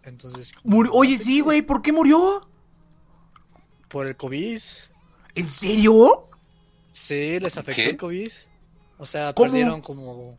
[0.05, 2.47] Entonces, Murió- Oye, sí, güey, ¿por qué murió?
[3.89, 4.61] Por el COVID.
[5.35, 6.29] ¿En serio?
[6.93, 7.91] Sí, les afectó ¿Qué?
[7.91, 8.31] el COVID.
[8.99, 9.51] O sea, ¿Cómo?
[9.51, 10.39] perdieron como.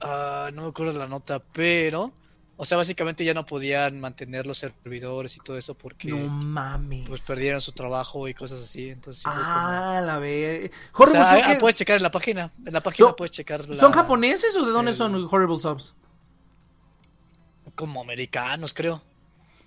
[0.00, 2.12] ah, no me acuerdo de la nota, pero.
[2.58, 7.08] O sea, básicamente ya no podían mantener los servidores y todo eso porque No mames.
[7.08, 8.88] pues perdieron su trabajo y cosas así.
[8.90, 10.70] Entonces, sí fue Ah, la ver.
[10.70, 12.52] como- o Horrible sea, Subs, ah, ¿qué- puedes checar en la página.
[12.64, 13.68] En la página Son- puedes checar.
[13.68, 15.94] la- ¿Son japoneses o de dónde el- son Horrible Subs?
[17.74, 19.02] Como americanos, creo.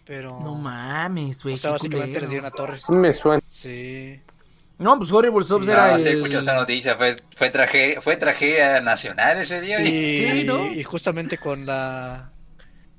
[0.06, 0.40] Pero.
[0.42, 1.56] No mames, güey.
[1.56, 2.22] O sea, básicamente culero.
[2.22, 2.78] les dieron a torre.
[2.78, 3.42] Sí me suena.
[3.48, 4.22] Sí.
[4.78, 6.18] No, pues Horrible Subs No, era sí, el...
[6.18, 9.80] escucho esa noticia, fue, fue, tragedia, fue tragedia nacional ese día.
[9.82, 10.68] Y, Sí, ¿no?
[10.72, 12.32] y justamente con la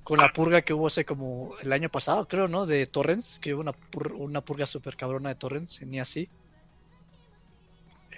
[0.03, 2.65] con la purga que hubo hace como el año pasado, creo, ¿no?
[2.65, 6.28] De Torrents, que hubo una, pur- una purga super cabrona de Torrents, ni así.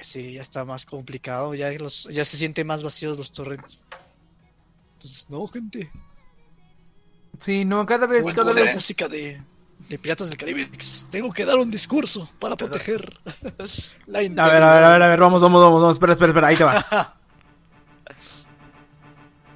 [0.02, 3.85] Sí, ya está más complicado, ya los ya se sienten más vacíos los torrents.
[4.94, 5.90] Entonces, no, gente.
[7.39, 8.74] Sí, no, cada vez, cada vez...
[8.74, 9.40] música de,
[9.89, 10.70] de Piratas del Caribe.
[11.10, 13.09] Tengo que dar un discurso para proteger
[14.06, 16.31] la A ver, a ver, a ver, a ver, vamos, vamos, vamos, vamos, espera, espera,
[16.31, 17.15] espera, ahí te va.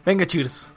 [0.05, 0.73] Venga, cheers.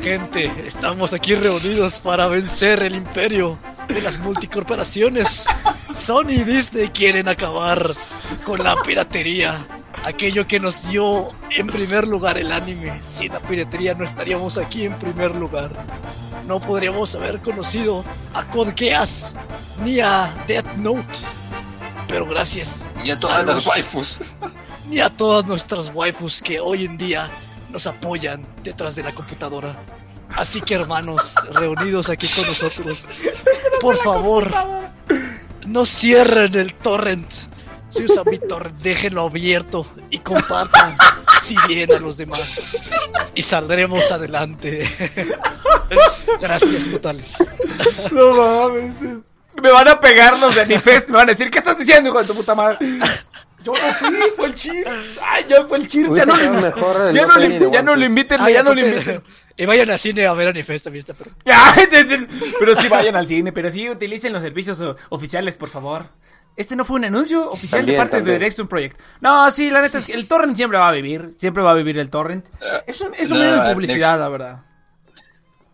[0.00, 3.58] Gente, estamos aquí reunidos para vencer el imperio
[3.94, 5.46] de las multicorporaciones.
[5.92, 7.94] Sony y Disney quieren acabar
[8.44, 9.66] con la piratería.
[10.04, 12.92] Aquello que nos dio en primer lugar el anime.
[13.02, 15.70] Sin la piratería no estaríamos aquí en primer lugar.
[16.46, 18.04] No podríamos haber conocido
[18.34, 19.34] a Code Geass
[19.84, 21.06] ni a Death Note.
[22.08, 24.20] Pero gracias Y a todas a las los- waifus.
[24.88, 27.30] ni a todas nuestras waifus que hoy en día
[27.70, 29.76] nos apoyan detrás de la computadora.
[30.36, 33.08] Así que hermanos, reunidos aquí con nosotros,
[33.80, 34.50] por favor,
[35.66, 37.30] no cierren el torrent.
[37.88, 40.96] Si usan mi torrent, déjenlo abierto y compartan
[41.42, 42.70] si bien a los demás.
[43.34, 44.88] Y saldremos adelante.
[46.40, 47.56] Gracias totales.
[48.10, 48.94] No mames.
[49.62, 52.20] Me van a pegar los de Anifest, me van a decir, ¿qué estás diciendo, hijo
[52.20, 52.78] de tu puta madre?
[53.62, 55.18] Yo no fui, fue el Cheers.
[55.22, 58.40] Ay, ya fue el Cheers, ya no, le- ya no le, ya no lo inviten,
[58.40, 59.22] Ay, ya no lo inviten.
[59.56, 62.26] Y vayan al cine a ver Anifest también está, pero Ay, te- te-
[62.58, 66.06] pero sí vayan al cine, pero sí utilicen los servicios oficiales, por favor.
[66.56, 68.26] Este no fue un anuncio oficial de parte también.
[68.34, 68.98] de Direction Project.
[69.20, 71.74] No, sí, la neta es que el torrent siempre va a vivir, siempre va a
[71.74, 72.46] vivir el torrent.
[72.86, 73.72] Es un, es un No, medio de Next.
[73.74, 74.60] publicidad, la verdad.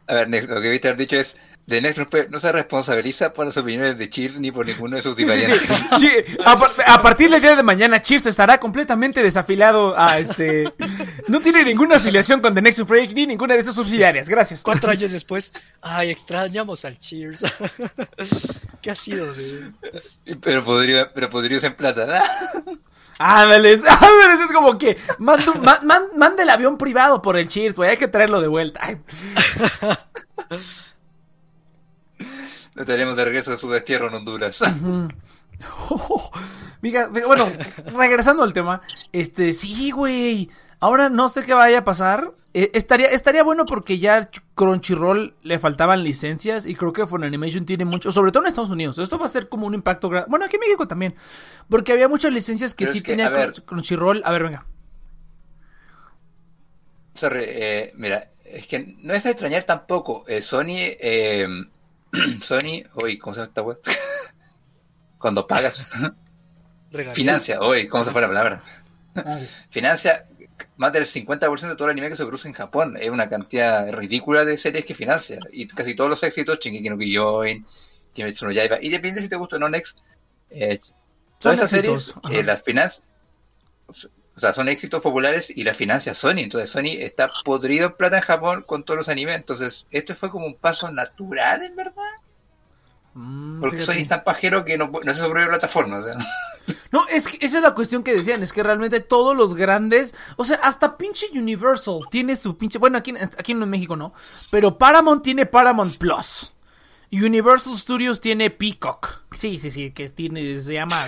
[0.08, 1.36] A ver, Next, lo que viste haber dicho es,
[1.68, 2.00] The Next
[2.30, 5.26] no se responsabiliza por las opiniones de Cheers ni por ninguno de sus Sí, sí,
[5.28, 5.60] divariantes.
[5.98, 6.08] sí.
[6.08, 10.72] Sí, a, a partir del día de mañana, Cheers estará completamente desafiliado a este.
[11.28, 14.30] No tiene ninguna afiliación con The Next Project ni ninguna de sus subsidiarias.
[14.30, 14.62] Gracias.
[14.62, 17.44] cuatro años después, ay, extrañamos al Cheers.
[18.80, 19.70] ¿Qué ha sido de?
[20.40, 22.06] Pero podría, pero podría en plata.
[22.06, 22.78] ¿no?
[23.18, 27.90] Ándales, ándales, es como que manda, man- manda el avión privado por el Cheers, güey.
[27.90, 28.80] Hay que traerlo de vuelta.
[32.78, 34.60] Lo tenemos de regreso de su destierro en Honduras.
[36.80, 37.44] Miga, bueno,
[37.96, 38.80] regresando al tema,
[39.12, 40.48] este, sí, güey.
[40.78, 42.32] Ahora no sé qué vaya a pasar.
[42.54, 47.84] Eh, estaría, estaría bueno porque ya Crunchyroll le faltaban licencias y creo que Funimation tiene
[47.84, 48.96] mucho, sobre todo en Estados Unidos.
[48.98, 50.30] Esto va a ser como un impacto grande.
[50.30, 51.16] Bueno, aquí en México también,
[51.68, 53.50] porque había muchas licencias que Pero sí es que, tenía a ver.
[53.52, 54.22] Crunch- Crunchyroll.
[54.24, 54.66] A ver, venga.
[57.14, 60.24] Sorry, eh, mira, es que no es de extrañar tampoco.
[60.28, 61.48] eh, Sony, eh,
[62.42, 63.80] Sony, uy, ¿cómo se llama esta web?
[65.18, 65.90] Cuando pagas,
[67.12, 68.62] financia, uy, ¿cómo se fue la palabra?
[69.70, 70.26] Financia
[70.76, 72.96] más del 50% de todo el anime que se produce en Japón.
[73.00, 75.38] Es una cantidad ridícula de series que financia.
[75.52, 77.66] Y casi todos los éxitos, Shingeki no Kyojin,
[78.12, 78.78] Kimetsu no Yaiba.
[78.80, 79.98] Y depende si te gusta o no Next.
[80.50, 80.78] Eh,
[81.38, 83.04] todas esas series, éxitos, eh, las financias,
[84.38, 86.38] o sea, son éxitos populares y las financia Sony.
[86.38, 89.34] Entonces Sony está podrido en plata en Japón con todos los animes.
[89.34, 92.12] Entonces, esto fue como un paso natural, en verdad.
[93.14, 93.92] Mm, Porque fíjate.
[93.94, 95.98] Sony es tan pajero que no, se su plataforma.
[95.98, 96.16] O sea,
[96.92, 100.14] No, es que esa es la cuestión que decían, es que realmente todos los grandes,
[100.36, 104.12] o sea, hasta pinche Universal tiene su pinche, bueno, aquí, aquí en México no,
[104.52, 106.52] pero Paramount tiene Paramount Plus.
[107.10, 109.22] Universal Studios tiene Peacock.
[109.34, 111.02] Sí, sí, sí, que tiene, se llama...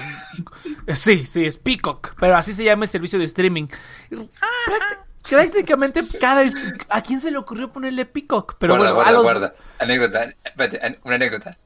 [0.94, 3.66] Sí, sí, es Peacock, pero así se llama el servicio de streaming.
[4.10, 4.98] Prácti-
[5.28, 6.43] Prácticamente cada...
[6.89, 8.56] ¿A quién se le ocurrió ponerle Peacock?
[8.59, 9.22] Pero guarda, bueno, a guarda, los...
[9.22, 9.52] guarda.
[9.78, 10.35] Anécdota,
[11.05, 11.59] una anécdota.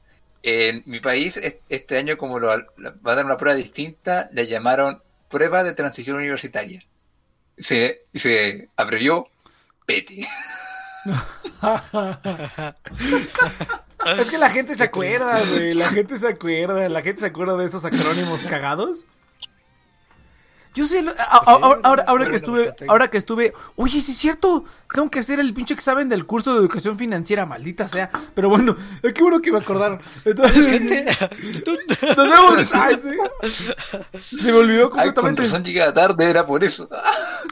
[0.43, 4.48] En mi país, es- este año, como lo, va a dar una prueba distinta, le
[4.48, 5.01] llamaron
[5.31, 6.82] prueba de transición universitaria.
[7.56, 9.28] Se, se abrevió
[9.86, 10.27] PETE.
[14.18, 15.74] Es que la gente se acuerda, güey.
[15.74, 16.89] La gente se acuerda.
[16.89, 19.06] La gente se acuerda de esos acrónimos cagados.
[20.74, 24.10] Yo sé, lo- a- a- a- ahora, ahora que estuve, ahora que estuve, oye, sí
[24.12, 28.10] es cierto, tengo que hacer el pinche examen del curso de educación financiera, maldita sea.
[28.34, 28.74] Pero bueno,
[29.14, 30.01] qué bueno que me acordaron.
[30.24, 31.06] Entonces,
[32.16, 32.68] nos vemos.
[32.72, 32.96] Ay,
[33.51, 34.36] sí.
[34.38, 35.42] Se me olvidó Ay, con completamente.
[35.42, 36.88] razón llegaba tarde, era por eso.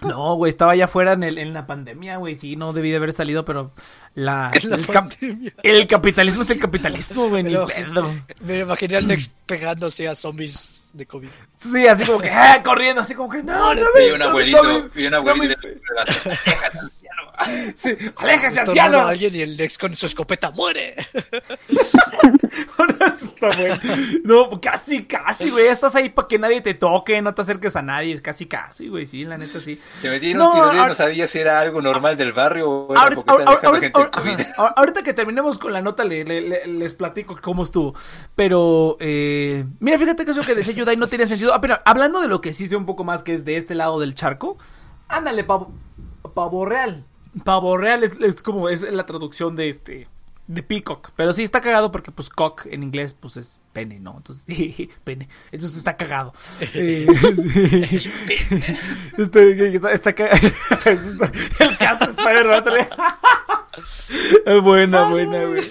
[0.02, 2.36] No, güey, estaba allá afuera en, el- en la pandemia, güey.
[2.36, 3.72] Sí, no debí de haber salido, pero
[4.14, 5.52] la, el, cap- pandemia.
[5.62, 7.42] el capitalismo es el capitalismo, güey.
[7.44, 8.14] Ni Pero- pedo.
[8.40, 11.28] Me imaginé al Nex pegándose a zombies de COVID.
[11.56, 13.90] Sí, así como que, ah, corriendo, así como que, no, no, no
[17.74, 18.98] Sí, aléjese, anciano.
[18.98, 20.94] a alguien y el Nex con su escopeta muere.
[22.78, 23.76] Ahora eso está bueno.
[24.24, 25.66] No, casi, casi, güey.
[25.66, 28.12] Estás ahí para que nadie te toque, no te acerques a nadie.
[28.14, 29.06] Es casi, casi, güey.
[29.06, 29.80] Sí, la neta, sí.
[30.00, 32.32] Se metí en No, un tiroteo y ahora- no sabía si era algo normal del
[32.32, 33.02] barrio o era
[34.76, 37.94] Ahorita, que terminemos con la nota le- le- le- les platico cómo estuvo.
[38.34, 41.54] Pero, eh, mira, fíjate que eso que decía Yudai no tiene sentido.
[41.54, 43.74] Ah, pero hablando de lo que sí sé un poco más que es de este
[43.74, 44.58] lado del charco,
[45.08, 45.72] ándale, pavo,
[46.34, 47.04] pavo real.
[47.44, 50.06] Pavo real es, es como es la traducción de este
[50.48, 54.14] de peacock, pero sí está cagado porque pues cock en inglés pues es pene, ¿no?
[54.16, 55.28] Entonces sí, pene.
[55.50, 56.32] Entonces está cagado.
[56.74, 57.06] Eh,
[57.36, 58.10] sí.
[59.18, 60.10] Este, está, está
[60.90, 61.32] está-
[61.64, 62.88] el cast de Spider-Man también.
[62.88, 63.61] Es
[64.62, 65.62] buena, buena, güey.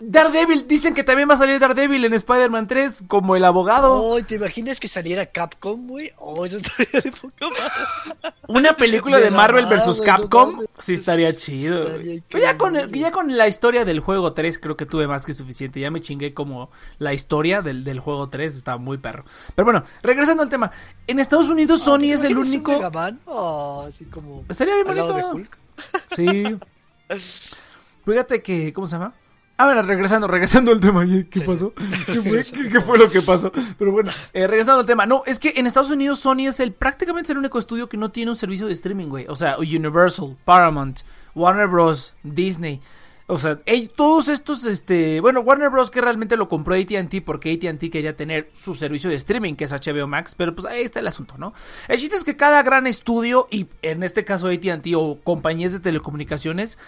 [0.00, 3.94] Daredevil, dicen que también va a salir Daredevil en Spider-Man 3 como el abogado.
[3.94, 6.12] Oh, ¿te imaginas que saliera Capcom, güey?
[6.16, 8.34] Oh, eso estaría de madre.
[8.48, 10.60] Una película De Marvel no Capcom.
[10.78, 11.78] Sí, estaría chido.
[11.78, 12.22] Estaría.
[12.28, 15.32] Pero ya, con, ya con la historia del juego 3 creo que tuve más que
[15.32, 15.80] suficiente.
[15.80, 18.56] Ya me chingué como la historia del, del juego 3.
[18.56, 19.24] Está muy perro.
[19.54, 20.70] Pero bueno, regresando al tema.
[21.06, 22.80] En Estados Unidos Sony ¿Te es el un único...
[23.26, 25.30] Oh, así como Estaría bien de bonito.
[25.32, 25.58] Hulk.
[26.14, 26.44] Sí.
[28.04, 29.14] Fíjate que, ¿cómo se llama?
[29.56, 31.04] Ah, bueno, regresando, regresando al tema.
[31.04, 31.72] ¿y ¿Qué pasó?
[32.06, 33.52] ¿Qué fue, ¿Qué- qué fue lo que pasó?
[33.78, 35.06] Pero bueno, eh, regresando al tema.
[35.06, 38.10] No, es que en Estados Unidos Sony es el prácticamente el único estudio que no
[38.10, 39.26] tiene un servicio de streaming, güey.
[39.28, 41.00] O sea, Universal, Paramount,
[41.36, 42.80] Warner Bros., Disney.
[43.26, 43.58] O sea,
[43.96, 45.90] todos estos, este, bueno, Warner Bros.
[45.90, 49.72] que realmente lo compró AT&T porque AT&T quería tener su servicio de streaming, que es
[49.72, 51.54] HBO Max, pero pues ahí está el asunto, ¿no?
[51.88, 55.80] El chiste es que cada gran estudio, y en este caso AT&T o compañías de
[55.80, 56.78] telecomunicaciones,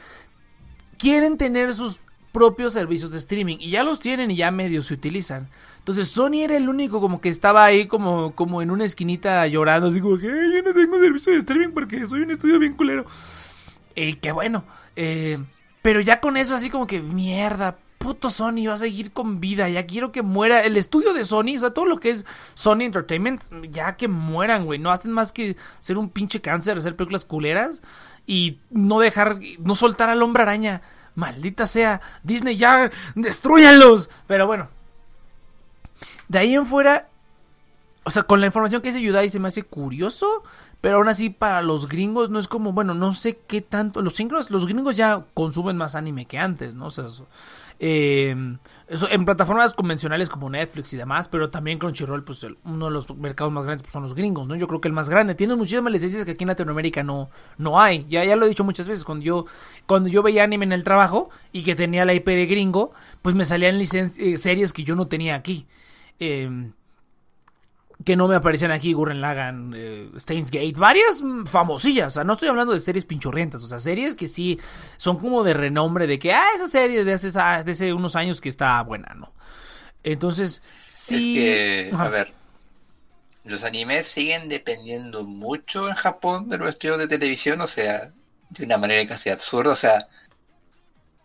[0.99, 2.01] quieren tener sus
[2.33, 5.49] propios servicios de streaming y ya los tienen y ya medio se utilizan.
[5.79, 9.87] Entonces Sony era el único como que estaba ahí como, como en una esquinita llorando,
[9.87, 12.75] así como que "Ay, yo no tengo servicio de streaming porque soy un estudio bien
[12.75, 13.07] culero.
[13.95, 14.65] Y qué bueno.
[14.97, 15.39] eh,
[15.87, 17.79] pero ya con eso así como que mierda.
[17.99, 19.69] Puto Sony va a seguir con vida.
[19.69, 20.65] Ya quiero que muera.
[20.65, 23.41] El estudio de Sony, o sea, todo lo que es Sony Entertainment,
[23.71, 24.81] ya que mueran, güey.
[24.81, 27.83] No hacen más que ser un pinche cáncer, hacer películas culeras
[28.27, 30.83] y no dejar, no soltar al hombre araña.
[31.15, 34.11] Maldita sea, Disney ya, destruyanlos.
[34.27, 34.69] Pero bueno,
[36.27, 37.11] de ahí en fuera,
[38.07, 40.45] o sea, con la información que dice Yudai se me hace curioso,
[40.81, 44.15] pero aún así para los gringos no es como, bueno, no sé qué tanto, los
[44.15, 46.87] gringos, los gringos ya consumen más anime que antes, ¿no?
[46.87, 47.27] O sea, eso,
[47.81, 53.13] eso en plataformas convencionales como Netflix y demás, pero también Crunchyroll, pues uno de los
[53.17, 54.55] mercados más grandes pues, son los gringos, ¿no?
[54.55, 55.35] Yo creo que el más grande.
[55.35, 57.29] Tiene muchísimas licencias que aquí en Latinoamérica no,
[57.59, 58.07] no hay.
[58.09, 59.47] Ya, ya lo he dicho muchas veces, cuando yo,
[59.87, 63.35] cuando yo veía anime en el trabajo y que tenía la IP de gringo, pues
[63.35, 65.67] me salían eh, series que yo no tenía aquí.
[66.21, 66.71] Eh,
[68.05, 72.35] que no me aparecían aquí, Gurren Lagann, eh, Steins Gate, varias famosillas, o sea, no
[72.35, 74.61] estoy hablando de series pinchurrientas, o sea, series que sí
[74.97, 78.41] son como de renombre, de que, ah, esa serie de hace, de hace unos años
[78.41, 79.33] que está buena, ¿no?
[80.03, 81.39] Entonces, sí...
[81.39, 82.33] Es que, a ver,
[83.45, 88.13] los animes siguen dependiendo mucho en Japón de los estudios de televisión, o sea,
[88.51, 90.07] de una manera casi absurda, o sea,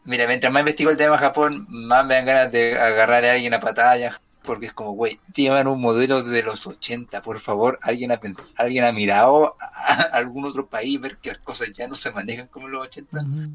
[0.05, 3.31] mira, mientras más investigo el tema de Japón, más me dan ganas de agarrar a
[3.31, 7.77] alguien a patada, porque es como, güey, llevan un modelo de los 80, por favor,
[7.81, 11.87] alguien ha, pens- alguien ha mirado a algún otro país, ver que las cosas ya
[11.87, 13.17] no se manejan como en los 80.
[13.21, 13.51] Ujú.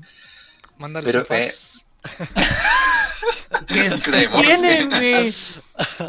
[0.78, 1.84] Mándale Pero, su fax.
[3.66, 4.40] Que sí Creemos.
[4.40, 5.34] tienen, güey.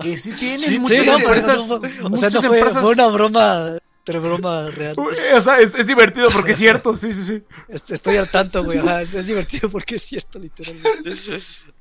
[0.02, 1.68] Que sí tienen Sí, muchas sí, empresas.
[1.68, 4.96] no o sea, muchas no fue, empresas- fue una broma, pero broma real.
[5.36, 7.44] O sea, es, es divertido porque es cierto, sí, sí, sí.
[7.68, 8.78] Est- Estoy al tanto, güey.
[8.80, 11.12] ajá, es, es divertido porque es cierto, literalmente.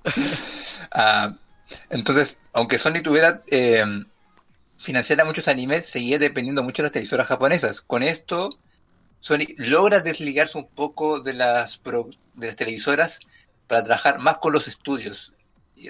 [0.93, 1.35] Ah,
[1.91, 3.85] entonces, aunque Sony tuviera eh,
[4.79, 7.81] financiara muchos animes, seguía dependiendo mucho de las televisoras japonesas.
[7.81, 8.51] Con esto,
[9.21, 13.19] Sony logra desligarse un poco de las, pro- de las televisoras
[13.67, 15.33] para trabajar más con los estudios.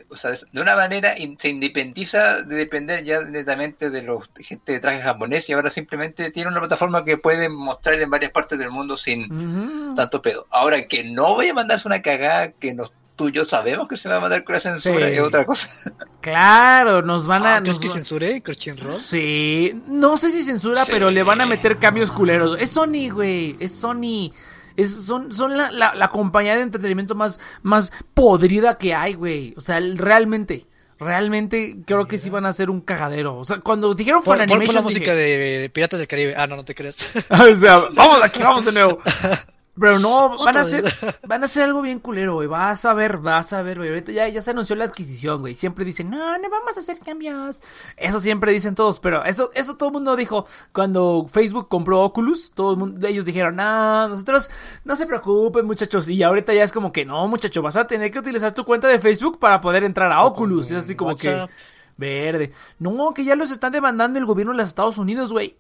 [0.09, 4.43] O sea, de una manera in- se independiza de depender ya netamente de los de
[4.43, 8.32] gente de traje japonés y ahora simplemente tiene una plataforma que puede mostrar en varias
[8.32, 9.94] partes del mundo sin Ujú.
[9.94, 10.47] tanto pedo.
[10.51, 13.97] Ahora que no vaya a mandarse una cagada que nos, tú y yo sabemos que
[13.97, 15.15] se va a mandar con la censura Sí.
[15.15, 15.69] es otra cosa.
[16.21, 17.55] Claro, nos van a.
[17.57, 18.97] Ah, ¿Crees nos que censuré Crunchyroll?
[18.97, 20.91] Sí, no sé si censura, Sí.
[20.93, 22.61] pero le van a meter cambios culeros.
[22.61, 24.33] Es Sony, güey, es Sony.
[24.77, 29.55] Es, son son la, la- la compañía de entretenimiento más, más podrida que hay, güey.
[29.57, 30.67] O sea, realmente,
[30.99, 33.37] realmente creo que sí van a ser un cagadero.
[33.39, 36.35] O sea, cuando dijeron pon Animation la dije, música de Piratas del Caribe.
[36.37, 37.09] Ah, no, no te creas.
[37.31, 38.99] o sea, vamos aquí, vamos de nuevo.
[39.78, 40.85] Pero no, van a hacer,
[41.27, 42.48] van a hacer algo bien culero, güey.
[42.48, 43.90] Vas a ver, vas a ver, güey.
[43.90, 45.55] Ahorita ya, ya se anunció la adquisición, güey.
[45.55, 47.61] Siempre dicen, no, no vamos a hacer cambios.
[47.97, 52.53] Eso siempre dicen todos, pero eso, eso todo el mundo dijo cuando Facebook compró Oculus.
[52.53, 54.51] Todo el mundo, ellos dijeron, no, nosotros,
[54.85, 56.09] no se preocupen, muchachos.
[56.09, 58.89] Y ahorita ya es como que, no, muchacho, vas a tener que utilizar tu cuenta
[58.89, 60.70] de Facebook para poder entrar a Oculus.
[60.70, 61.51] Es así como WhatsApp.
[61.51, 61.55] que,
[61.97, 62.51] verde.
[62.78, 65.57] No, que ya los están demandando el gobierno de los Estados Unidos, güey.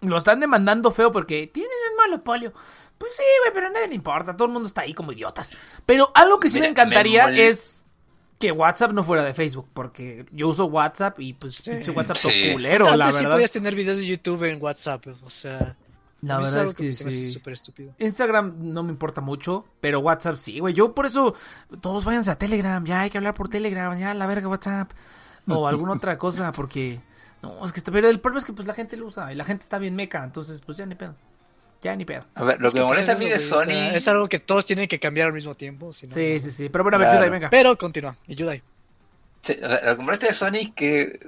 [0.00, 2.52] Lo están demandando feo porque tienen un monopolio.
[2.98, 4.36] Pues sí, güey, pero a nadie le importa.
[4.36, 5.52] Todo el mundo está ahí como idiotas.
[5.84, 7.84] Pero algo que sí me encantaría me es
[8.38, 9.68] que WhatsApp no fuera de Facebook.
[9.74, 12.52] Porque yo uso WhatsApp y pues pinche WhatsApp todo Sí.
[12.52, 13.36] culero, la Antes sí verdad.
[13.36, 15.06] podías tener videos de YouTube en WhatsApp.
[15.24, 15.76] O sea,
[16.22, 17.32] La verdad algo es que hace sí.
[17.32, 17.94] súper estúpido.
[17.98, 20.72] Instagram no me importa mucho, pero WhatsApp sí, güey.
[20.72, 21.34] Yo por eso,
[21.80, 24.90] todos váyanse a Telegram, ya hay que hablar por Telegram, ya la verga WhatsApp.
[25.48, 27.00] O alguna otra cosa, porque...
[27.42, 29.34] No, es que está, pero el problema es que pues la gente lo usa y
[29.36, 31.14] la gente está bien meca, entonces pues ya ni pedo.
[31.84, 32.22] Ya ni pedo.
[32.34, 33.58] A ver, lo Es que me pues, molesta a es mí de güey, o sea,
[33.60, 33.96] Sony.
[33.96, 35.92] es algo que todos tienen que cambiar al mismo tiempo.
[35.92, 36.40] si no, Sí, no.
[36.40, 36.68] sí, sí.
[36.70, 37.26] Pero bueno, a ver, Claro.
[37.26, 37.50] Yudai, venga.
[37.50, 38.16] Pero continúa.
[38.26, 38.62] Y Yudai.
[39.42, 41.20] Sí, o sea, lo que me molesta de Sony es que,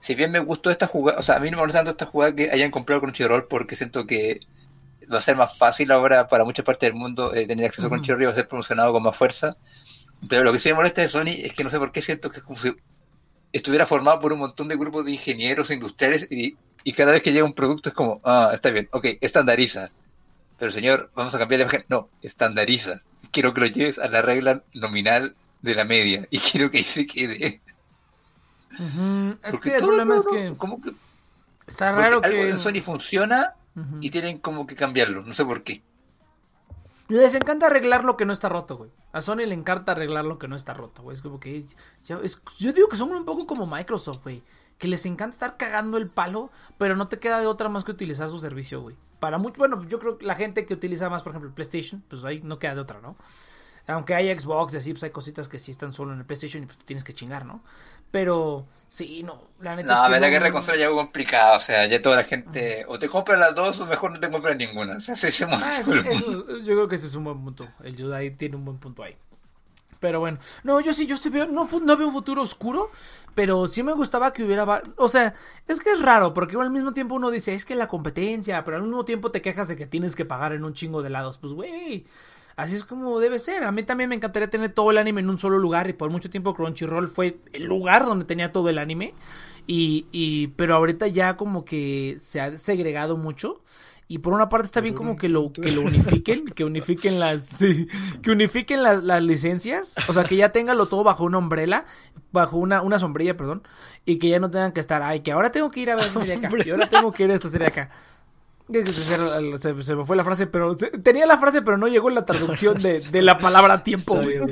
[0.00, 2.06] si bien me gustó esta jugada, o sea, a mí no me molesta tanto esta
[2.06, 4.40] jugada que hayan comprado Crunchyroll porque siento que
[5.12, 7.88] va a ser más fácil ahora para muchas partes del mundo eh, tener acceso a
[7.88, 7.96] Ujú.
[7.96, 9.56] Crunchyroll y va a ser promocionado con más fuerza.
[10.28, 12.30] Pero lo que sí me molesta de Sony es que no sé por qué siento
[12.30, 12.74] que es como si
[13.52, 17.32] estuviera formado por un montón de grupos de ingenieros industriales y, y cada vez que
[17.32, 19.90] llega un producto es como, ah, está bien, ok, estandariza.
[20.58, 21.84] Pero señor, vamos a cambiar la imagen.
[21.88, 23.00] No, estandariza.
[23.32, 26.84] Quiero que lo lleves a la regla nominal de la media y quiero que ahí
[26.84, 27.60] se quede.
[28.78, 30.90] Ujú, Es Porque que el problema es que como que
[31.66, 32.48] está porque raro algo que...
[32.50, 33.98] en Sony funciona Ujú.
[34.00, 35.82] y tienen como que cambiarlo, no sé por qué.
[37.08, 38.90] Les encanta arreglar lo que no está roto, güey.
[39.12, 41.14] A Sony le encanta arreglar lo que no está roto, güey.
[41.14, 41.62] Es como que.
[42.06, 44.42] ya- es- yo digo que son un poco como Microsoft, güey.
[44.78, 47.92] Que les encanta estar cagando el palo, pero no te queda de otra más que
[47.92, 48.96] utilizar su servicio, güey.
[49.20, 49.58] Para mucho.
[49.58, 52.40] Bueno, yo creo que la gente que utiliza más, por ejemplo, el PlayStation, pues ahí
[52.42, 53.16] no queda de otra, ¿no?
[53.86, 56.62] Aunque hay Xbox y así, pues hay cositas que sí están solo en el PlayStation
[56.62, 57.62] y pues te tienes que chingar, ¿no?
[58.10, 59.42] Pero sí, no.
[59.60, 61.60] La neta No, es a que ver, la guerra de consola ya algo complicado, o
[61.60, 64.54] sea, ya toda la gente o te compra las dos o mejor no te compra
[64.54, 64.96] ninguna.
[64.96, 67.68] O sea, se, Ah, eso- eso- yo creo que ese es un buen punto.
[67.82, 69.16] El Yudai tiene un buen punto ahí.
[70.04, 72.90] Pero bueno, no, yo sí, yo sí veo, no, no veo un futuro oscuro,
[73.34, 75.32] pero sí me gustaba que hubiera, o sea,
[75.66, 78.76] es que es raro, porque al mismo tiempo uno dice, es que la competencia, pero
[78.76, 81.38] al mismo tiempo te quejas de que tienes que pagar en un chingo de lados,
[81.38, 82.04] pues güey,
[82.54, 83.64] así es como debe ser.
[83.64, 86.10] A mí también me encantaría tener todo el anime en un solo lugar y por
[86.10, 89.14] mucho tiempo Crunchyroll fue el lugar donde tenía todo el anime
[89.66, 93.62] y, y pero ahorita ya como que se ha segregado mucho.
[94.06, 97.46] Y por una parte está bien como que lo, que lo unifiquen, que unifiquen las,
[97.46, 97.88] sí,
[98.22, 101.86] que unifiquen las, las licencias, o sea, que ya tenganlo todo bajo una umbrella,
[102.30, 103.62] bajo una, una sombrilla, perdón,
[104.04, 106.04] y que ya no tengan que estar, ay, que ahora tengo que ir a ver
[106.04, 107.90] esta serie acá, y ahora tengo que ir a esta serie acá.
[108.72, 111.86] Se, se- se- se me fue la frase, pero se- tenía la frase, pero no
[111.86, 114.36] llegó la traducción de, de la palabra tiempo, güey.
[114.36, 114.48] El,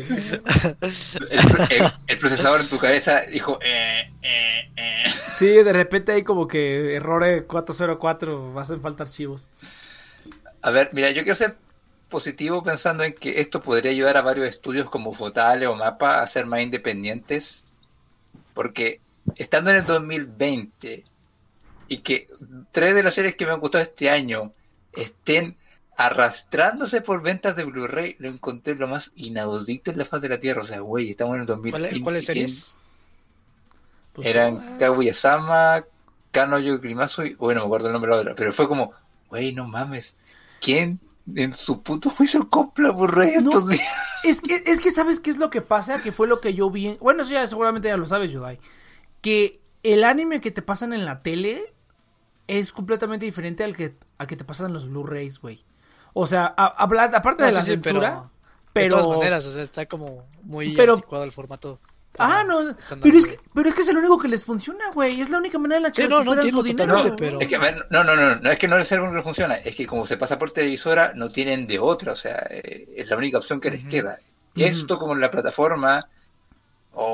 [1.71, 5.05] el- el procesador en tu cabeza dijo, eh, eh, eh.
[5.31, 9.49] Sí, de repente hay como que errores 404, hacen falta archivos.
[10.61, 11.57] A ver, mira, yo quiero ser
[12.11, 16.27] positivo pensando en que esto podría ayudar a varios estudios como Fotale o Mapa a
[16.27, 17.65] ser más independientes.
[18.53, 19.01] Porque
[19.37, 21.05] estando en el 2020
[21.93, 22.29] y que
[22.71, 24.53] tres de las series que me han gustado este año
[24.93, 25.57] estén
[25.97, 30.41] arrastrándose por ventas de Blu-ray, lo encontré lo más inaudito en la faz de la
[30.41, 30.63] Tierra.
[30.63, 31.89] O sea, güey, estamos en el 2020.
[31.89, 32.77] ¿Cuáles cuáles series?
[34.13, 35.85] Pues, Eran Kaguya-sama,
[36.31, 38.93] Kanoyo Grimazo y bueno, me acuerdo el nombre de la otra, pero fue como,
[39.29, 40.17] güey, no mames,
[40.61, 40.99] ¿quién
[41.37, 43.51] en su puto juicio compra Blu-ray No.
[43.51, 43.87] estos días.
[44.25, 46.71] Es que, es que sabes qué es lo que pasa, que fue lo que yo
[46.71, 46.89] vi.
[46.89, 48.59] en- Bueno, eso ya seguramente ya lo sabes, Yudai.
[49.21, 51.72] Que el anime que te pasan en la tele
[52.59, 55.65] es completamente diferente al que, al que te pasan en los Blu-rays, güey.
[56.15, 58.31] O sea, a- aparte No, de la sí, censura, pero,
[58.73, 58.97] pero.
[58.97, 61.81] de todas maneras, o sea, está como muy Pero- anticuado el formato.
[62.19, 62.77] Ah, no.
[63.01, 65.19] Pero es, que, pero es que es el único que les funciona, güey.
[65.23, 66.93] Es la única manera en la que Sí, no, no entiendo dinero.
[66.97, 69.15] totalmente, pero- Es que, a no, no, no, no es que no les algo que
[69.15, 72.47] no funciona, es que como se pasa por televisora, no tienen de otra, o sea,
[72.51, 74.19] eh, es la única opción que les queda.
[74.55, 76.07] Esto como en la plataforma.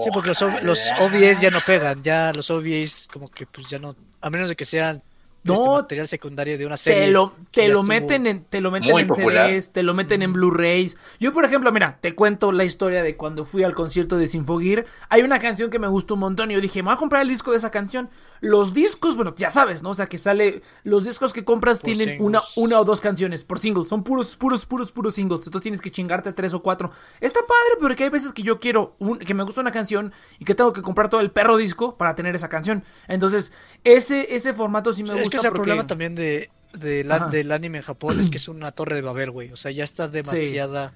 [0.03, 0.81] Sí, porque los, los.
[1.01, 4.57] OVAs ya no pegan, ya los OVAs como que pues ya no, a menos de
[4.57, 5.01] que sean
[5.45, 5.55] No.
[5.55, 7.07] este, material secundario de una serie.
[7.07, 9.09] Te lo, te lo meten en, te lo meten en.
[9.15, 10.97] CDs, te lo meten en Blu-rays.
[11.21, 14.85] Yo, por ejemplo, mira, te cuento la historia de cuando fui al concierto de Sinfogir.
[15.09, 17.23] Hay una canción que me gustó un montón y yo dije, me voy a comprar
[17.23, 18.11] el disco de esa canción.
[18.41, 19.91] Los discos, bueno, ya sabes, ¿no?
[19.91, 22.27] O sea, que sale, los discos que compras Por tienen singles.
[22.27, 23.89] una, una o dos canciones por singles.
[23.89, 25.41] Son puros, puros, puros, puros singles.
[25.47, 26.91] Entonces tienes que chingarte tres o cuatro.
[27.21, 30.13] Está padre, pero que hay veces que yo quiero, un- que me gusta una canción
[30.39, 32.85] y que tengo que comprar todo el perro disco para tener esa canción.
[33.09, 33.53] Entonces,
[33.85, 35.69] ese, ese formato sí me es gusta que sea, el porque...
[35.69, 39.03] problema también de, de la- del anime en Japón es que es una torre de
[39.03, 39.53] Babel, güey.
[39.53, 40.93] O sea, ya está demasiada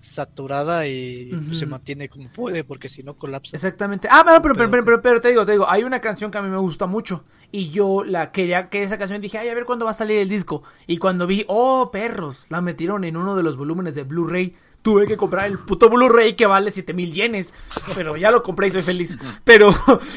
[0.00, 3.56] saturada y pues, se mantiene como puede, porque si no colapsa.
[3.56, 4.08] Exactamente.
[4.10, 6.30] Ah, bueno, pero, pero, Pero- pero, pero, pero te digo, te digo, hay una canción
[6.30, 7.24] que a mí me gusta mucho.
[7.50, 10.18] Y yo la quería, que esa canción dije, ay, a ver cuándo va a salir
[10.18, 10.62] el disco.
[10.86, 14.54] Y cuando vi, oh, perros, la metieron en uno de los volúmenes de Blu-ray.
[14.88, 17.52] Tuve que comprar el puto Blu-ray que vale 7000 yenes.
[17.94, 19.18] Pero ya lo compré y soy feliz.
[19.44, 19.70] Pero,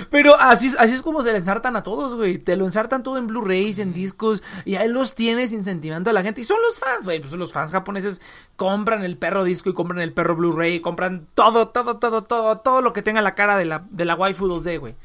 [0.10, 2.38] pero así, es- así es como se le ensartan a todos, güey.
[2.38, 4.44] Te lo ensartan todo en Blu-rays, en discos.
[4.64, 6.40] Y ahí los tienes incentivando a la gente.
[6.40, 7.20] Y son los fans, güey.
[7.20, 8.22] Pues los fans japoneses
[8.56, 10.80] compran el perro disco y compran el perro Blu-ray.
[10.80, 14.16] Compran todo, todo, todo, todo, todo lo que tenga la cara de la, de la
[14.16, 14.96] waifu 2D, güey.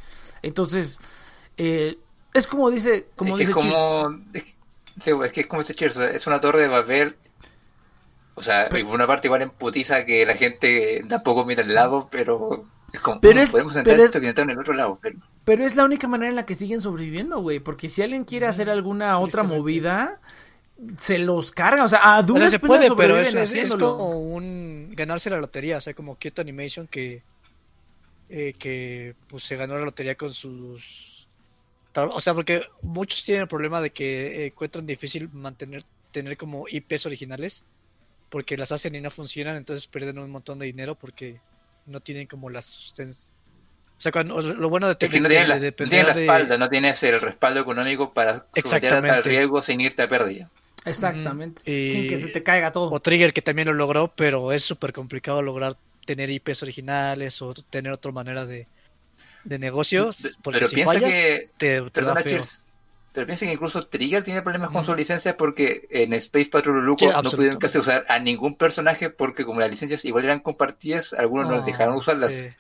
[0.43, 1.01] Entonces,
[1.56, 1.98] eh,
[2.34, 4.20] es como dice, como es que dice como.
[4.32, 4.55] Es, que-
[5.01, 7.16] sí, es que es como este Cheers, o sea, es una torre de Babel.
[8.37, 12.65] O sea, por una parte igual emputiza que la gente tampoco mira al lado, pero
[12.93, 13.21] es como.
[13.21, 14.99] Pero "Mm, es- podemos entrar pero en es- esto que entrar en el otro lado,
[15.03, 15.19] pero.
[15.45, 17.61] Pero es la única manera en la que siguen sobreviviendo, güey.
[17.61, 20.21] Porque si alguien quiere hacer alguna otra movida,
[20.99, 21.85] se los carga.
[21.85, 25.79] O sea, a O duras sea, se puede, pero es, como un ganarse la lotería,
[25.79, 27.23] o sea, como Kyoto Animation que
[28.29, 31.29] eh, que pues se ganó la lotería con sus
[31.95, 36.67] o sea, porque muchos tienen el problema de que eh, encuentran difícil mantener tener como
[36.69, 37.65] IPs originales
[38.28, 41.40] porque las hacen y no funcionan, entonces pierden un montón de dinero porque
[41.86, 45.47] no tienen como la susten- o sea, cuando- lo bueno de, Es que no de-
[45.47, 49.24] la, de no tienes la de- espalda, no tienes el respaldo económico para someter al
[49.24, 50.51] riesgo sin irte a pérdida.
[50.85, 51.62] Exactamente.
[51.70, 52.90] Y- Sin que se te caiga todo.
[52.90, 57.55] O Trigger que también lo logró, pero es súper complicado lograr tener IPs originales o
[57.55, 58.69] tener otra manera de,
[59.44, 60.36] de negocios.
[60.43, 61.51] Porque pero si piensa fallas, que.
[61.57, 62.23] te, te va Perdona.
[63.16, 64.88] Pero piensa que incluso Trigger tiene problemas con Ujú.
[64.88, 69.09] sus licencias porque en Space Patrol Luco Sí, no pudieron casi usar a ningún personaje
[69.09, 72.34] porque como las licencias igual eran compartidas, algunos no les dejaron usarlas.
[72.34, 72.51] Sí.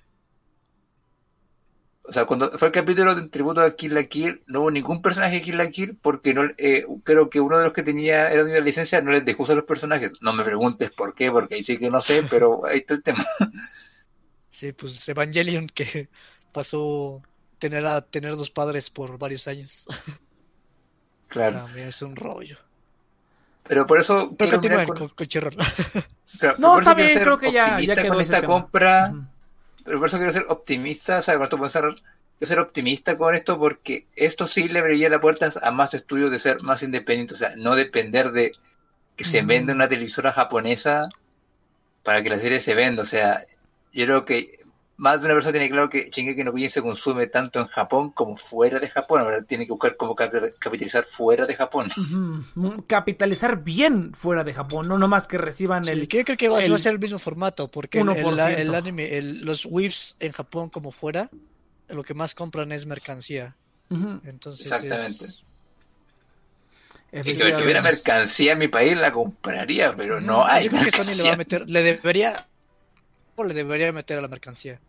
[2.04, 5.02] O sea, cuando fue el capítulo de tributo a Kill la Kill, no hubo ningún
[5.02, 8.30] personaje de Kill la Kill porque no, eh, creo que uno de los que tenía
[8.30, 10.12] era una licencia no les dejó usar los personajes.
[10.22, 13.02] No me preguntes por qué, porque ahí sí que no sé, pero ahí está el
[13.02, 13.26] tema.
[14.48, 16.08] Sí, pues Evangelion que
[16.52, 17.20] pasó
[17.58, 19.86] tener a tener dos padres por varios años.
[21.36, 21.64] Claro.
[21.66, 22.56] También es un rollo.
[23.68, 25.56] Pero por eso Pero quiero continúen mirar con- con, con Crunchyroll.
[26.38, 28.52] claro, No, está bien, ser creo que ya- ya quedó con esta tema.
[28.52, 29.14] compra.
[29.84, 31.82] Pero por eso quiero ser optimista, o sea, cuando pensar,
[32.38, 36.30] quiero ser optimista con esto porque esto sí le abriría las puertas a más estudios
[36.30, 38.52] de ser más independientes, o sea, no depender de
[39.14, 41.08] que se venda una televisora japonesa
[42.02, 43.44] para que la serie se venda, o sea,
[43.92, 44.55] yo creo que
[44.98, 48.10] más de una persona tiene claro que Shingeki no Kyojin se consume tanto en Japón
[48.12, 51.88] como fuera de Japón, ahora tiene que buscar cómo cap- capitalizar fuera de Japón.
[51.96, 52.84] Ujú.
[52.86, 56.08] Capitalizar bien fuera de Japón, no nomás que reciban Sí, el...
[56.08, 58.58] yo creo que va, el va a ser el mismo formato, porque el, el- 1%.
[58.58, 61.28] el anime, el- los whips en Japón como fuera,
[61.88, 63.54] lo que más compran es mercancía.
[64.24, 65.24] Entonces Exactamente.
[65.26, 65.42] es-
[67.12, 70.64] Y que si hubiera mercancía en mi país la compraría, pero no hay.
[70.64, 72.46] Yo creo que Sony le va a meter, le debería,
[73.36, 74.80] o le debería meter a la mercancía.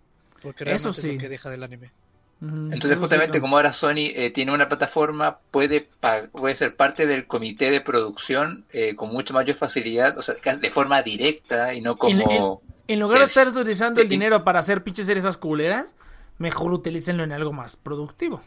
[0.41, 1.13] Porque Eso realmente es sí.
[1.13, 1.91] lo que deja del anime.
[2.39, 3.41] Entonces, Eso justamente sí, no.
[3.41, 5.89] como ahora Sony eh, tiene una plataforma, puede,
[6.31, 10.69] puede ser parte del comité de producción eh, con mucha mayor facilidad, o sea, de
[10.69, 12.61] forma directa y no como...
[12.87, 15.95] En lugar de es- estar utilizando el dinero para hacer pinches series esas culeras,
[16.37, 18.41] mejor utilícenlo en algo más productivo.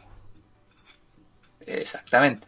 [1.65, 2.47] Exactamente.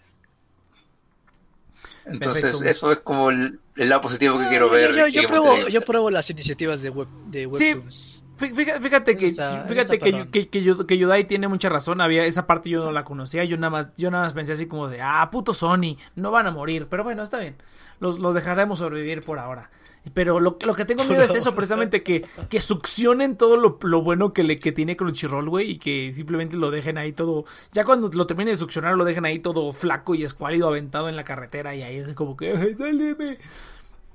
[2.06, 2.66] Entonces, Perfecto.
[2.70, 5.12] eso es como el, el lado positivo que quiero Ah, ver.
[5.12, 8.24] Yo, pruebo, yo pruebo las iniciativas de web de webtoons.
[8.38, 12.02] Fí- Fíjate, fíjate que, Está- fíjate que, que, que, que Yudai tiene mucha razón.
[12.02, 13.44] Había esa parte yo no la conocía.
[13.46, 16.48] Yo nada más, yo nada más pensé así como de, ah, puto Sony, no van
[16.48, 16.88] a morir.
[16.90, 17.56] Pero bueno, está bien.
[18.00, 19.70] Los, los dejaremos sobrevivir por ahora.
[20.14, 23.80] Pero lo, que- lo que tengo miedo es eso, precisamente que, que succionen todo lo,
[23.84, 27.46] lo bueno que le que tiene Crunchyroll, güey, y que simplemente lo dejen ahí todo.
[27.72, 31.16] Ya cuando lo terminen de succionar, lo dejen ahí todo flaco y escuálido aventado en
[31.16, 31.74] la carretera.
[31.74, 33.38] Y ahí es como que, ay, dáleme.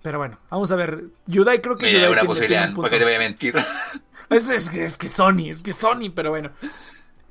[0.03, 1.05] Pero bueno, vamos a ver.
[1.27, 3.55] Yudai creo que Mira, Yudai una tiene- tiene posibilidad, un porque te voy a mentir.
[4.31, 6.51] Es, es que, es que Sony, es que Sony, pero bueno.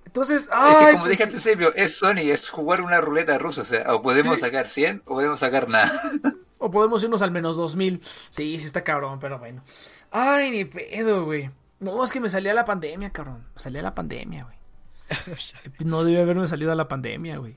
[0.03, 3.37] Entonces, es ay, que como pues dije al principio, es Sony, es jugar una ruleta
[3.37, 3.61] rusa.
[3.61, 4.41] O sea, o podemos Sí.
[4.41, 5.91] sacar 100 o podemos sacar nada.
[6.59, 8.01] o podemos irnos al menos 2000.
[8.29, 9.63] Sí, sí está cabrón, pero bueno.
[10.11, 11.49] Ay, ni pedo, güey.
[11.79, 13.45] No, es que me salía la pandemia, cabrón.
[13.53, 14.57] Me salía la pandemia, güey.
[15.85, 17.55] No debía haberme salido a la pandemia, güey.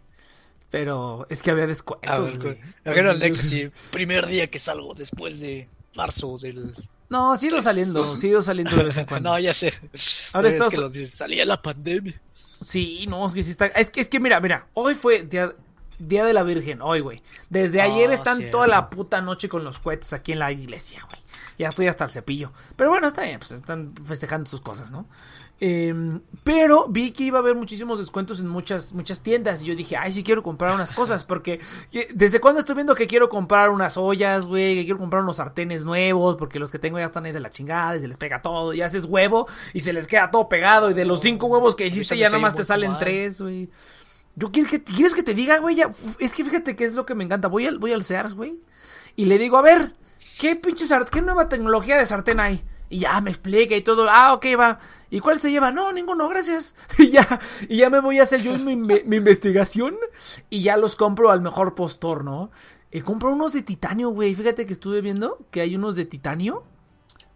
[0.71, 2.59] Pero es que había descuentos, güey.
[2.85, 6.73] así, primer día que salgo después de marzo del...
[7.09, 9.31] No, sigo saliendo, sigo saliendo de vez en cuando.
[9.33, 9.75] No, ya sé.
[10.33, 12.21] Ahora es estás- que los dices, salía la pandemia.
[12.65, 13.67] Sí, no, es que sí está.
[13.67, 15.53] Es que, es que mira, mira, hoy fue día,
[16.01, 17.23] día de la Virgen, hoy, güey.
[17.49, 18.59] Desde ayer están cierto.
[18.59, 21.21] toda la puta noche con los cohetes aquí en la iglesia, güey.
[21.59, 22.53] Ya estoy hasta el cepillo.
[22.77, 25.07] Pero bueno, está bien, pues están festejando sus cosas, ¿no?
[25.63, 29.63] Em, pero vi que iba a haber muchísimos descuentos en muchas, muchas tiendas.
[29.63, 31.25] Y yo dije, ay, sí quiero comprar unas cosas.
[31.25, 31.61] Porque
[31.93, 35.37] que- desde cuando estoy viendo que quiero comprar unas ollas, güey, que quiero comprar unos
[35.37, 36.37] sartenes nuevos.
[36.39, 38.73] Porque los que tengo ya están ahí de la chingada y se les pega todo.
[38.73, 40.91] Y haces huevo y se les queda todo pegado.
[40.91, 43.69] Y de los cinco huevos que hiciste, ya nada más te salen tres, güey.
[44.37, 45.77] Yo quiero que, ¿quieres que te diga, güey?
[45.77, 47.49] Ya, es que fíjate que es lo que me encanta.
[47.49, 48.59] Voy al, voy al Sears, güey.
[49.17, 49.95] Y le digo, a ver,
[50.41, 52.63] ¿qué pinche qué nueva tecnología de sartén hay?
[52.89, 54.09] Y ya me explica y todo.
[54.09, 54.79] Ah, ok, va.
[55.11, 55.71] ¿Y cuál se lleva?
[55.71, 56.75] No, ninguno, gracias.
[56.99, 57.27] Y ya,
[57.69, 59.97] y ya me voy a hacer yo mi, mi investigación.
[60.49, 62.51] Y ya los compro al mejor postor, ¿no?
[63.05, 64.35] Compro unos de titanio, güey.
[64.35, 66.65] Fíjate que estuve viendo que hay unos de titanio.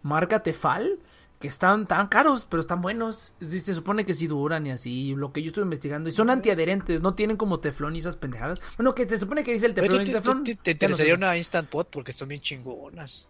[0.01, 0.99] Marca Tefal.
[1.45, 3.31] Que están tan caros, pero están buenos.
[3.39, 5.13] Sí, se supone que sí duran y así.
[5.15, 6.09] Lo que yo estuve investigando.
[6.09, 7.03] Y son antiadherentes.
[7.03, 8.59] No tienen como teflón y esas pendejadas.
[8.77, 10.43] Bueno, que se supone que dice el Oye, teflón ¿Te, y te- teflón.
[10.43, 11.87] te- te Ya no sé interesaría una Instant Pot?
[11.91, 13.27] Porque están bien chingonas.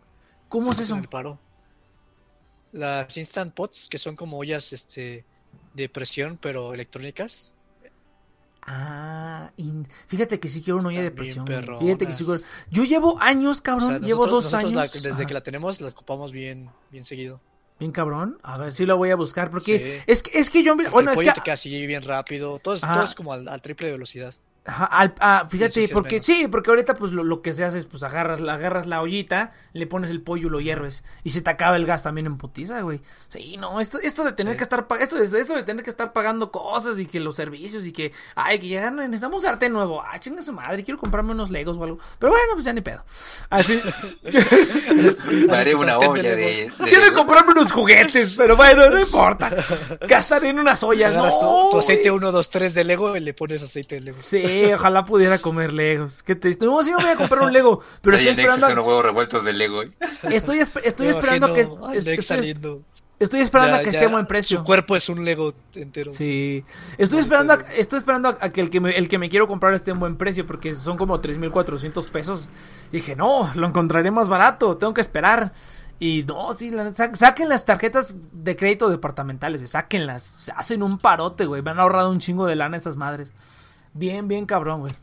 [0.48, 0.98] ¿Cómo es eso?
[1.12, 1.38] paro.
[2.72, 5.26] Las Instant Pots, que son como ollas este,
[5.74, 7.54] de presión, pero electrónicas.
[8.66, 11.46] Ah, in- fíjate que sí quiero una olla de presión.
[11.46, 12.42] Fíjate que sí quiero.
[12.72, 14.02] Yo llevo años, O cabrón.
[14.04, 15.04] llevo dos la- años.
[15.04, 17.42] desde que la tenemos, la ocupamos bien, bien seguido.
[17.80, 18.38] Bien cabrón.
[18.44, 19.52] A ver si lo voy a buscar.
[19.52, 20.04] Porque Sí.
[20.08, 21.52] es que, es que yo, Porque bueno, el es que.
[21.52, 22.60] así bien rápido.
[22.60, 24.34] Todo es, todo es como al, al triple de velocidad.
[24.68, 26.26] Ajá, al- ah, fíjate, porque menos.
[26.26, 29.00] sí, porque ahorita pues lo, lo que se hace es pues agarras, la- agarras la
[29.02, 32.26] ollita, le pones el pollo y lo hierves y se te acaba el gas también
[32.26, 33.00] en putiza, güey.
[33.30, 34.58] Sí, no, esto, esto de tener Sí.
[34.58, 37.92] que estar esto, esto de tener que estar pagando cosas y que los servicios y
[37.92, 40.02] que ay, que ya necesitamos un sartén nuevo.
[40.02, 42.00] Ah, chinga su madre, quiero comprarme unos Legos o algo.
[42.18, 43.06] Pero bueno, pues ya ni pedo.
[43.52, 43.80] Así
[45.52, 46.36] Haré tu una olla de.
[46.36, 49.52] De- quiero comprarme unos juguetes, pero bueno, no importa.
[50.08, 52.18] Gastaré en unas ollas, tu, aceite güey.
[52.20, 54.18] 1, 2, 3 de Lego y le pones aceite de Lego.
[54.22, 56.24] Sí, ojalá pudiera comer Legos.
[56.24, 56.66] Qué triste.
[56.66, 58.68] No, sí me voy a comprar un Lego, pero estoy esperando.
[58.68, 59.84] son los huevos revueltos del Lego.
[59.84, 59.90] ¿eh?
[60.24, 61.62] Estoy, esperando que.
[61.62, 62.82] estoy, saliendo.
[63.20, 64.58] estoy esperando Ya- a que esté a buen precio.
[64.60, 66.12] Su cuerpo es un Lego entero.
[66.14, 66.64] Sí.
[66.98, 69.48] Estoy esperando a, estoy esperando a, a que, el que me, el que me quiero
[69.48, 72.50] comprar esté en buen precio porque son como 3.400 pesos.
[72.92, 75.54] Dije, no, lo encontraré más barato, tengo que esperar.
[75.98, 80.24] Y no, sí, la neta, sa- saquen las tarjetas de crédito departamentales, güey, sáquenlas.
[80.24, 81.62] Se hacen un parote, güey.
[81.62, 83.34] Me han ahorrado un chingo de lana esas madres.
[83.98, 84.94] Bien, bien cabrón, güey.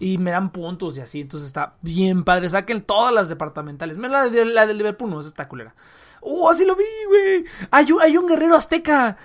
[0.00, 2.48] Y me dan puntos y así, entonces está bien padre.
[2.48, 3.96] Saquen todas las departamentales.
[3.96, 5.74] La de, la de Liverpool, no, esa está culera.
[6.20, 7.44] ¡Oh, así lo vi, güey!
[7.70, 9.16] Hay, un- hay un guerrero azteca.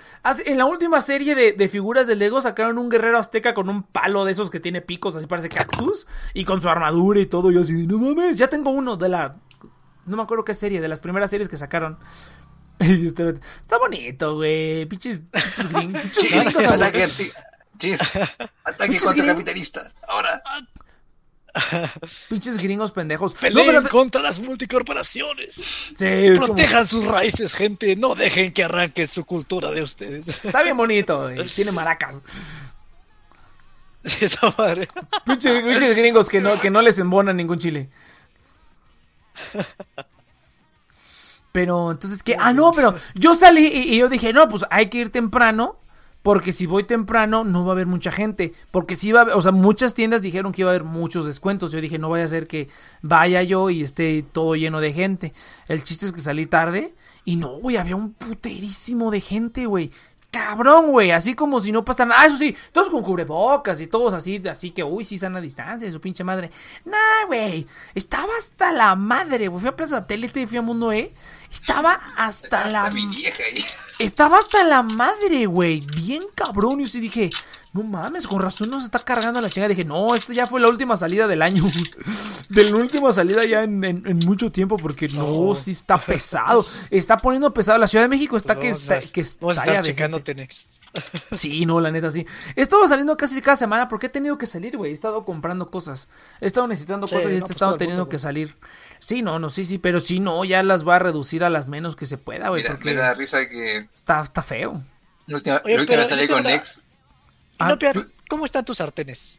[0.46, 3.82] En la última serie de, de figuras de Lego sacaron un guerrero azteca con un
[3.82, 6.06] palo de esos que tiene picos, así parece cactus.
[6.34, 7.50] Y con su armadura y todo.
[7.50, 9.36] Yo así, no mames, ya tengo uno de la...
[10.06, 11.98] No me acuerdo qué serie, de las primeras series que sacaron.
[12.78, 14.86] Este- está bonito, güey.
[14.86, 17.32] Pinches, pinches gring- pinches Chis, gringos
[17.80, 17.98] Chis,
[18.64, 19.26] ataque contra gringos.
[19.32, 19.92] capitalista.
[20.06, 20.40] Ahora.
[22.28, 23.34] Pinches gringos pendejos.
[23.34, 25.54] No, Peleen pero- contra las multicorporaciones.
[25.96, 27.96] sí, como- Protejan sus raíces, gente.
[27.96, 30.44] No dejen que arranquen su cultura de ustedes.
[30.44, 31.28] Está bien bonito.
[31.56, 32.20] Tiene maracas.
[34.04, 34.86] Esa madre.
[35.26, 37.90] Pinches, pinches gringos que no, que no les embonan ningún chile.
[41.52, 42.36] Pero entonces, ¿qué?
[42.38, 45.79] Ah, no, pero yo salí y, y yo dije, no, pues hay que ir temprano.
[46.22, 48.52] Porque si voy temprano no va a haber mucha gente.
[48.70, 51.26] Porque si va a haber, o sea, muchas tiendas dijeron que iba a haber muchos
[51.26, 51.72] descuentos.
[51.72, 52.68] Yo dije, no vaya a ser que
[53.02, 55.32] vaya yo y esté todo lleno de gente.
[55.68, 56.94] El chiste es que salí tarde
[57.24, 59.90] y no, güey, había un puterísimo de gente, güey.
[60.30, 62.12] Cabrón, güey, así como si no pasaran.
[62.16, 65.90] Ah, eso sí, todos con cubrebocas y todos así, así que, uy, sí, sana distancia,
[65.90, 66.50] su pinche madre.
[66.84, 67.66] Nah, güey,
[67.96, 69.60] estaba hasta la madre, güey.
[69.60, 71.12] Fui a Plaza Satélite y fui a Mundo E
[71.50, 73.64] Estaba hasta la mi vieja ahí.
[73.98, 75.80] estaba hasta la madre, güey.
[75.80, 76.80] Bien cabrón.
[76.80, 77.30] Y sí dije,
[77.72, 79.68] no mames, con razón nos está cargando la chingada.
[79.68, 81.64] Dije, no, esta ya fue la última salida del año.
[82.48, 84.76] de la última salida ya en, en- en mucho tiempo.
[84.76, 85.54] Porque no, No.
[85.54, 86.64] sí está pesado.
[86.90, 87.78] Está poniendo pesado.
[87.78, 90.80] La Ciudad de México está que Vamos está, a- que estalla estar checándote next.
[91.32, 92.26] Sí, no, la neta sí.
[92.56, 94.90] He estado saliendo casi cada semana porque he tenido que salir, güey.
[94.90, 96.08] He estado comprando cosas.
[96.40, 98.56] He estado necesitando Sí, cosas y he no, pues estado teniendo mundo, que salir.
[98.98, 99.78] Sí, no, no, sí, sí.
[99.78, 102.62] Pero sí, no, ya las va a reducir a las menos que se pueda, güey.
[102.62, 104.82] Mira, Porque me da risa que está, está feo.
[105.26, 106.80] la última, Oye, la última salí con Nex.
[107.58, 109.38] Ah, tú- ¿cómo están tus sartenes?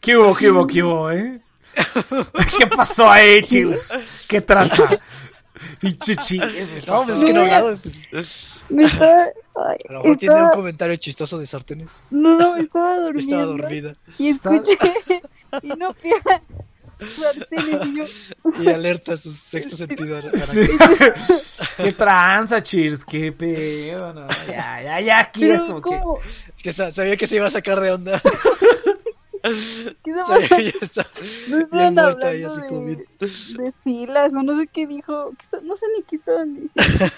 [0.00, 1.40] ¿Qué hubo, qué hubo, qué hubo, eh?
[2.58, 3.92] ¿Qué pasó ahí, chills?
[4.28, 4.88] ¿Qué tranza?
[5.80, 6.16] Pinche
[6.86, 7.78] No, pues es que no he hablado.
[8.10, 8.48] Pues,
[9.00, 12.08] a lo mejor tiene un comentario chistoso de sartenes.
[12.10, 12.98] No, no, estaba
[13.46, 13.96] dormida.
[14.18, 14.76] Y escuché.
[15.62, 16.14] y no pia.
[18.60, 20.20] Y alerta su sexto sentido.
[20.46, 20.68] Sí.
[21.76, 23.04] ¿Qué tranza, cheers?
[23.04, 24.12] ¿Qué pedo?
[24.12, 25.88] No, ya, ya, ya, aquí es como que...
[25.88, 26.18] ¿cómo?
[26.56, 28.20] Es que sa- sabía que se iba a sacar de onda.
[29.42, 31.06] ¿Qué se Sabía que ya está
[31.48, 33.06] No bien muerta ahí, como de, bien.
[33.18, 35.30] de filas o no sé qué dijo.
[35.36, 37.12] ¿Qué está- No sé ni qué estaban diciendo.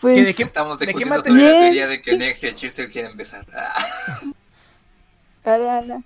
[0.00, 0.42] Pues, ¿Qué, de qué?
[0.42, 3.46] Estamos ¿De qué la teoría de que Nex y el chiste quieren empezar.
[3.54, 3.86] Ah,
[5.78, 6.02] ala.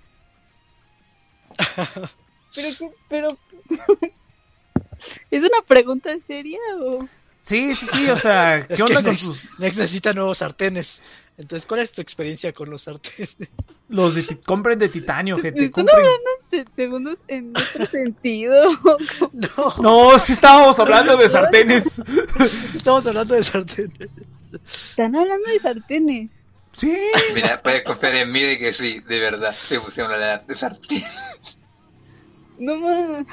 [2.55, 3.37] Pero qué, pero.
[5.31, 7.07] ¿Es una pregunta seria o.?
[7.41, 9.41] Sí, sí, sí, o sea, ¿qué Es onda que con Nex, sus...
[9.59, 11.03] Nex necesita nuevos sartenes.
[11.37, 13.35] Entonces, ¿cuál es tu experiencia con los sartenes?
[13.89, 14.23] Los de...
[14.23, 16.05] ti- Compren de titanio, gente, ¿Están compren...
[16.05, 18.61] hablando en se- segundos en otro sentido?
[19.33, 19.75] No,
[20.11, 22.01] No, sí estábamos hablando de sartenes.
[22.75, 24.09] estamos hablando de sartenes.
[24.91, 26.29] Están hablando de sartenes.
[26.73, 26.97] Sí.
[27.35, 30.55] Mira, puedes confiar en mí de que sí, de verdad, se pusieron a hablar de
[30.55, 31.03] sartén.
[32.59, 33.27] No mames.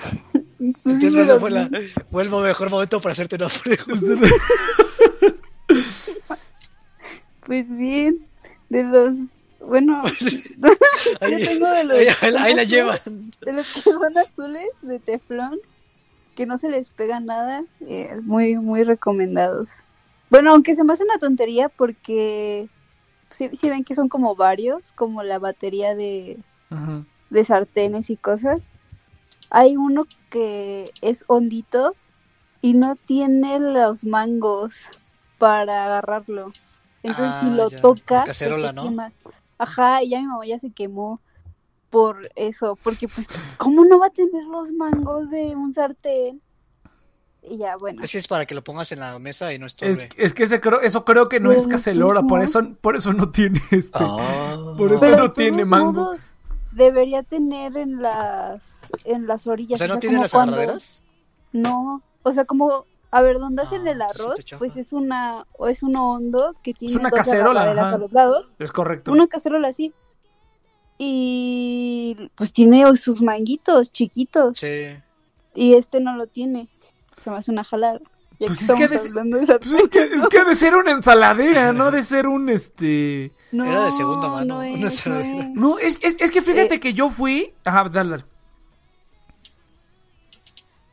[0.59, 1.71] Entonces, ese fue, la-
[2.11, 4.27] fue el mejor momento para hacerte una pregunta.
[7.47, 8.27] Pues bien,
[8.69, 9.17] de los.
[9.61, 10.03] Bueno,
[11.21, 11.99] Ahí, yo tengo de los.
[11.99, 12.99] ahí- ahí la- ahí la llevan.
[13.41, 15.59] De los que son azules de teflón,
[16.37, 19.69] que no se les pega nada, eh, muy, muy recomendados.
[20.31, 22.69] Bueno, aunque se me hace una tontería porque
[23.31, 26.39] si, ven que son como varios, como la batería de,
[26.71, 27.05] Ujú.
[27.31, 28.73] de sartenes y cosas.
[29.51, 31.97] Hay uno que es hondito
[32.61, 34.89] y no tiene los mangos
[35.39, 36.53] para agarrarlo.
[37.03, 37.81] Entonces si Ah, lo ya.
[37.81, 38.83] toca, La cacerola, se te ¿no?
[38.83, 39.13] quema.
[39.59, 41.21] Ajá, y ya mi mamá ya se quemó
[41.91, 43.27] por eso, porque pues
[43.59, 46.41] ¿cómo no va a tener los mangos de un sartén?
[47.43, 48.03] Y ya, bueno.
[48.03, 50.09] Es que es para que lo pongas en la mesa y no Es, estorbe.
[50.17, 53.31] es que ese creo, eso creo que no es cacelora, por eso, por eso no
[53.31, 53.99] tiene este.
[53.99, 54.75] Ah.
[54.77, 55.93] Por eso Pero no tiene mango.
[55.93, 56.21] modos,
[56.73, 59.77] debería tener en las en las orillas.
[59.77, 61.03] O sea, ¿no sea, tiene las cuando- agarraderas?
[61.53, 65.67] No, o sea, como, a ver, donde hacen Ah, el arroz, pues es una, o
[65.67, 67.95] es uno hondo que tiene una dos cacerola, agarraderas ajá.
[67.95, 69.11] a los lados, Es correcto.
[69.13, 69.93] una cacerola así,
[70.99, 74.97] y pues tiene sus manguitos chiquitos, Sí.
[75.55, 76.69] y este no lo tiene,
[77.23, 78.01] se me hace una jalada.
[78.39, 81.73] Pues que es que de- Pues es que, es que ha de ser una ensaladera,
[81.75, 83.33] no de ser un este.
[83.53, 85.45] no, Era de segunda mano, no una es, no ensaladera.
[85.45, 85.51] es.
[85.51, 86.81] No, es, es, es que fíjate Eh.
[86.81, 87.53] que yo fui.
[87.65, 88.25] Ajá, dale, dale.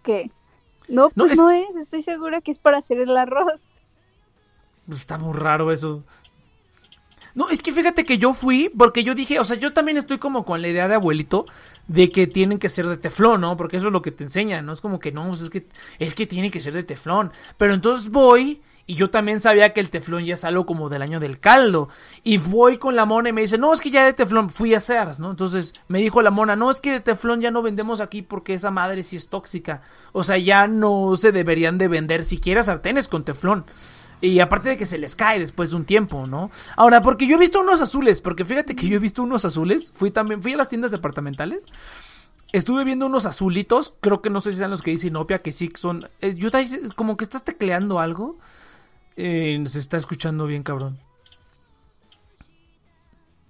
[0.03, 0.31] ¿Qué?
[0.87, 3.65] No, No, pues es- no es, estoy segura que es para hacer el arroz.
[4.85, 6.03] Pues Está muy raro eso.
[7.35, 10.17] No, es que fíjate que yo fui porque yo dije, o sea, yo también estoy
[10.17, 11.45] como con la idea de abuelito
[11.87, 13.57] de que tienen que ser de teflón, ¿no?
[13.57, 14.73] Porque eso es lo que te enseñan, ¿no?
[14.73, 15.67] Es como que no, pues es que
[15.99, 17.31] es que tiene que ser de teflón.
[17.57, 21.01] Pero entonces voy y yo también sabía que el teflón ya es algo como del
[21.01, 21.89] año del caldo.
[22.23, 24.73] Y voy con la mona y me dice, no, es que ya de teflón fui
[24.73, 25.29] a Sears, ¿no?
[25.29, 28.53] Entonces me dijo la mona, no, es que de teflón ya no vendemos aquí porque
[28.53, 29.81] esa madre sí es tóxica.
[30.13, 33.65] O sea, ya no se deberían de vender siquiera sartenes con teflón.
[34.19, 36.49] Y aparte de que se les cae después de un tiempo, ¿no?
[36.75, 39.91] Ahora, porque yo he visto unos azules, porque fíjate que yo he visto unos azules,
[39.93, 41.63] fui también, fui a las tiendas departamentales,
[42.51, 45.51] estuve viendo unos azulitos, creo que no sé si sean los que dice Inopia, que
[45.51, 48.39] sí son, eh, dice- como que estás tecleando algo,
[49.17, 50.97] eh, se está escuchando bien, cabrón.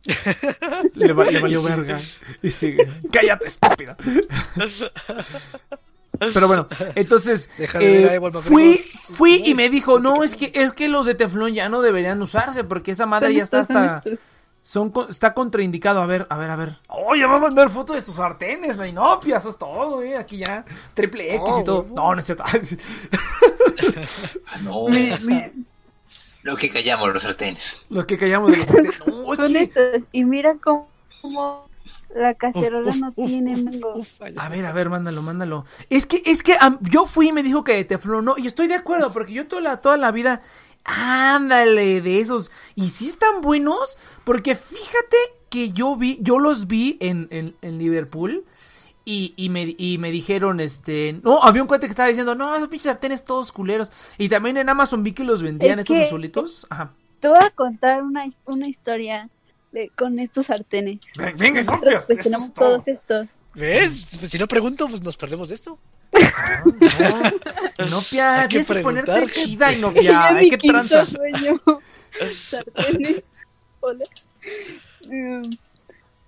[0.95, 1.99] Le, va- le valió Y verga.
[2.41, 2.85] Y sigue.
[3.11, 3.95] Cállate, estúpida.
[6.33, 8.77] Pero bueno, entonces Deja de ver eh, fui,
[9.13, 12.21] fui y me dijo, no, es que es que los de teflón ya no deberían
[12.21, 14.01] usarse porque esa madre ya está hasta
[14.61, 16.01] son está contraindicado.
[16.01, 16.77] A ver, a ver, a ver.
[16.89, 20.17] Oh, ya va a mandar fotos de sus sartenes, la inopia, eso es todo, eh,
[20.17, 21.81] aquí ya triple X y Oh, todo.
[21.83, 21.95] huevo.
[21.95, 22.43] No, no es cierto.
[24.63, 25.53] No, Me- me-
[26.43, 27.85] lo que callamos los sartenes.
[27.89, 29.07] Los que callamos de los sartenes.
[29.07, 30.89] No, es son que estos, y mira cómo,
[31.21, 31.69] cómo
[32.15, 33.93] La cacerola Uf, no uf, tiene mango.
[34.37, 35.65] A ver, a ver, mándalo, mándalo.
[35.89, 38.67] Es que, es que yo fui y me dijo que de teflón, no, y estoy
[38.67, 40.41] de acuerdo, porque yo toda la, toda la vida,
[40.83, 42.51] ándale, de esos.
[42.75, 45.17] Y sí están buenos, porque fíjate
[45.49, 48.45] que yo vi, yo los vi en, en, en Liverpool.
[49.09, 52.53] Y, y, me, y me dijeron, este, no, había un cuate que estaba diciendo, no,
[52.57, 53.89] esos pinches sartenes todos culeros.
[54.17, 56.67] Y también en Amazon vi que los vendían Es estos que- azulitos.
[56.69, 56.91] Ajá.
[57.21, 59.29] Te voy a contar una, una historia
[59.71, 60.99] de, con estos sartenes.
[61.17, 63.27] Ven- Venga, Nosotros pues es todos estos.
[63.53, 64.17] ¿Ves?
[64.19, 65.77] Pues, si no pregunto, pues nos perdemos de esto.
[67.79, 70.01] No, Novia, Hay que tienes que ponerte preguntar, chida, novia.
[70.03, 71.05] Ya Hay mi que tranza.
[71.05, 71.61] sueño.
[72.33, 73.23] Sartenes.
[73.79, 74.05] Hola.
[75.07, 75.55] Mm.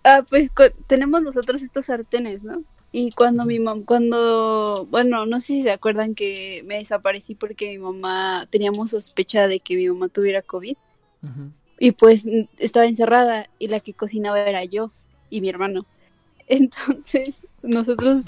[0.03, 0.49] Ah, pues
[0.87, 2.63] tenemos nosotros estos sartenes, ¿no?
[2.91, 7.67] Y cuando mi mamá, cuando, bueno, no sé si se acuerdan que me desaparecí porque
[7.69, 10.75] mi mamá, teníamos sospecha de que mi mamá tuviera COVID.
[11.23, 11.51] Ujú.
[11.79, 12.25] Y pues
[12.57, 14.91] estaba encerrada y la que cocinaba era yo
[15.29, 15.85] y mi hermano.
[16.47, 18.25] Entonces nosotros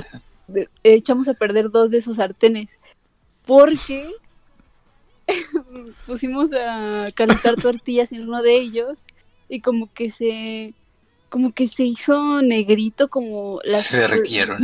[0.84, 2.78] echamos a perder dos de esos sartenes
[3.46, 4.10] porque
[6.06, 9.00] pusimos a calentar tortillas en uno de ellos
[9.50, 10.74] y como que se
[11.30, 14.62] como que se hizo negrito como las Se derritieron.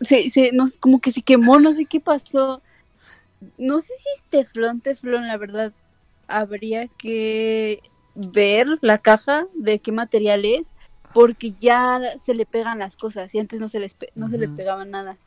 [0.00, 2.62] se, se, nos, como que se quemó, no sé qué pasó.
[3.58, 5.72] No sé si es teflón, teflón, la verdad.
[6.38, 7.80] Habría que
[8.14, 10.72] ver la caja de qué material es,
[11.14, 14.38] porque ya se le pegan las cosas y antes no se, les pe- no se
[14.38, 15.18] le pegaba nada.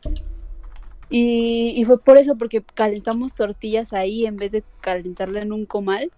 [1.09, 5.65] Y, y fue por eso, porque calentamos tortillas ahí en vez de calentarla en un
[5.65, 6.11] comal,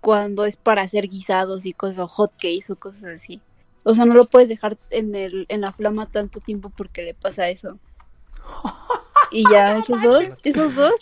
[0.00, 3.40] cuando es para hacer guisados y cosas, o hot cakes o cosas así.
[3.84, 7.14] O sea, no lo puedes dejar en, el, en la flama tanto tiempo porque le
[7.14, 7.78] pasa eso.
[9.32, 10.92] Y ya esos dos, esos dos,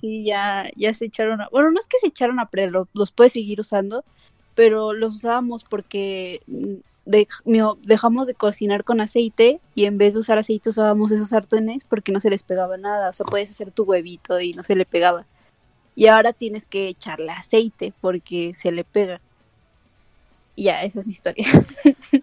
[0.00, 1.48] sí, ya, ya se echaron a...
[1.50, 4.04] Bueno, no es que se echaron a perder, lo- los puedes seguir usando,
[4.54, 6.40] pero los usábamos porque
[7.04, 7.26] de-
[7.82, 12.12] dejamos de cocinar con aceite y en vez de usar aceite usábamos esos sartenes porque
[12.12, 13.08] no se les pegaba nada.
[13.10, 15.26] O sea, puedes hacer tu huevito y no se le pegaba.
[15.96, 19.20] Y ahora tienes que echarle aceite porque se le pega.
[20.54, 21.46] Y ya, esa es mi historia.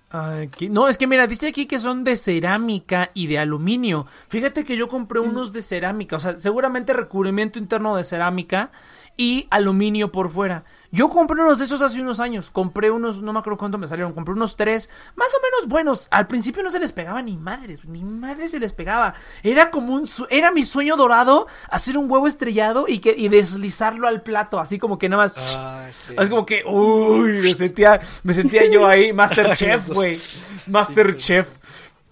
[0.09, 4.05] Aquí- No, es que mira, dice aquí que son de cerámica y de aluminio.
[4.29, 8.71] Fíjate que yo compré unos de cerámica, o sea, seguramente recubrimiento interno de cerámica
[9.17, 10.63] y aluminio por fuera.
[10.91, 12.49] Yo compré unos de esos hace unos años.
[12.49, 14.13] Compré unos, no me acuerdo cuánto me salieron.
[14.13, 16.07] Compré unos tres, más o menos buenos.
[16.09, 19.13] Al principio no se les pegaba ni madres, ni madres se les pegaba.
[19.43, 24.07] Era como un, era mi sueño dorado hacer un huevo estrellado y que y deslizarlo
[24.07, 25.35] al plato, así como que nada más.
[25.59, 26.15] Ah, sí.
[26.17, 30.19] Es como que, uy, me sentía, me sentía yo ahí, Masterchef, güey.
[30.67, 31.49] Masterchef.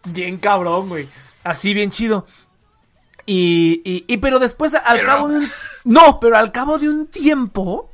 [0.03, 1.09] Bien cabrón, güey.
[1.43, 2.25] Así bien chido.
[3.27, 5.47] Y, y, y pero después, al Pero cabo de un...
[5.83, 7.91] No, pero al cabo de un tiempo,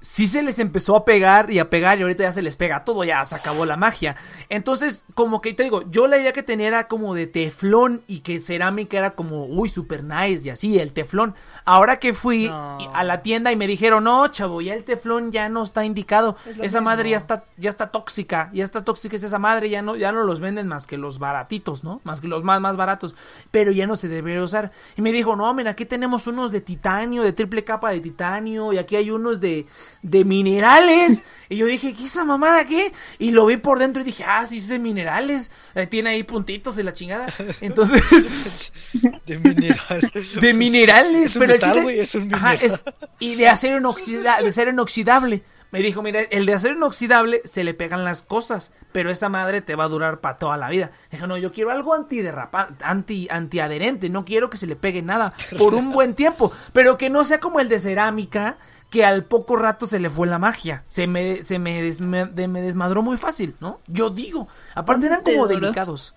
[0.00, 2.84] sí se les empezó a pegar y a pegar y ahorita ya se les pega
[2.84, 4.16] todo, ya se acabó la magia.
[4.48, 8.20] Entonces, como que te digo, yo la idea que tenía era como de teflón y
[8.20, 11.34] que cerámica era como, uy, super nice y así, el teflón.
[11.64, 12.78] Ahora que fui No.
[12.94, 16.36] a la tienda y me dijeron, no, chavo, ya el teflón ya no está indicado.
[16.46, 19.82] Es Esa madre ya está, ya está tóxica, ya está tóxica es esa madre, ya
[19.82, 22.00] no, ya no los venden más que los baratitos, ¿no?
[22.04, 23.16] Más que los más, más baratos,
[23.50, 24.70] pero ya no se debería usar.
[24.96, 28.72] Y me dijo, no, mira, aquí tenemos unos de titanio, de triple capa de titanio,
[28.72, 29.66] y aquí hay unos de,
[30.02, 31.22] de minerales.
[31.48, 32.92] Y yo dije, ¿qué esa mamada qué?
[33.18, 35.50] Y lo vi por dentro y dije, ah, sí es de minerales.
[35.74, 37.26] Eh, tiene ahí puntitos de la chingada.
[37.60, 38.72] Entonces,
[39.26, 40.10] De mineral.
[40.40, 42.80] de minerales, Es un pero el metal, chiste- güey, es un Ajá, mineral.
[42.86, 45.42] es- y de acero inoxida- de acero inoxidable.
[45.70, 49.60] Me dijo, mira, el de acero inoxidable se le pegan las cosas, pero esa madre
[49.60, 50.90] te va a durar para toda la vida.
[51.10, 55.34] Dije, no, yo quiero algo antiderrapante, anti, antiadherente, no quiero que se le pegue nada
[55.58, 58.56] por un buen tiempo, pero que no sea como el de cerámica,
[58.90, 60.84] que al poco rato se le fue la magia.
[60.88, 63.80] Se me, se me, desme- de- me desmadró muy fácil, ¿no?
[63.86, 64.48] Yo digo.
[64.74, 66.14] Aparte eran ¿Te como delicados.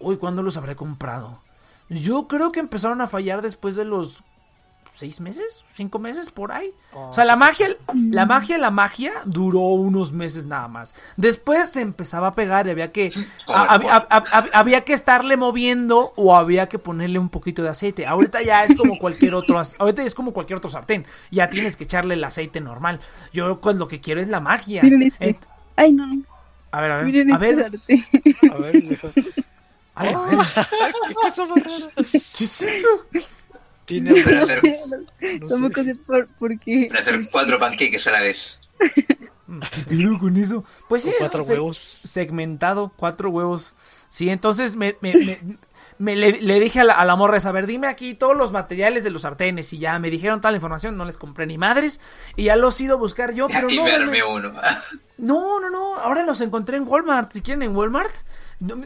[0.00, 1.42] Uy, ¿cuándo los habré comprado?
[1.90, 4.22] Yo creo que empezaron a fallar después de los
[4.98, 6.72] seis meses, cinco meses por ahí.
[6.92, 10.94] Oh, o sea, la magia, la magia, la magia duró unos meses nada más.
[11.16, 13.12] Después se empezaba a pegar y había que,
[13.46, 17.68] a- había, hab- hab- había que estarle moviendo o había que ponerle un poquito de
[17.68, 18.06] aceite.
[18.06, 21.06] Ahorita ya es como cualquier otro, ahorita es como cualquier otro sartén.
[21.30, 22.98] Ya tienes que echarle el aceite normal.
[23.32, 24.82] Yo pues lo que quiero es la magia.
[24.82, 25.34] Miren este.
[25.34, 25.46] Ent-
[25.76, 26.22] Ay, no, no.
[26.72, 27.64] a ver, a ver, Miren a este ver.
[28.52, 28.76] A ver,
[29.94, 30.38] a ver, a ver.
[31.08, 31.86] qué cosa más rara.
[32.36, 32.88] ¿Qué es eso?
[33.88, 35.84] Tiene Para No hacer, sé, no tampoco sé.
[35.84, 36.86] sé por, por qué.
[36.88, 38.60] para hacer cuatro panqueques a la vez.
[39.88, 40.62] ¿Qué con eso?
[40.88, 41.78] Pues sí, cuatro se- huevos.
[41.78, 43.74] segmentado, cuatro huevos.
[44.10, 45.40] Sí, entonces me, me, me,
[45.98, 48.36] me le, le dije a la, a la morra esa, a ver, dime aquí todos
[48.36, 49.72] los materiales de los sartenes.
[49.72, 51.98] Y ya me dijeron toda la información, no les compré ni madres.
[52.36, 53.84] Y ya los he ido a buscar yo, pero y no.
[53.84, 54.34] me no, armé no.
[54.34, 54.52] uno.
[55.16, 55.94] No, no, no.
[55.96, 57.32] Ahora los encontré en Walmart.
[57.32, 58.12] Si quieren en Walmart.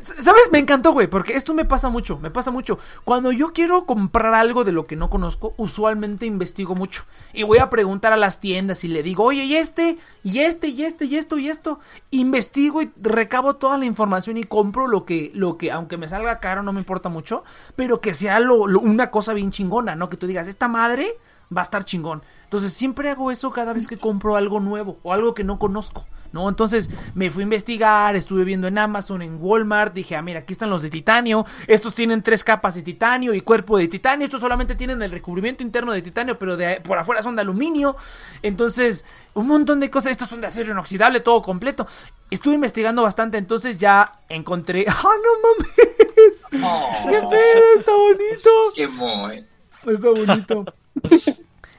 [0.03, 0.51] ¿Sabes?
[0.53, 1.07] Me encantó, güey.
[1.07, 2.19] Porque esto me pasa mucho.
[2.19, 2.79] Me pasa mucho.
[3.05, 7.05] Cuando yo quiero comprar algo de lo que no conozco, usualmente investigo mucho.
[7.33, 10.69] Y voy a preguntar a las tiendas y le digo, oye, y este, y este,
[10.69, 11.81] y este, y esto, y esto.
[12.11, 16.39] Investigo y recabo toda la información y compro lo que, lo que, aunque me salga
[16.39, 17.43] caro, no me importa mucho.
[17.75, 20.11] Pero que sea lo, lo- una cosa bien chingona, ¿no?
[20.11, 21.17] Que tú digas, esta madre
[21.57, 22.23] va a estar chingón.
[22.45, 26.07] Entonces siempre hago eso cada vez que compro algo nuevo o algo que no conozco.
[26.33, 26.49] ¿No?
[26.49, 30.55] Entonces me fui a investigar, estuve viendo en Amazon, en Walmart, dije, ah, mira, aquí
[30.55, 34.41] están los de titanio, estos tienen tres capas de titanio y cuerpo de titanio, estos
[34.41, 37.97] solamente tienen el recubrimiento interno de titanio, pero de por afuera son de aluminio.
[38.41, 39.05] Entonces,
[39.35, 41.87] un montón de cosas, estos son de acero inoxidable, todo completo.
[42.31, 46.65] Estuve investigando bastante, entonces ya encontré, ¡ah, no mames!
[46.65, 47.79] Oh, ¡Qué pedo!
[47.79, 48.51] Está bonito.
[48.75, 49.47] qué muy.
[49.87, 50.65] Está bonito.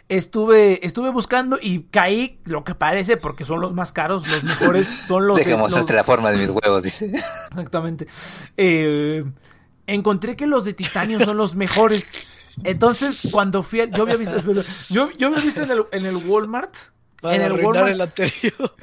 [0.09, 4.85] Estuve, estuve buscando y caí lo que parece porque son los más caros, los mejores
[5.07, 7.11] son los de- Deja los- mostrarte la forma de mis huevos, dice.
[7.49, 8.05] Exactamente.
[8.57, 9.23] Eh,
[9.87, 12.27] encontré que los de titanio son los mejores.
[12.63, 14.37] Entonces, cuando fui al- yo había visto,
[14.89, 16.75] yo, yo había visto en el, en el Walmart.
[17.23, 17.87] Para en el Walmart.
[17.89, 18.75] el anterior.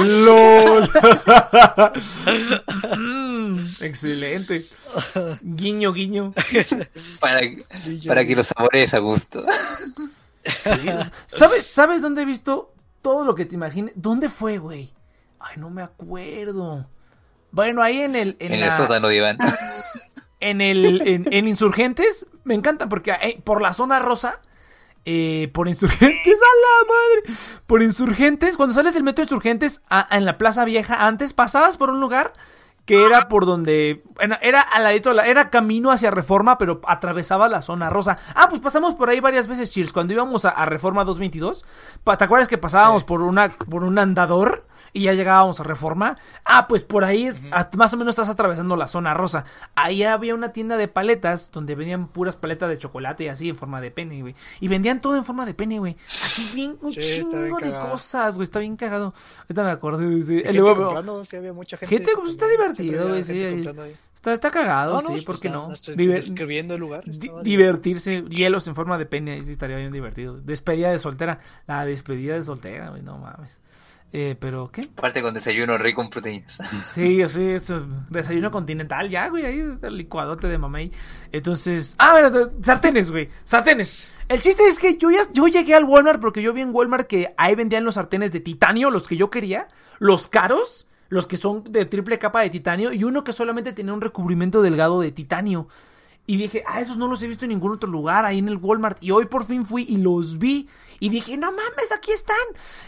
[0.00, 0.90] LOL.
[2.98, 4.64] Mm, excelente.
[5.42, 6.32] Guiño, guiño.
[7.20, 7.40] Para,
[8.06, 9.40] Para que lo saborees a gusto.
[11.26, 12.72] ¿Sabes, ¿Sabes dónde he visto
[13.02, 13.92] todo lo que te imagines?
[13.96, 14.92] ¿Dónde fue, güey?
[15.38, 16.88] Ay, no me acuerdo.
[17.50, 18.36] Bueno, ahí en el.
[18.40, 19.38] En, En la- el sótano de Iván.
[20.40, 24.40] en el en, en Insurgentes me encanta porque eh, por la zona rosa
[25.10, 27.38] eh, por Insurgentes a la madre.
[27.66, 31.78] Por Insurgentes cuando sales del metro Insurgentes a- a- en la Plaza Vieja antes pasabas
[31.78, 32.34] por un lugar
[32.84, 37.60] que era por donde bueno, era al ladito era camino hacia Reforma pero atravesaba la
[37.62, 38.18] zona rosa.
[38.34, 41.64] Ah pues pasamos por ahí varias veces Cheers cuando íbamos a, a Reforma 222
[42.04, 46.16] pa- ¿te acuerdas que pasábamos por una por un andador y ya llegábamos a Reforma.
[46.44, 49.44] Ah, pues por ahí es- a- más o menos estás atravesando la zona rosa.
[49.74, 53.56] Ahí había una tienda de paletas donde vendían puras paletas de chocolate y así en
[53.56, 54.34] forma de pene, güey.
[54.60, 55.96] Y vendían todo en forma de pene, güey.
[56.24, 58.44] Así bien, un Sí, bien chingo de cosas, güey.
[58.44, 59.12] Está bien cagado.
[59.42, 61.96] Ahorita me acordé el gente luego- comprando, sí, había mucha gente.
[61.96, 63.38] Gente, pues, está divertido, güey, sí.
[64.14, 65.72] Está, está cagado, No, no, sí, pues, ¿por qué no, no?
[65.72, 67.04] estoy Diver- describiendo el lugar.
[67.04, 70.36] di- divertirse, hielos en forma de pene, ahí sí estaría bien divertido.
[70.40, 71.38] Despedida de soltera.
[71.68, 73.60] La despedida de soltera, güey, no mames.
[74.12, 74.88] Eh, pero, ¿qué?
[74.96, 76.58] Aparte con desayuno rico en proteínas.
[76.94, 80.90] Sí, yo sí, eso, desayuno continental ya, güey, ahí el licuadote de mamey.
[81.30, 84.14] Entonces, ah, bueno, sartenes, güey, sartenes.
[84.28, 87.06] El chiste es que yo ya yo llegué al Walmart porque yo vi en Walmart
[87.06, 89.68] que ahí vendían los sartenes de titanio, los que yo quería,
[89.98, 93.92] los caros, los que son de triple capa de titanio y uno que solamente tenía
[93.92, 95.68] un recubrimiento delgado de titanio.
[96.26, 98.58] Y dije, ah, esos no los he visto en ningún otro lugar, ahí en el
[98.58, 99.02] Walmart.
[99.02, 100.68] Y hoy por fin fui y los vi.
[101.00, 102.36] Y dije, no mames, aquí están.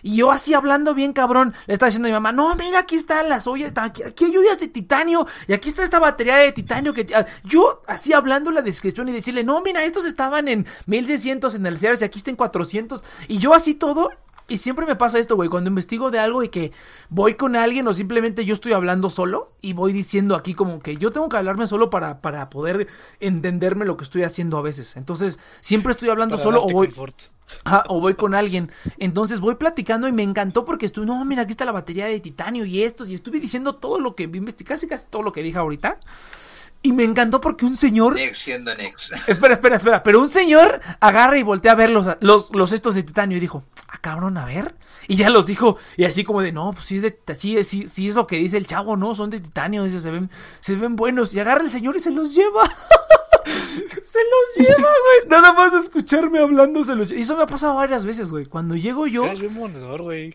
[0.03, 2.97] Y yo así hablando bien cabrón, le estaba diciendo a mi mamá, no, mira, aquí
[2.97, 5.27] están las ollas, aquí, aquí hay ollas de titanio.
[5.47, 7.07] Y aquí está esta batería de titanio que...
[7.15, 11.67] ah, Yo así hablando la descripción y decirle, no, mira, estos estaban en 1600 en
[11.67, 13.05] el Sears y aquí están en 400.
[13.29, 14.11] Y yo así todo
[14.51, 16.73] y siempre me pasa esto, güey, cuando investigo de algo y que
[17.09, 20.97] voy con alguien o simplemente yo estoy hablando solo y voy diciendo aquí como que
[20.97, 22.89] yo tengo que hablarme solo para, para poder
[23.21, 24.97] entenderme lo que estoy haciendo a veces.
[24.97, 27.15] Entonces, siempre estoy hablando para solo o voy, confort.
[27.89, 28.71] O voy con alguien.
[28.99, 32.21] Entonces voy platicando y me encantó porque estuve, no, mira, aquí está la batería de
[32.21, 33.11] titanio y estos.
[33.11, 35.99] Y estuve diciendo todo lo que investigué, casi casi todo lo que dije ahorita.
[36.83, 38.71] Y me encantó porque un señor siendo.
[39.27, 40.03] Espera, espera, espera.
[40.03, 43.41] Pero un señor agarra y voltea a ver los, los, los estos de titanio y
[43.41, 44.75] dijo, ah, cabrón, a ver.
[45.07, 47.87] Y ya los dijo, y así como de, no, pues sí es de sí, sí,
[47.87, 49.15] sí es lo que dice el chavo, ¿no?
[49.15, 51.35] Son de titanio, dice, se ven, se ven buenos.
[51.35, 52.63] Y agarra el señor y se los lleva.
[53.71, 55.29] se los lleva, güey.
[55.29, 57.19] Nada más de escucharme hablando, se los lleva.
[57.21, 58.47] Y eso me ha pasado varias veces, güey.
[58.47, 59.25] Cuando llego yo.
[59.25, 60.35] Eres bien vendedor, güey.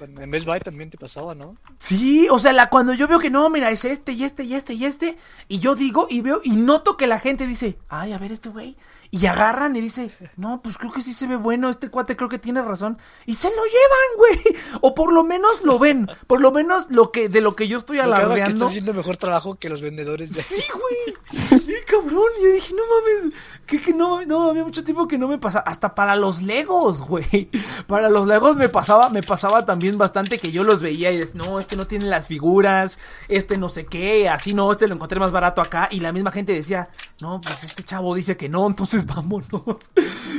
[0.00, 1.56] En Best Buy también te pasaba, ¿no?
[1.78, 4.54] Sí, o sea, la, cuando yo veo que no, mira, es este y este y
[4.54, 5.16] este y este,
[5.48, 8.48] y yo digo y veo y noto que la gente dice, ay, a ver este
[8.48, 8.76] güey,
[9.14, 12.30] y agarran y dice, no, pues creo que sí se ve bueno, este cuate creo
[12.30, 16.40] que tiene razón, y se lo llevan, güey, o por lo menos lo ven, por
[16.40, 18.54] lo menos lo que de lo que yo estoy hago es que alardeando.
[18.54, 21.60] estás haciendo mejor trabajo que los vendedores de Sí, güey.
[21.60, 22.24] Sí, cabrón.
[22.42, 23.34] Yo dije, no mames.
[23.66, 25.64] Que, que no, no, había mucho tiempo que no me pasaba.
[25.66, 27.50] Hasta para los Legos, güey.
[27.86, 31.42] Para los Legos me pasaba, me pasaba también bastante que yo los veía y decía,
[31.42, 32.98] no, este no tiene las figuras,
[33.28, 35.88] este no sé qué, así no, este lo encontré más barato acá.
[35.90, 36.90] Y la misma gente decía,
[37.20, 39.90] no, pues este chavo dice que no, entonces vámonos.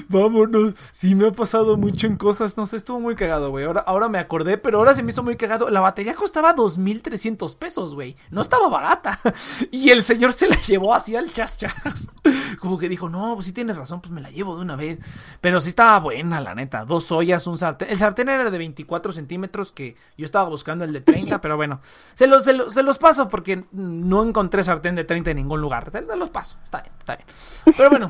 [0.10, 0.76] Vámonos.
[0.92, 2.58] Sí, me ha pasado mucho en cosas.
[2.58, 3.66] No sé, estuvo muy cagado, güey.
[3.66, 5.70] Ahora, ahora me acordé, pero ahora se me hizo muy cagado.
[5.70, 8.16] La batería costaba 2.300 pesos, güey.
[8.30, 9.20] No estaba barata.
[9.72, 12.08] Y el señor se la llevó así al chas, chas.
[12.60, 15.00] Como que dijo, no, pues sí tienes razón, pues me la llevo de una vez.
[15.42, 16.86] Pero sí estaba buena, la neta.
[16.86, 17.90] Dos ollas, un sartén.
[17.90, 21.80] El sartén era de 24 centímetros, que yo estaba buscando el de 30, pero bueno.
[22.14, 25.62] Se los, se los, se los paso porque no encontré sartén de 30 en ningún
[25.62, 25.90] lugar.
[25.92, 27.28] Se los paso, está bien, está bien.
[27.76, 28.10] Pero bueno.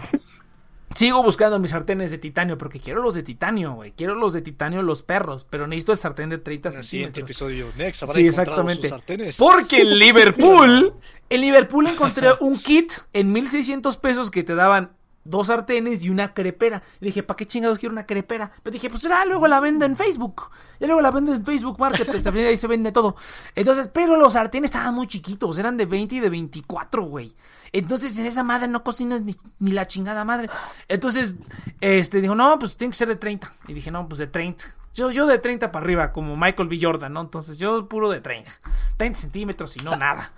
[0.95, 3.91] Sigo buscando mis sartenes de titanio porque quiero los de titanio, güey.
[3.93, 7.23] Quiero los de titanio los perros, pero necesito el sartén de 30 En el centímetros.
[7.23, 8.81] episodio, Nex habrá Sí, exactamente.
[8.83, 9.37] sus sartenes.
[9.37, 10.93] Porque en Liverpool,
[11.29, 14.91] en Liverpool encontré un kit en 1600 pesos que te daban
[15.23, 16.83] dos sartenes y una crepera.
[16.99, 18.51] Y dije, ¿para qué chingados quiero una crepera?
[18.61, 20.49] Pero dije, pues ya luego la vendo en Facebook.
[20.79, 22.27] Ya luego la vendo en Facebook Marketplace.
[22.27, 23.15] al final ahí se vende todo.
[23.55, 25.57] Entonces, pero los sartenes estaban muy chiquitos.
[25.57, 27.33] Eran de 20 y de 24, güey.
[27.71, 30.49] Entonces, en esa madre no cocinas ni, ni la chingada madre.
[30.87, 31.35] Entonces,
[31.81, 33.51] este, dijo, no, pues tiene que ser de 30.
[33.67, 34.65] Y dije, no, pues de 30.
[34.93, 36.77] Yo, yo de 30 para arriba, como Michael B.
[36.79, 37.21] Jordan, ¿no?
[37.21, 38.51] Entonces, yo puro de 30.
[38.97, 40.31] 30 centímetros y no nada.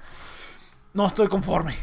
[0.94, 1.76] No estoy conforme.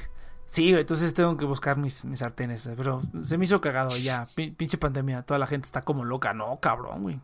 [0.53, 2.69] Sí, güey, entonces tengo que buscar mis, mis sartenes.
[2.77, 4.27] Pero se me hizo cagado ya.
[4.35, 5.23] pi- Pinche pandemia.
[5.23, 6.35] Toda la gente está como loca.
[6.35, 7.21] No, cabrón, güey.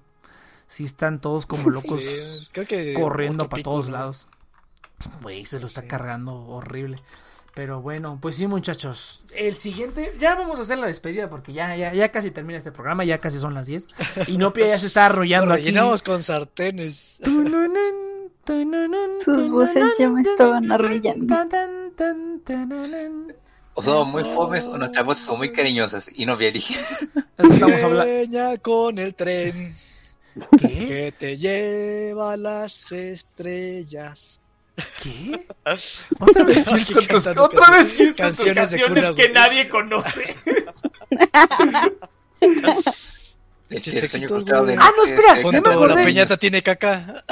[0.66, 3.98] Sí están todos como locos Sí, creo que corriendo para todos ¿no?
[3.98, 4.28] lados.
[5.20, 5.88] Güey, se lo está Sí.
[5.88, 7.02] cargando horrible.
[7.54, 9.24] Pero bueno, pues sí, muchachos.
[9.34, 12.72] El siguiente, ya vamos a hacer la despedida porque ya, ya, ya casi termina este
[12.72, 13.88] programa, ya casi son las 10.
[14.28, 15.64] Y Nopia ya se está arrollando Lo aquí.
[15.64, 17.20] rellenamos con sartenes.
[19.24, 20.70] Sus voces ya me estaban
[22.44, 23.34] tananun.
[23.74, 26.56] O somos muy fomes o nuestras voces son muy cariñosas y no bien
[27.36, 28.60] Estamos hablando.
[28.62, 29.74] Con el tren
[30.58, 30.68] ¿Qué?
[30.86, 34.40] que te lleva a las estrellas.
[35.02, 35.46] ¿Qué?
[36.20, 40.34] Otra vez Aquí chis con tus, otra canciones- vez canciones de canciones que nadie conoce.
[43.70, 46.04] El Chistecitos, sueño frustrado de Ah, no, espera, ya me Junto la acordé.
[46.06, 47.22] piñata tiene caca.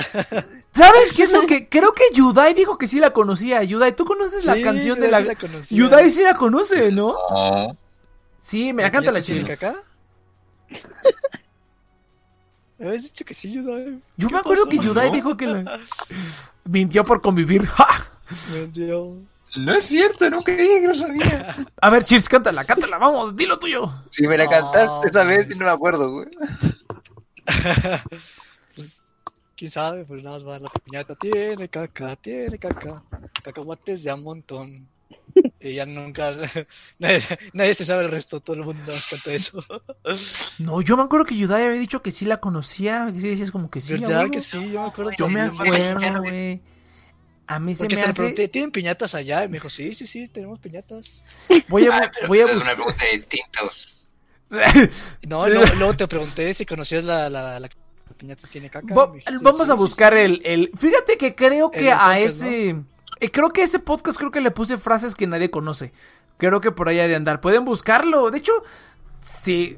[0.72, 1.68] ¿Sabes qué es lo que?
[1.68, 3.62] Creo que Yudai dijo que sí la conocía.
[3.62, 5.18] Yudai, ¿tú conoces la canción Yudai de la.
[5.18, 5.78] sí la conocía.
[5.78, 7.16] Yudai sí la conoce, ¿no?
[8.40, 9.46] Sí, me la canta la chis.
[9.48, 9.76] caca?
[12.78, 13.98] ¿Me habías dicho que sí, Yudai?
[14.18, 14.70] Yo ¿Qué me acuerdo pasó?
[14.78, 15.14] que Yudai ¿No?
[15.16, 15.80] dijo que la.
[16.64, 17.64] Mintió por convivir.
[17.66, 18.10] ¡Ja!
[19.56, 21.54] No es cierto, nunca dije que lo sabía.
[21.80, 23.90] A ver, Cheers, cántala, cántala, vamos, dilo tuyo.
[24.10, 25.58] Si me la No, cantaste esa vez, pues.
[25.58, 26.28] no me acuerdo, güey.
[28.74, 29.14] Pues,
[29.56, 31.14] quién sabe, pues nada más va la piñata.
[31.14, 33.02] Tiene caca, tiene caca.
[33.42, 34.86] Cacahuates de a montón.
[35.60, 36.34] Y ya nunca.
[36.98, 37.20] Nadie,
[37.54, 39.64] nadie se sabe el resto, todo el mundo nos canta eso.
[40.58, 43.08] No, yo me acuerdo que Yudai había dicho que sí la conocía.
[43.12, 43.94] Que sí decías como que sí.
[43.94, 44.72] a ¿Verdad que sí?
[44.72, 46.60] Yo me acuerdo Yo me acuerdo, güey.
[47.48, 49.44] A mí se Porque me se le pregunté, ¿tienen piñatas allá?
[49.44, 51.22] Y me dijo, sí, sí, sí, tenemos piñatas.
[51.68, 52.76] Voy a, Ah, pero voy a esa es una buscar.
[52.76, 54.08] pregunta de tintos.
[55.28, 57.68] No, luego, luego te pregunté si conocías la, la, la
[58.16, 58.94] piñata tiene caca.
[58.94, 59.06] Va-
[59.42, 60.18] vamos sí, a sí, buscar sí.
[60.20, 60.70] el, el.
[60.76, 62.70] Fíjate que creo que a podcast, ese.
[63.20, 65.92] eh, creo que a ese podcast creo que le puse frases que nadie conoce.
[66.38, 67.40] Creo que por ahí ha de andar.
[67.40, 68.30] Pueden buscarlo.
[68.30, 68.52] De hecho,
[69.44, 69.76] sí.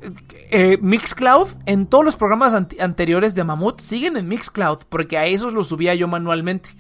[0.51, 4.81] eh, Mixcloud, en todos los programas ante- anteriores de Mamut, siguen en Mixcloud.
[4.89, 6.71] Porque a esos los subía yo manualmente.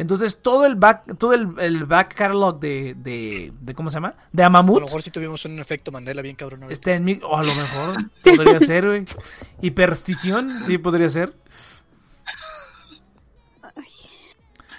[0.00, 4.14] Entonces todo el back, todo el, el back catalog de, de, de- ¿cómo se llama?
[4.32, 6.62] De A Amamut lo mejor sí tuvimos un efecto Mandela bien cabrón.
[6.62, 6.72] ahorita.
[6.72, 9.04] está en mi, o a lo mejor podría ser, güey.
[9.60, 11.34] Hiperstición, sí podría ser.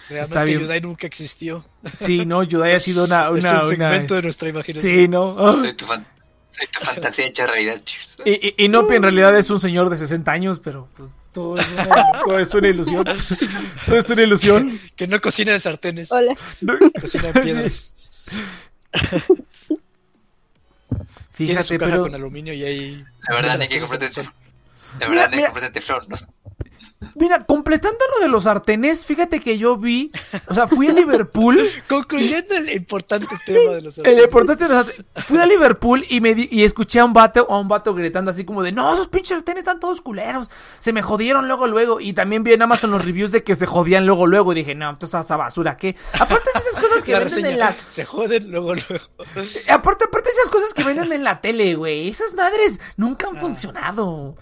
[0.09, 0.59] Realmente está bien.
[0.59, 1.63] Yudai nunca existió.
[1.95, 4.93] Sí, no, Yudai ha sido una, es una, un una- segmento de nuestra imaginación.
[4.93, 5.35] Sí, no.
[5.39, 5.53] Ah.
[5.53, 6.05] Soy tu, fan-
[6.49, 7.79] soy tu fantasía hecha realidad.
[8.25, 11.57] Y, y, y Nopi en realidad es un señor de 60 años, pero pues, todo,
[11.57, 11.85] es una,
[12.25, 13.03] todo es una ilusión.
[13.85, 14.79] Todo es una ilusión.
[14.95, 16.11] Que no cocina en sartenes.
[16.11, 16.35] Hola.
[16.99, 17.93] Cocina en piedras.
[21.35, 23.03] Tiene su Fíjate, caja pero con aluminio y ahí.
[23.27, 24.23] La verdad, hay que comprarte.
[24.99, 26.05] La verdad, hay que comprarte teflón.
[26.07, 26.25] No sé.
[27.15, 30.11] Mira, completando lo de los sartenes, fíjate que yo vi,
[30.47, 34.23] o sea, fui a Liverpool Concluyendo el importante tema de los El sartenes.
[34.23, 35.05] importante de los sartenes.
[35.25, 38.31] Fui a Liverpool y me di- y escuché a un vato, a un vato gritando
[38.31, 40.49] así como de no, esos pinches sartenes están todos culeros.
[40.79, 41.99] Se me jodieron luego luego.
[41.99, 44.51] Y también vi en Amazon los reviews de que se jodían luego luego.
[44.51, 45.95] Y dije, no, toda esa basura, ¿qué?
[46.13, 47.53] Aparte de esas cosas que La venden reseña.
[47.53, 47.75] en la.
[47.89, 49.05] Se joden luego, luego.
[49.69, 52.09] Aparte, aparte de esas cosas que venden en la tele, güey.
[52.09, 54.35] Esas madres nunca han funcionado.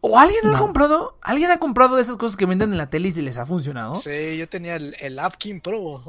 [0.00, 1.16] ¿O alguien ha comprado?
[1.22, 3.46] ¿Alguien ha comprado de esas cosas que venden en la tele y si les ha
[3.46, 3.94] funcionado?
[3.94, 6.02] Sí, yo tenía el, el Apkin Pro.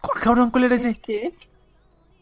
[0.00, 1.00] ¿Cuál, cabrón, ¿cuál era ese?
[1.00, 1.34] ¿Qué?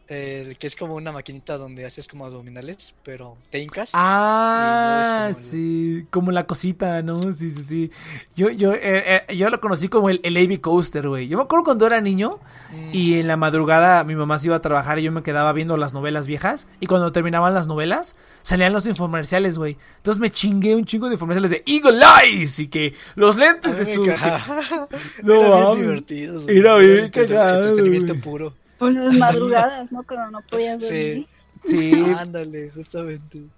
[0.08, 3.90] El que es como una maquinita donde haces como abdominales, pero te hincas.
[3.92, 4.64] Ah, Y
[4.94, 7.30] no es como el- sí, como la cosita, ¿no?
[7.30, 7.90] Sí, sí, sí.
[8.34, 11.28] Yo, yo, eh, eh, yo lo conocí como el, el AB Coaster, güey.
[11.28, 12.38] Yo me acuerdo cuando era niño
[12.72, 12.90] Mm.
[12.94, 15.76] y en la madrugada mi mamá se iba a trabajar y yo me quedaba viendo
[15.76, 16.68] las novelas viejas.
[16.80, 19.76] Y cuando terminaban las novelas, salían los infomerciales, güey.
[19.98, 23.84] Entonces me chingué un chingo de infomerciales de Eagle Eyes y que los lentes de
[23.84, 24.04] su.
[25.22, 26.48] No Era bien divertido.
[26.48, 28.54] Era bien cagado, Entretenimiento puro.
[28.78, 30.02] Por las madrugadas, ¿no?
[30.04, 31.26] Cuando no podías dormir.
[31.26, 31.28] Sí,
[31.64, 33.48] Sí, ándale, justamente.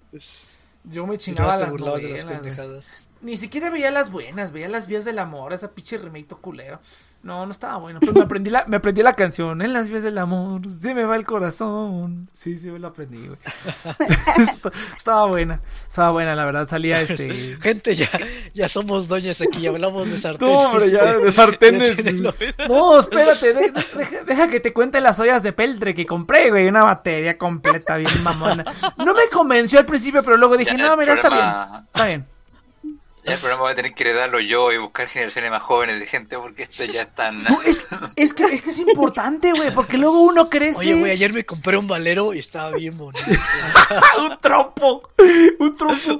[0.83, 2.41] yo me chingaba las burlabas de las novelas.
[2.41, 3.09] pendejadas.
[3.21, 6.79] Ni siquiera veía las buenas, veía las vías del amor, esa pinche remake culero.
[7.23, 10.01] No, no estaba bueno, pero me aprendí la, me aprendí la canción, en las vías
[10.01, 12.27] del amor, se me va el corazón.
[12.33, 13.37] Sí, sí, me la aprendí, güey.
[14.37, 14.65] Est-
[14.97, 17.57] estaba buena, estaba buena, la verdad, salía este...
[17.61, 18.07] Gente, ya,
[18.55, 20.51] ya somos doñas aquí, hablamos de sartenes.
[20.55, 21.95] No, hombre, ya, de sartenes.
[22.67, 26.49] No, espérate, de- de- deja, deja que te cuente las ollas de peltre que compré,
[26.49, 28.65] güey, una batería completa, bien mamona.
[28.97, 32.30] No me convenció al principio, pero luego dije, Ya, no, mira, está bien, está bien.
[33.23, 36.07] Ya el programa voy a tener que heredarlo yo y buscar generaciones más jóvenes de
[36.07, 37.43] gente porque esto ya es tan...
[37.43, 40.79] No, es, es que, es que es importante, güey, porque luego uno crece.
[40.79, 43.23] Oye, güey, ayer me compré un valero y estaba bien bonito.
[44.21, 45.03] un trompo.
[45.59, 46.19] Un trompo.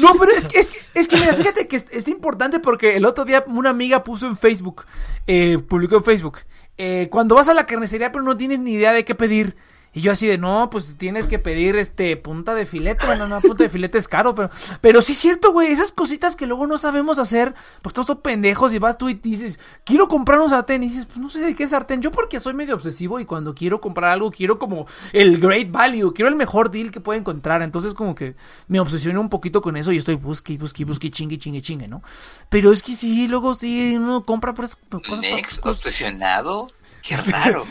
[0.00, 2.96] No, pero es, que- es, que- es que, mira, fíjate que es, es importante porque
[2.96, 4.84] el otro día una amiga puso en Facebook,
[5.26, 6.40] eh, publicó en Facebook,
[6.76, 9.56] eh, cuando vas a la carnicería pero no tienes ni idea de qué pedir.
[9.98, 13.04] Y yo así de, no, pues tienes que pedir este punta de filete.
[13.04, 14.48] Bueno, no, punta de filete es caro, pero,
[14.80, 15.72] pero sí es cierto, güey.
[15.72, 17.52] Esas cositas que luego no sabemos hacer,
[17.82, 20.84] pues todos son pendejos y vas tú y dices, quiero comprar un sartén.
[20.84, 22.00] Y dices, pues no sé de qué sartén.
[22.00, 26.14] Yo porque soy medio obsesivo y cuando quiero comprar algo, quiero como el great value,
[26.14, 27.62] quiero el mejor deal que pueda encontrar.
[27.62, 28.36] Entonces, como que
[28.68, 32.02] me obsesioné un poquito con eso y estoy busque busque busque, chingue, chingue, chingue, ¿no?
[32.50, 35.24] Pero es que sí, luego sí, uno compra por esas cosas.
[35.64, 36.70] Obsesionado.
[37.02, 37.64] Qué raro.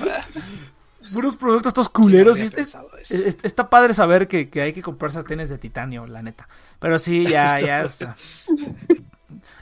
[1.14, 2.38] Puros productos estos culeros.
[2.38, 3.16] había y es- es- pensado eso.
[3.16, 6.48] es- está padre saber que, que hay que comprar sartenes de titanio, la neta.
[6.80, 7.88] Pero sí, ya, ya.
[7.88, 8.16] sea,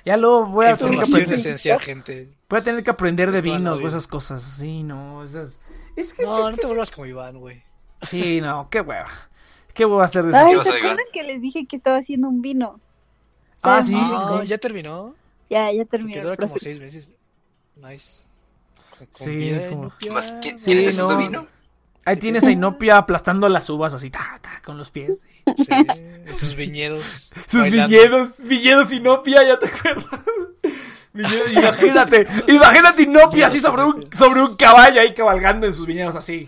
[0.05, 2.29] ya luego voy a tener que aprender, esencial, gente.
[2.49, 4.43] voy a tener que aprender de vinos o esas cosas.
[4.43, 5.59] Sí, no, esas.
[5.95, 7.63] Es que, es No, que- no es te que- vuelvas como Iván, güey.
[8.09, 9.09] Sí, no, qué hueva.
[9.73, 12.27] Qué hueva hacer de Ay, Yo ¿se soy acuerdan que les dije que estaba haciendo
[12.29, 12.79] un vino?
[13.61, 13.83] Ah, ¿Saben?
[13.83, 14.47] sí, Ah, sí.
[14.47, 15.15] ya terminó.
[15.49, 16.21] Ya, ya Que terminó.
[16.21, 17.15] dura el como seis meses.
[17.75, 18.29] Nice.
[18.97, 20.11] Con Sí, como- nupia.
[20.13, 21.07] Más- ¿Quién, Sí, no.
[21.07, 21.47] tu vino?
[22.07, 25.25] Ahí tienes a Inopia aplastando las uvas así, ta, ta, con los pies.
[25.57, 27.31] Sí, en sus viñedos.
[27.47, 27.87] Sus bailando.
[27.89, 30.05] viñedos, viñedos Inopia, ya te acuerdas.
[31.13, 36.13] Viñedos, imagínate, imagínate Inopia así sobre un, sobre un caballo ahí cabalgando en sus viñedos
[36.15, 36.47] así.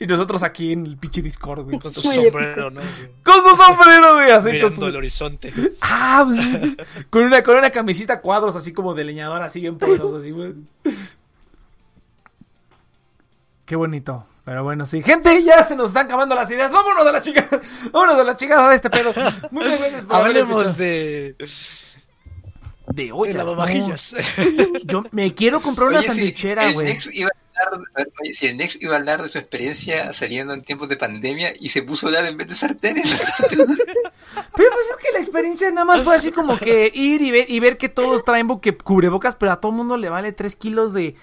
[0.00, 1.78] Y nosotros aquí en el pinche Discord, güey.
[1.78, 2.80] Con su sombrero, ¿no?
[3.22, 4.86] Con su sombrero, güey, así con Mirando su...
[4.86, 5.52] el horizonte.
[5.82, 6.40] Ah, pues,
[7.10, 10.30] con una, con una camisita a cuadros así como de leñador, así bien poderoso, así,
[10.30, 10.54] güey.
[13.66, 14.24] Qué bonito.
[14.44, 15.02] Pero bueno, sí.
[15.02, 16.70] Gente, ya se nos están acabando las ideas.
[16.70, 17.46] Vámonos a la chica.
[17.92, 19.12] Vámonos a la chica de este pedo.
[19.50, 21.48] Muchas gracias por Hablemos de, de
[22.88, 23.34] de ollas.
[23.34, 24.14] lavavajillas.
[24.14, 24.78] no.
[24.84, 26.96] Yo me quiero comprar una Oye, si sandwichera, güey.
[28.20, 31.52] Oye, si el Nex iba a hablar de su experiencia saliendo en tiempos de pandemia
[31.58, 33.32] y se puso a hablar en vez de sartenes.
[34.56, 37.50] Pero pues es que la experiencia nada más fue así como que ir y ver,
[37.50, 40.92] y ver que todos traen buque, cubrebocas, pero a todo mundo le vale 3 kilos
[40.92, 41.14] de...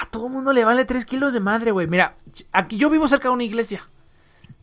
[0.00, 1.86] A todo mundo le vale 3 kilos de madre, güey.
[1.86, 2.16] Mira,
[2.52, 3.88] aquí yo vivo cerca de una iglesia.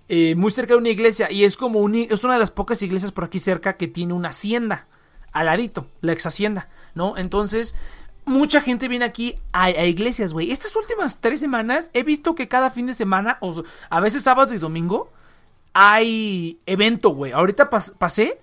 [0.07, 1.31] Eh, muy cerca de una iglesia.
[1.31, 4.13] Y es como un, es una de las pocas iglesias por aquí cerca que tiene
[4.13, 4.87] una hacienda.
[5.31, 7.17] Al ladito, la ex hacienda, ¿no?
[7.17, 7.73] Entonces,
[8.25, 10.51] mucha gente viene aquí a, a iglesias, güey.
[10.51, 14.53] Estas últimas tres semanas he visto que cada fin de semana, o a veces sábado
[14.53, 15.11] y domingo,
[15.73, 17.31] hay evento, güey.
[17.31, 18.39] Ahorita pas- pasé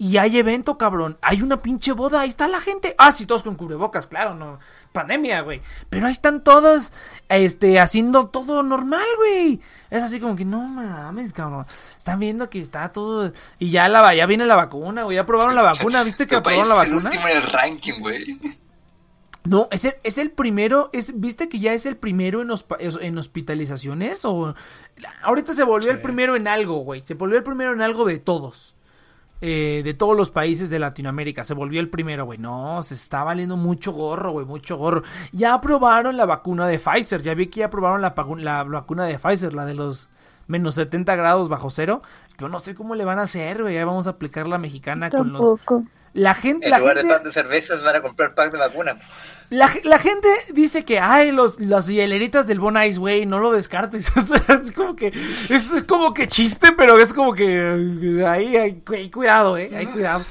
[0.00, 1.18] y hay evento, cabrón.
[1.22, 2.94] Hay una pinche boda, ahí está la gente.
[2.98, 4.58] Ah, sí, todos con cubrebocas, claro, no.
[4.92, 5.60] Pandemia, güey.
[5.90, 6.92] Pero ahí están todos,
[7.28, 9.60] este, haciendo todo normal, güey.
[9.90, 11.66] Es así como que, no mames, cabrón.
[11.96, 13.32] Están viendo que está todo.
[13.58, 15.16] Y ya la ya viene la vacuna, güey.
[15.16, 17.10] Ya aprobaron la vacuna, ¿viste que aprobaron la es el vacuna?
[17.10, 18.38] último en el ranking, güey.
[19.44, 22.76] No, es el, es el primero, es, ¿viste que ya es el primero en, hospa-
[23.00, 24.24] en hospitalizaciones?
[24.24, 24.54] O
[25.22, 27.02] ahorita se volvió el primero en algo, güey.
[27.06, 28.74] Se volvió el primero en algo de todos.
[29.40, 31.44] Eh, de todos los países de Latinoamérica.
[31.44, 32.38] Se volvió el primero, güey.
[32.38, 34.44] No, se está valiendo mucho gorro, güey.
[34.44, 35.02] Mucho gorro.
[35.32, 37.22] Ya aprobaron la vacuna de Pfizer.
[37.22, 40.08] Ya vi que ya aprobaron la, la vacuna de Pfizer, la de los
[40.48, 42.02] menos 70 grados bajo cero.
[42.38, 43.74] Yo no sé cómo le van a hacer, güey.
[43.76, 45.40] Ya vamos a aplicar la mexicana con los...
[46.12, 46.66] La gente...
[46.66, 47.08] En La lugar gente...
[47.08, 48.96] de pack de cervezas van a comprar pack de vacuna.
[49.50, 53.52] La, la gente dice que, ay, los, las hieleritas del Bon Ice, güey, no lo
[53.52, 54.12] descartes.
[54.16, 55.12] O sea, es como que,
[55.48, 59.86] es, es como que chiste, pero es como que, ahí hay, hay cuidado, eh, hay
[59.86, 60.24] cuidado.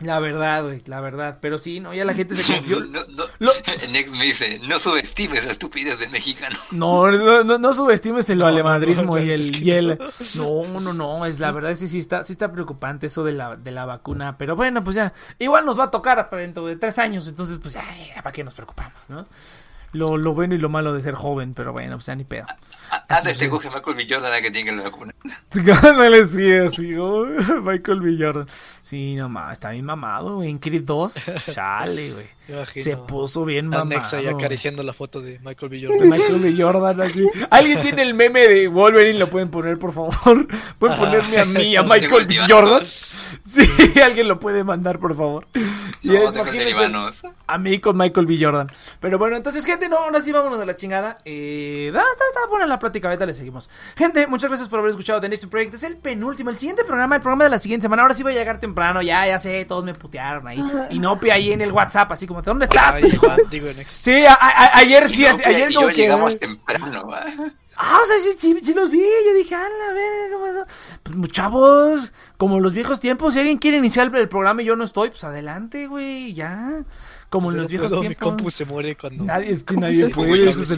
[0.00, 1.38] La verdad, güey, la verdad.
[1.40, 2.80] Pero sí, no, ya la gente se confió.
[2.86, 3.52] No, no, Lo-
[3.82, 6.58] El Nex me dice, no subestimes la estupidez del mexicano.
[6.72, 9.98] No, no, no, no subestimes el alemadrismo no, y es el, que y el-
[10.36, 10.62] no.
[10.64, 13.56] no, no, no, es la verdad sí, sí está, sí está preocupante eso de la,
[13.56, 16.76] de la vacuna, pero bueno, pues ya, igual nos va a tocar hasta dentro de
[16.76, 17.82] tres años, entonces pues ya,
[18.14, 19.26] ya, para qué nos preocupamos, ¿no?
[19.92, 22.46] Lo, lo bueno y lo malo de ser joven, pero bueno, pues ya ni pedo.
[22.90, 24.06] Ah, Antes se coge Michael B.
[24.08, 25.14] Jordan que tiene vacuna.
[25.82, 27.26] Ándale, sí, así, oh,
[27.62, 28.16] Michael B.
[28.18, 28.46] Jordan.
[28.82, 30.50] Sí, no más, está bien mamado, güey.
[30.50, 31.14] En Creed 2,
[31.54, 32.40] chale, güey.
[32.74, 33.86] Se puso bien mamado.
[33.86, 35.80] Nexa ahí acariciando la foto de Michael B.
[35.86, 36.08] Jordan.
[36.08, 36.62] Michael B.
[36.62, 37.24] Jordan, así.
[37.48, 39.18] ¿Alguien tiene el meme de Wolverine?
[39.18, 40.48] ¿Lo pueden poner, por favor?
[40.78, 42.36] ¿Pueden ponerme a mí, a Michael B.
[42.48, 42.82] Jordan?
[42.84, 43.68] Sí,
[44.04, 45.46] alguien lo puede mandar, por favor.
[46.02, 48.38] Y No, es, te cuenten imagínense, a mí con Michael B.
[48.40, 48.66] Jordan.
[48.98, 51.18] Pero bueno, entonces, gente, no, ahora sí vámonos a la chingada.
[51.24, 53.68] Eh, da- está, está buena la plática, ahorita le seguimos.
[53.96, 55.74] Gente, muchas gracias por haber escuchado The Next Project.
[55.74, 58.02] Es el penúltimo, el siguiente programa, el programa de la siguiente semana.
[58.02, 60.62] Ahora sí va a llegar temprano, ya, ya sé, todos me putearon ahí.
[60.90, 63.10] Y Nope ahí en el WhatsApp, así como, ¿dónde estás, Ay?
[63.16, 66.02] Juan, digo, Sí, a- a- ayer sí, no, ayer y como yo que...
[66.02, 67.26] llegamos temprano, ¿va?
[67.82, 68.98] Ah, o sea, sí, sí, sí los vi.
[68.98, 70.98] Yo dije, a la verga, ¿qué pasó?
[71.18, 74.84] Pues, chavos, como los viejos tiempos, si alguien quiere iniciar el programa y yo no
[74.84, 76.82] estoy, pues adelante, güey, ya.
[77.30, 78.28] Como en los viejos puedo, Mi tiempos.
[78.28, 79.24] compu se muere cuando.
[79.24, 80.70] Nadie, es que nadie puede, cable es,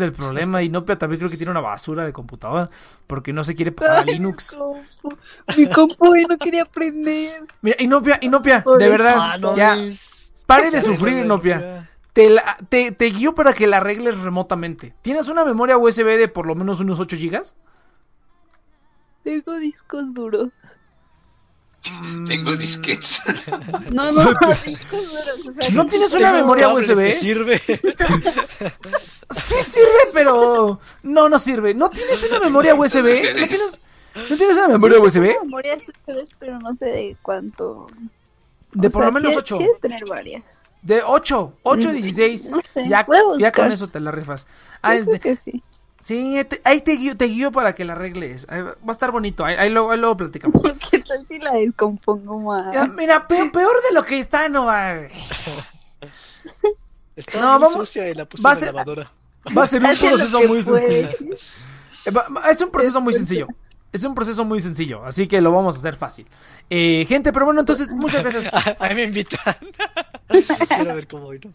[0.00, 0.62] el, es problema.
[0.62, 2.68] Y Nopia también creo que tiene una basura de computadora,
[3.06, 4.52] porque no se quiere pasar a Linux.
[4.52, 5.16] Mi compu,
[5.56, 7.44] mi compu y no quería aprender.
[7.62, 9.76] Mira, Inopia, Inopia, de verdad, Ah, ya,
[10.46, 11.90] pare de sufrir, Inopia.
[12.12, 14.94] Te, la- te, te guío para que la arregles remotamente.
[15.02, 17.56] ¿Tienes una memoria USB de por lo menos unos 8 gigas?
[19.24, 20.50] Tengo discos duros.
[22.26, 23.20] Tengo disquetes.
[23.92, 24.22] No, no,
[24.66, 25.46] discos duros.
[25.48, 27.12] O sea, ¿No tienes una memoria USB?
[27.12, 27.58] sirve.
[27.58, 31.74] Sí sirve, pero no, no sirve.
[31.74, 32.96] ¿No tienes una memoria USB?
[32.96, 33.80] ¿No tienes,
[34.30, 35.22] ¿no tienes una memoria USB?
[35.28, 37.86] Tengo memorias USB, pero no sé de cuánto.
[38.72, 39.56] De O por sea, lo menos sí- 8.
[39.58, 40.60] sí he de tener varias.
[40.82, 42.50] De 8, 8, Mm, 16.
[42.50, 43.06] no sé, Ya,
[43.38, 44.46] ya con eso te la rifas.
[44.82, 44.96] Ah,
[45.36, 45.62] sí.
[46.04, 48.46] Sí, te- ahí te guío, te guío para que la arregles.
[48.48, 49.44] Ahí Va a estar bonito.
[49.44, 50.62] Ahí, ahí luego, ahí luego platicamos.
[50.90, 52.72] ¿Qué tal si la descompongo más?
[52.72, 54.94] Ya, mira, peor, peor de lo que está, no va.
[57.16, 59.10] Está No, muy vamos- sucia y la puse va en la ser- lavadora.
[59.56, 61.08] Va a ser un proceso muy sencillo.
[61.08, 62.10] Eh,
[62.50, 63.46] Es un proceso muy sencillo.
[63.92, 66.26] Es un proceso muy sencillo, así que lo vamos a hacer fácil.
[66.68, 68.52] Eh, gente, pero bueno, entonces, muchas gracias.
[68.80, 69.54] Ahí me invitan.
[70.68, 71.52] Quiero ver cómo voy, no.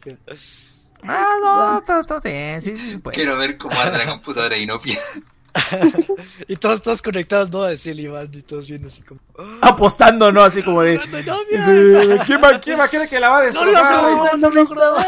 [1.07, 3.15] Ah, no, está bien, sí, sí se puede.
[3.15, 4.99] Quiero ver cómo arde la computadora de Inopia.
[6.47, 9.19] Y todos, todos conectados, no a decir Iván, y todos viendo así como.
[9.61, 10.41] Apostando, ¿no?
[10.41, 10.97] Así como de.
[10.97, 12.23] No, no.
[12.25, 14.03] ¿Quién va, quién va a creer que la va a destrozar?
[14.03, 15.05] no, cuando me estaban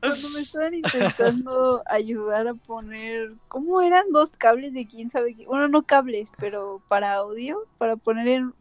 [0.00, 5.46] cuando me estaban intentando ayudar a poner cómo eran dos cables de quién sabe qué
[5.46, 8.54] bueno no cables pero para audio para poner en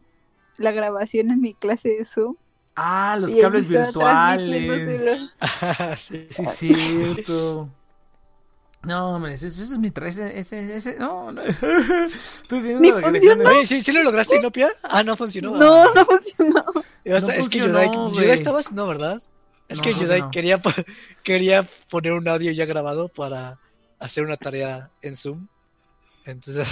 [0.58, 2.36] la grabación en mi clase de Zoom
[2.76, 5.32] Ah, los y cables virtuales.
[5.98, 6.26] sí.
[6.30, 7.70] Sí, cierto.
[8.84, 11.42] No, hombre, ese, ese es mi tra- ese, ese, ese, no, no.
[11.44, 13.48] Estoy teniendo Ni regresiones.
[13.48, 14.70] Oye, ¿sí, ¿sí lo lograste, Inopia?
[14.84, 15.56] Ah, no funcionó.
[15.56, 16.66] no no funcionó
[17.06, 19.22] es que funcionó, Yudai, estabas, no, ¿verdad?
[19.70, 20.32] Es No, que Yudai no.
[20.32, 20.60] quería,
[21.24, 23.58] quería poner un audio ya grabado para
[24.00, 25.48] hacer una tarea en Zoom.
[26.26, 26.68] Entonces,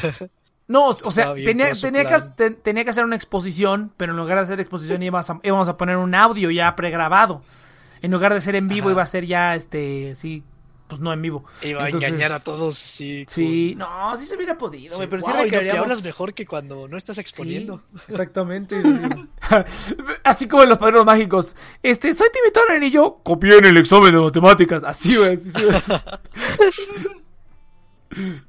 [0.72, 4.38] No, o sea, tenía, tenía, que, ten- tenía que hacer una exposición, pero en lugar
[4.38, 7.42] de hacer exposición íbamos a, íbamos a poner un audio ya pregrabado.
[8.02, 8.94] En lugar de ser en vivo Ajá.
[8.94, 10.44] iba a ser ya, este, sí,
[10.88, 11.46] pues no en vivo.
[11.62, 12.76] iba a engañar a todos.
[12.78, 15.84] Sí, Sí, no, sí se hubiera podido, güey, pero sí Guau, Inopia, requeríamos...
[15.92, 17.84] hablas mejor que cuando no estás exponiendo.
[17.94, 18.76] Sí, exactamente.
[19.50, 21.56] Así, así como en los padrinos mágicos.
[21.84, 24.84] Este, soy Timmy Turner y yo copié en el examen de matemáticas.
[24.84, 25.34] Así, güey.
[25.34, 25.80] Así, sí, güey.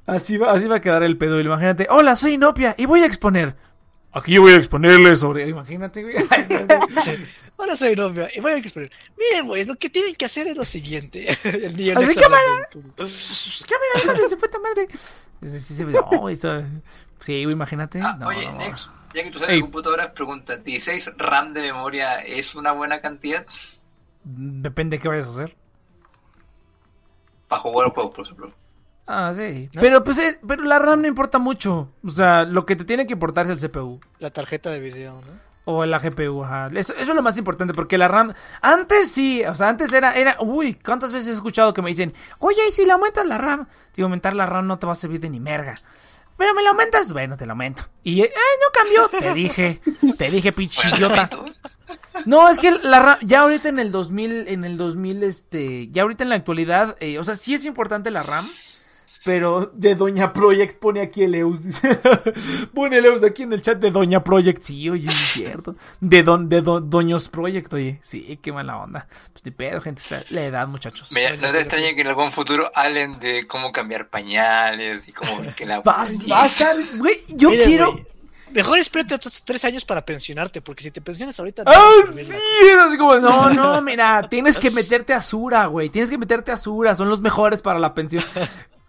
[0.05, 1.39] así, va, así va a quedar el pedo.
[1.39, 1.87] Imagínate.
[1.89, 3.55] Hola, soy Inopia y voy a exponer.
[4.15, 5.47] Aquí voy a exponerle sobre.
[5.49, 6.15] Imagínate, güey.
[7.57, 8.91] Hola, soy Inopia y voy a exponer.
[9.17, 11.27] Miren, güey, lo que tienen que hacer es lo siguiente.
[11.43, 12.41] El Así, Nex cámara.
[12.43, 13.07] hablando y todo.
[13.67, 13.75] ¿Qué
[14.07, 14.87] me de su puta madre?
[15.43, 16.61] Sí, sí, sí, no, esto-
[17.19, 17.99] sí, güey, imagínate.
[18.01, 18.57] Ah, No, oye, no, no.
[18.59, 23.01] Nex, ya que tú sabes de computadoras, pregunta, ¿16 RAM de memoria es una buena
[23.01, 23.45] cantidad
[24.23, 25.55] Depende de qué vayas a hacer.
[27.47, 28.53] para jugar juegos, por ejemplo?
[29.05, 29.69] Ah, sí.
[29.75, 29.81] ¿No?
[29.81, 31.91] Pero pues es- pero la RAM no importa mucho.
[32.05, 33.99] O sea, lo que te tiene que importar es el CPU.
[34.19, 35.53] La tarjeta de video, ¿no?
[35.65, 36.67] O la GPU, ajá.
[36.75, 38.33] Eso, eso es lo más importante, porque la RAM.
[38.61, 40.35] Antes sí, o sea, antes era, era.
[40.41, 43.67] Uy, ¿cuántas veces he escuchado que me dicen, oye, y si le aumentas la RAM?
[43.95, 45.81] Digo, aumentar la RAM no te va a servir de ni merga.
[46.37, 47.83] Pero me la aumentas, bueno, te la aumento.
[48.03, 49.19] Y, eh, no cambió.
[49.19, 49.79] Te dije,
[50.17, 51.29] te dije, pinche idiota.
[52.25, 56.01] No, es que la RAM, ya ahorita en el 2000, en el 2000, este, ya
[56.01, 58.49] ahorita en la actualidad, eh, o sea, sí es importante la RAM,
[59.23, 61.97] pero de Doña Project pone aquí el Eus, dice.
[62.73, 65.75] pone el Eus aquí en el chat de Doña Project, sí, oye, es cierto.
[65.99, 69.07] De Don, de Don- Doños Project, oye, sí, qué mala onda.
[69.31, 71.11] Pues de pedo, gente, es la, la edad, muchachos.
[71.13, 75.41] Me- no te extraña que en algún futuro hablen de cómo cambiar pañales y cómo
[75.55, 75.79] que la...
[75.79, 78.05] Va, va a estar, güey, yo quiero, güey,
[78.51, 81.63] mejor espérate otros tres años para pensionarte, porque si te pensionas ahorita...
[81.63, 82.21] no ¡Ah, sí!
[82.87, 85.89] así como, no, no, mira, tienes que meterte a Sura, güey.
[85.89, 88.23] Tienes que meterte a Sura, son los mejores para la pensión.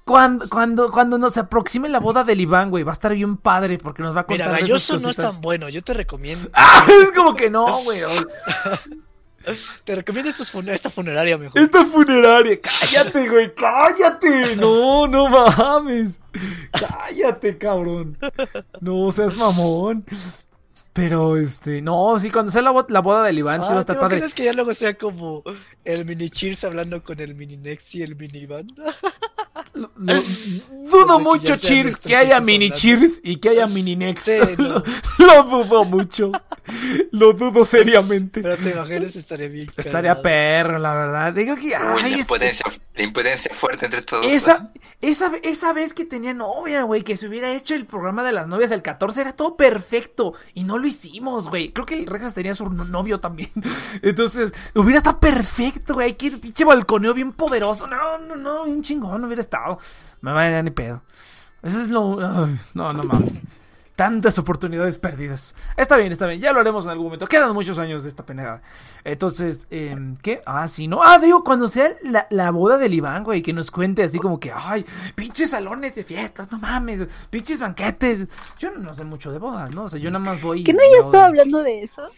[0.05, 3.79] Cuando, cuando, cuando nos aproxime la boda del Iván, güey, va a estar bien padre
[3.79, 4.59] porque nos va a Mira, contar.
[4.63, 6.51] esas Galloso no es tan bueno, yo te recomiendo.
[6.55, 6.87] ¡Ah!
[7.03, 8.01] Es como que no, güey.
[9.85, 11.61] Te recomiendo estos fun- esta funeraria mejor.
[11.61, 14.57] Esta funeraria, cállate, güey, cállate.
[14.57, 16.19] No, no mames.
[16.71, 18.17] Cállate, cabrón.
[18.81, 20.05] No seas mamón.
[20.95, 23.73] Pero, este, no, sí, cuando sea la, bo- la boda del Iván, sí va a
[23.73, 24.17] Ah, ¿Te estar padre.
[24.17, 25.43] imaginas que ya luego sea como
[25.85, 28.67] el mini Cheers hablando con el mini Nex y el mini Iván?
[29.75, 32.71] Dudo mucho, Cheers, que haya mini.
[32.71, 34.25] Cheers y que haya mini Next.
[34.27, 34.69] Sí, no.
[34.69, 34.83] lo,
[35.19, 36.31] lo dudo mucho.
[37.13, 38.41] Lo dudo seriamente.
[38.41, 39.67] Pero te imaginas, estaría bien.
[39.77, 41.33] Estaría perro, la verdad.
[41.33, 42.55] Digo que, Uy, ay, este-
[42.97, 44.25] la impotencia fuerte entre todos.
[44.27, 48.33] Esa, esa, esa vez que tenía novia, güey, que se hubiera hecho el programa de
[48.33, 51.73] las novias el 14 era todo perfecto y no lo hicimos, güey.
[51.73, 53.51] Creo que Rexas tenía su no- novio también.
[54.03, 56.17] Entonces, hubiera estado perfecto, güey.
[56.17, 57.87] Que pinche balconeo bien poderoso.
[57.89, 59.79] No, no, no, bien chingón hubiera estado.
[60.21, 61.03] Me va a ir ni pedo.
[61.63, 62.17] Eso es lo.
[62.75, 63.43] no, no mames.
[63.97, 65.55] Tantas oportunidades perdidas.
[65.77, 66.41] Está bien, está bien.
[66.41, 67.27] Ya lo haremos en algún momento.
[67.27, 68.61] Quedan muchos años de esta pendejada.
[69.05, 70.41] Entonces, em, ¿qué?
[70.47, 71.01] Ah, sí, no.
[71.03, 74.41] Ah, digo, cuando sea la, la boda del Iván, güey, que nos cuente así como
[74.41, 74.85] que, ay,
[75.15, 78.27] pinches salones de fiestas, no mames, pinches banquetes.
[78.59, 79.85] Yo no, no sé mucho de bodas, ¿no?
[79.85, 80.65] O sea, yo nada más voy.
[80.65, 82.11] ¿Que no ya estaba hablando de eso?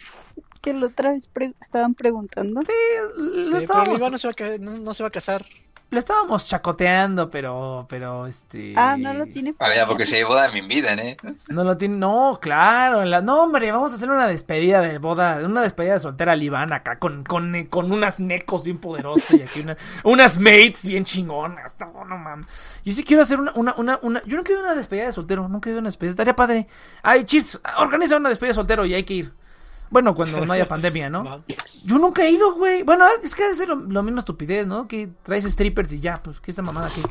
[0.62, 2.62] Que la otra vez pre- estaban preguntando.
[2.62, 2.72] Lo Sí,
[3.16, 5.44] pero el estábamos, Iván no se, va a, ca- no, no se va a casar.
[5.90, 8.74] Lo estábamos chacoteando, pero, pero, este.
[8.76, 9.54] Ah, no lo tiene.
[9.60, 11.16] Ah, ya, porque si hay boda me invitan, ¿eh?
[11.48, 11.96] No lo tiene.
[11.96, 13.02] No, claro.
[13.02, 15.36] en la- no, hombre, vamos a hacer una despedida de boda.
[15.44, 19.60] Una despedida de soltera Iván acá con, con, con unas necos bien poderosas y aquí
[19.60, 21.76] una- unas mates bien chingonas.
[21.80, 22.46] No, no mames.
[22.84, 25.06] Yo sí quiero hacer una, una, una, una- Yo nunca he ido a una despedida
[25.06, 25.48] de soltero.
[25.48, 26.10] Nunca he ido a una despedida.
[26.10, 26.66] Estaría padre.
[27.02, 27.60] Ay, cheers.
[27.78, 29.32] Organiza una despedida de soltero y hay que ir.
[29.90, 31.44] Bueno, cuando no haya pandemia, ¿no?
[31.84, 32.82] Yo nunca he ido, güey.
[32.82, 34.86] Bueno, es que ser lo, lo mismo estupidez, ¿no?
[34.88, 37.02] Que traes strippers y ya, pues, ¿qué esta mamada aquí?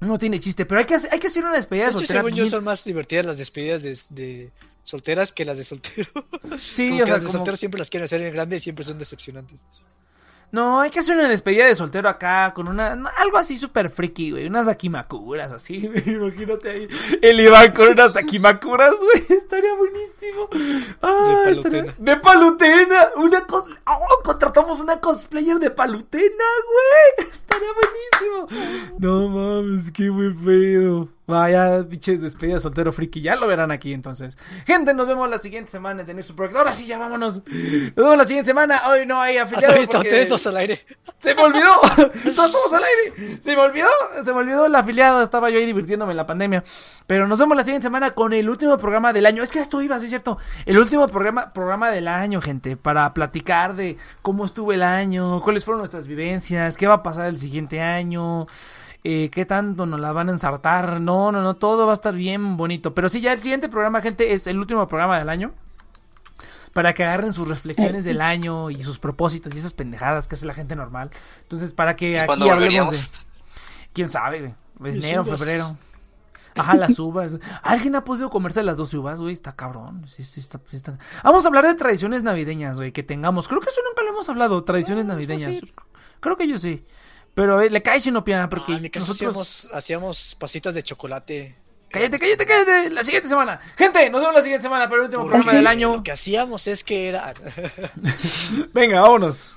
[0.00, 2.20] No tiene chiste, pero hay que hacer, hay que hacer una despedida De hecho, soltera.
[2.20, 6.10] según yo, son más divertidas las despedidas de, de solteras que las de soltero.
[6.58, 8.56] Sí, Como o que sea, las de como- soltero siempre las quieren hacer en grande
[8.56, 9.66] y siempre son decepcionantes.
[10.54, 12.94] No, hay que hacer una despedida de soltero acá con una.
[12.94, 14.46] no, algo así súper friki, güey.
[14.46, 15.90] Unas dakimakuras así.
[16.06, 16.88] Imagínate ahí.
[17.20, 19.24] El Iván con unas dakimakuras, güey.
[19.38, 20.48] Estaría buenísimo.
[21.02, 21.94] Ah, De estaría- palutena.
[21.98, 23.08] De palutena.
[23.16, 23.64] Una cos...
[23.84, 26.44] oh, contratamos una cosplayer de palutena,
[27.18, 27.28] güey.
[27.32, 27.68] Estaría
[28.22, 28.94] buenísimo.
[29.00, 31.08] No mames, qué buen pedo.
[31.26, 33.22] Vaya, pinches despedida de soltero friki.
[33.22, 34.36] Ya lo verán aquí entonces.
[34.66, 36.58] Gente, nos vemos la siguiente semana en Proyecto.
[36.58, 37.42] Ahora sí, ya vámonos.
[37.46, 38.82] Nos vemos la siguiente semana.
[38.88, 39.74] Hoy no hay afiliado.
[39.90, 40.84] Porque- al aire.
[41.18, 41.72] se me olvidó.
[42.14, 43.38] Estamos al aire.
[43.40, 43.88] Se me olvidó.
[44.22, 45.22] Se me olvidó el afiliado.
[45.22, 46.62] Estaba yo ahí divirtiéndome en la pandemia.
[47.06, 49.42] Pero nos vemos la siguiente semana con el último programa del año.
[49.42, 50.36] Es que esto iba, sí es cierto.
[50.66, 52.76] El último programa, programa del año, gente.
[52.76, 57.26] Para platicar de cómo estuvo el año, cuáles fueron nuestras vivencias, qué va a pasar
[57.26, 58.46] el siguiente año.
[59.04, 61.00] Eh, qué tanto nos la van a ensartar.
[61.00, 61.56] No, no, no.
[61.56, 62.94] Todo va a estar bien bonito.
[62.94, 65.52] Pero sí, ya el siguiente programa, gente, es el último programa del año
[66.72, 70.44] para que agarren sus reflexiones del año y sus propósitos y esas pendejadas que hace
[70.46, 71.10] la gente normal.
[71.42, 72.98] Entonces, para que ¿Y aquí hablemos de...
[73.92, 74.54] ¿Quién sabe, güey?
[74.92, 75.76] Mis Enero, febrero.
[76.56, 77.38] Ajá, las uvas.
[77.62, 79.32] ¿Alguien ha podido comerse las dos uvas, güey?
[79.32, 80.04] Está cabrón.
[80.08, 83.46] Sí, sí, está, sí está- Vamos a hablar de tradiciones navideñas, güey, que tengamos.
[83.48, 85.60] Creo que eso nunca lo hemos hablado, tradiciones navideñas.
[86.20, 86.84] Creo que yo sí.
[87.34, 91.56] Pero eh, le cae Shinopia porque ah, nosotros hacíamos, pasitas de chocolate.
[91.88, 92.90] Cállate, cállate, cállate.
[92.90, 93.60] La siguiente semana.
[93.76, 95.96] Gente, nos vemos la siguiente semana para el último programa del año.
[95.96, 97.34] Lo que hacíamos es que era.
[98.72, 99.56] Venga, vámonos.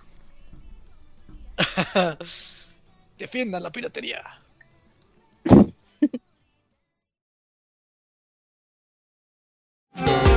[3.18, 4.22] Defiendan la piratería.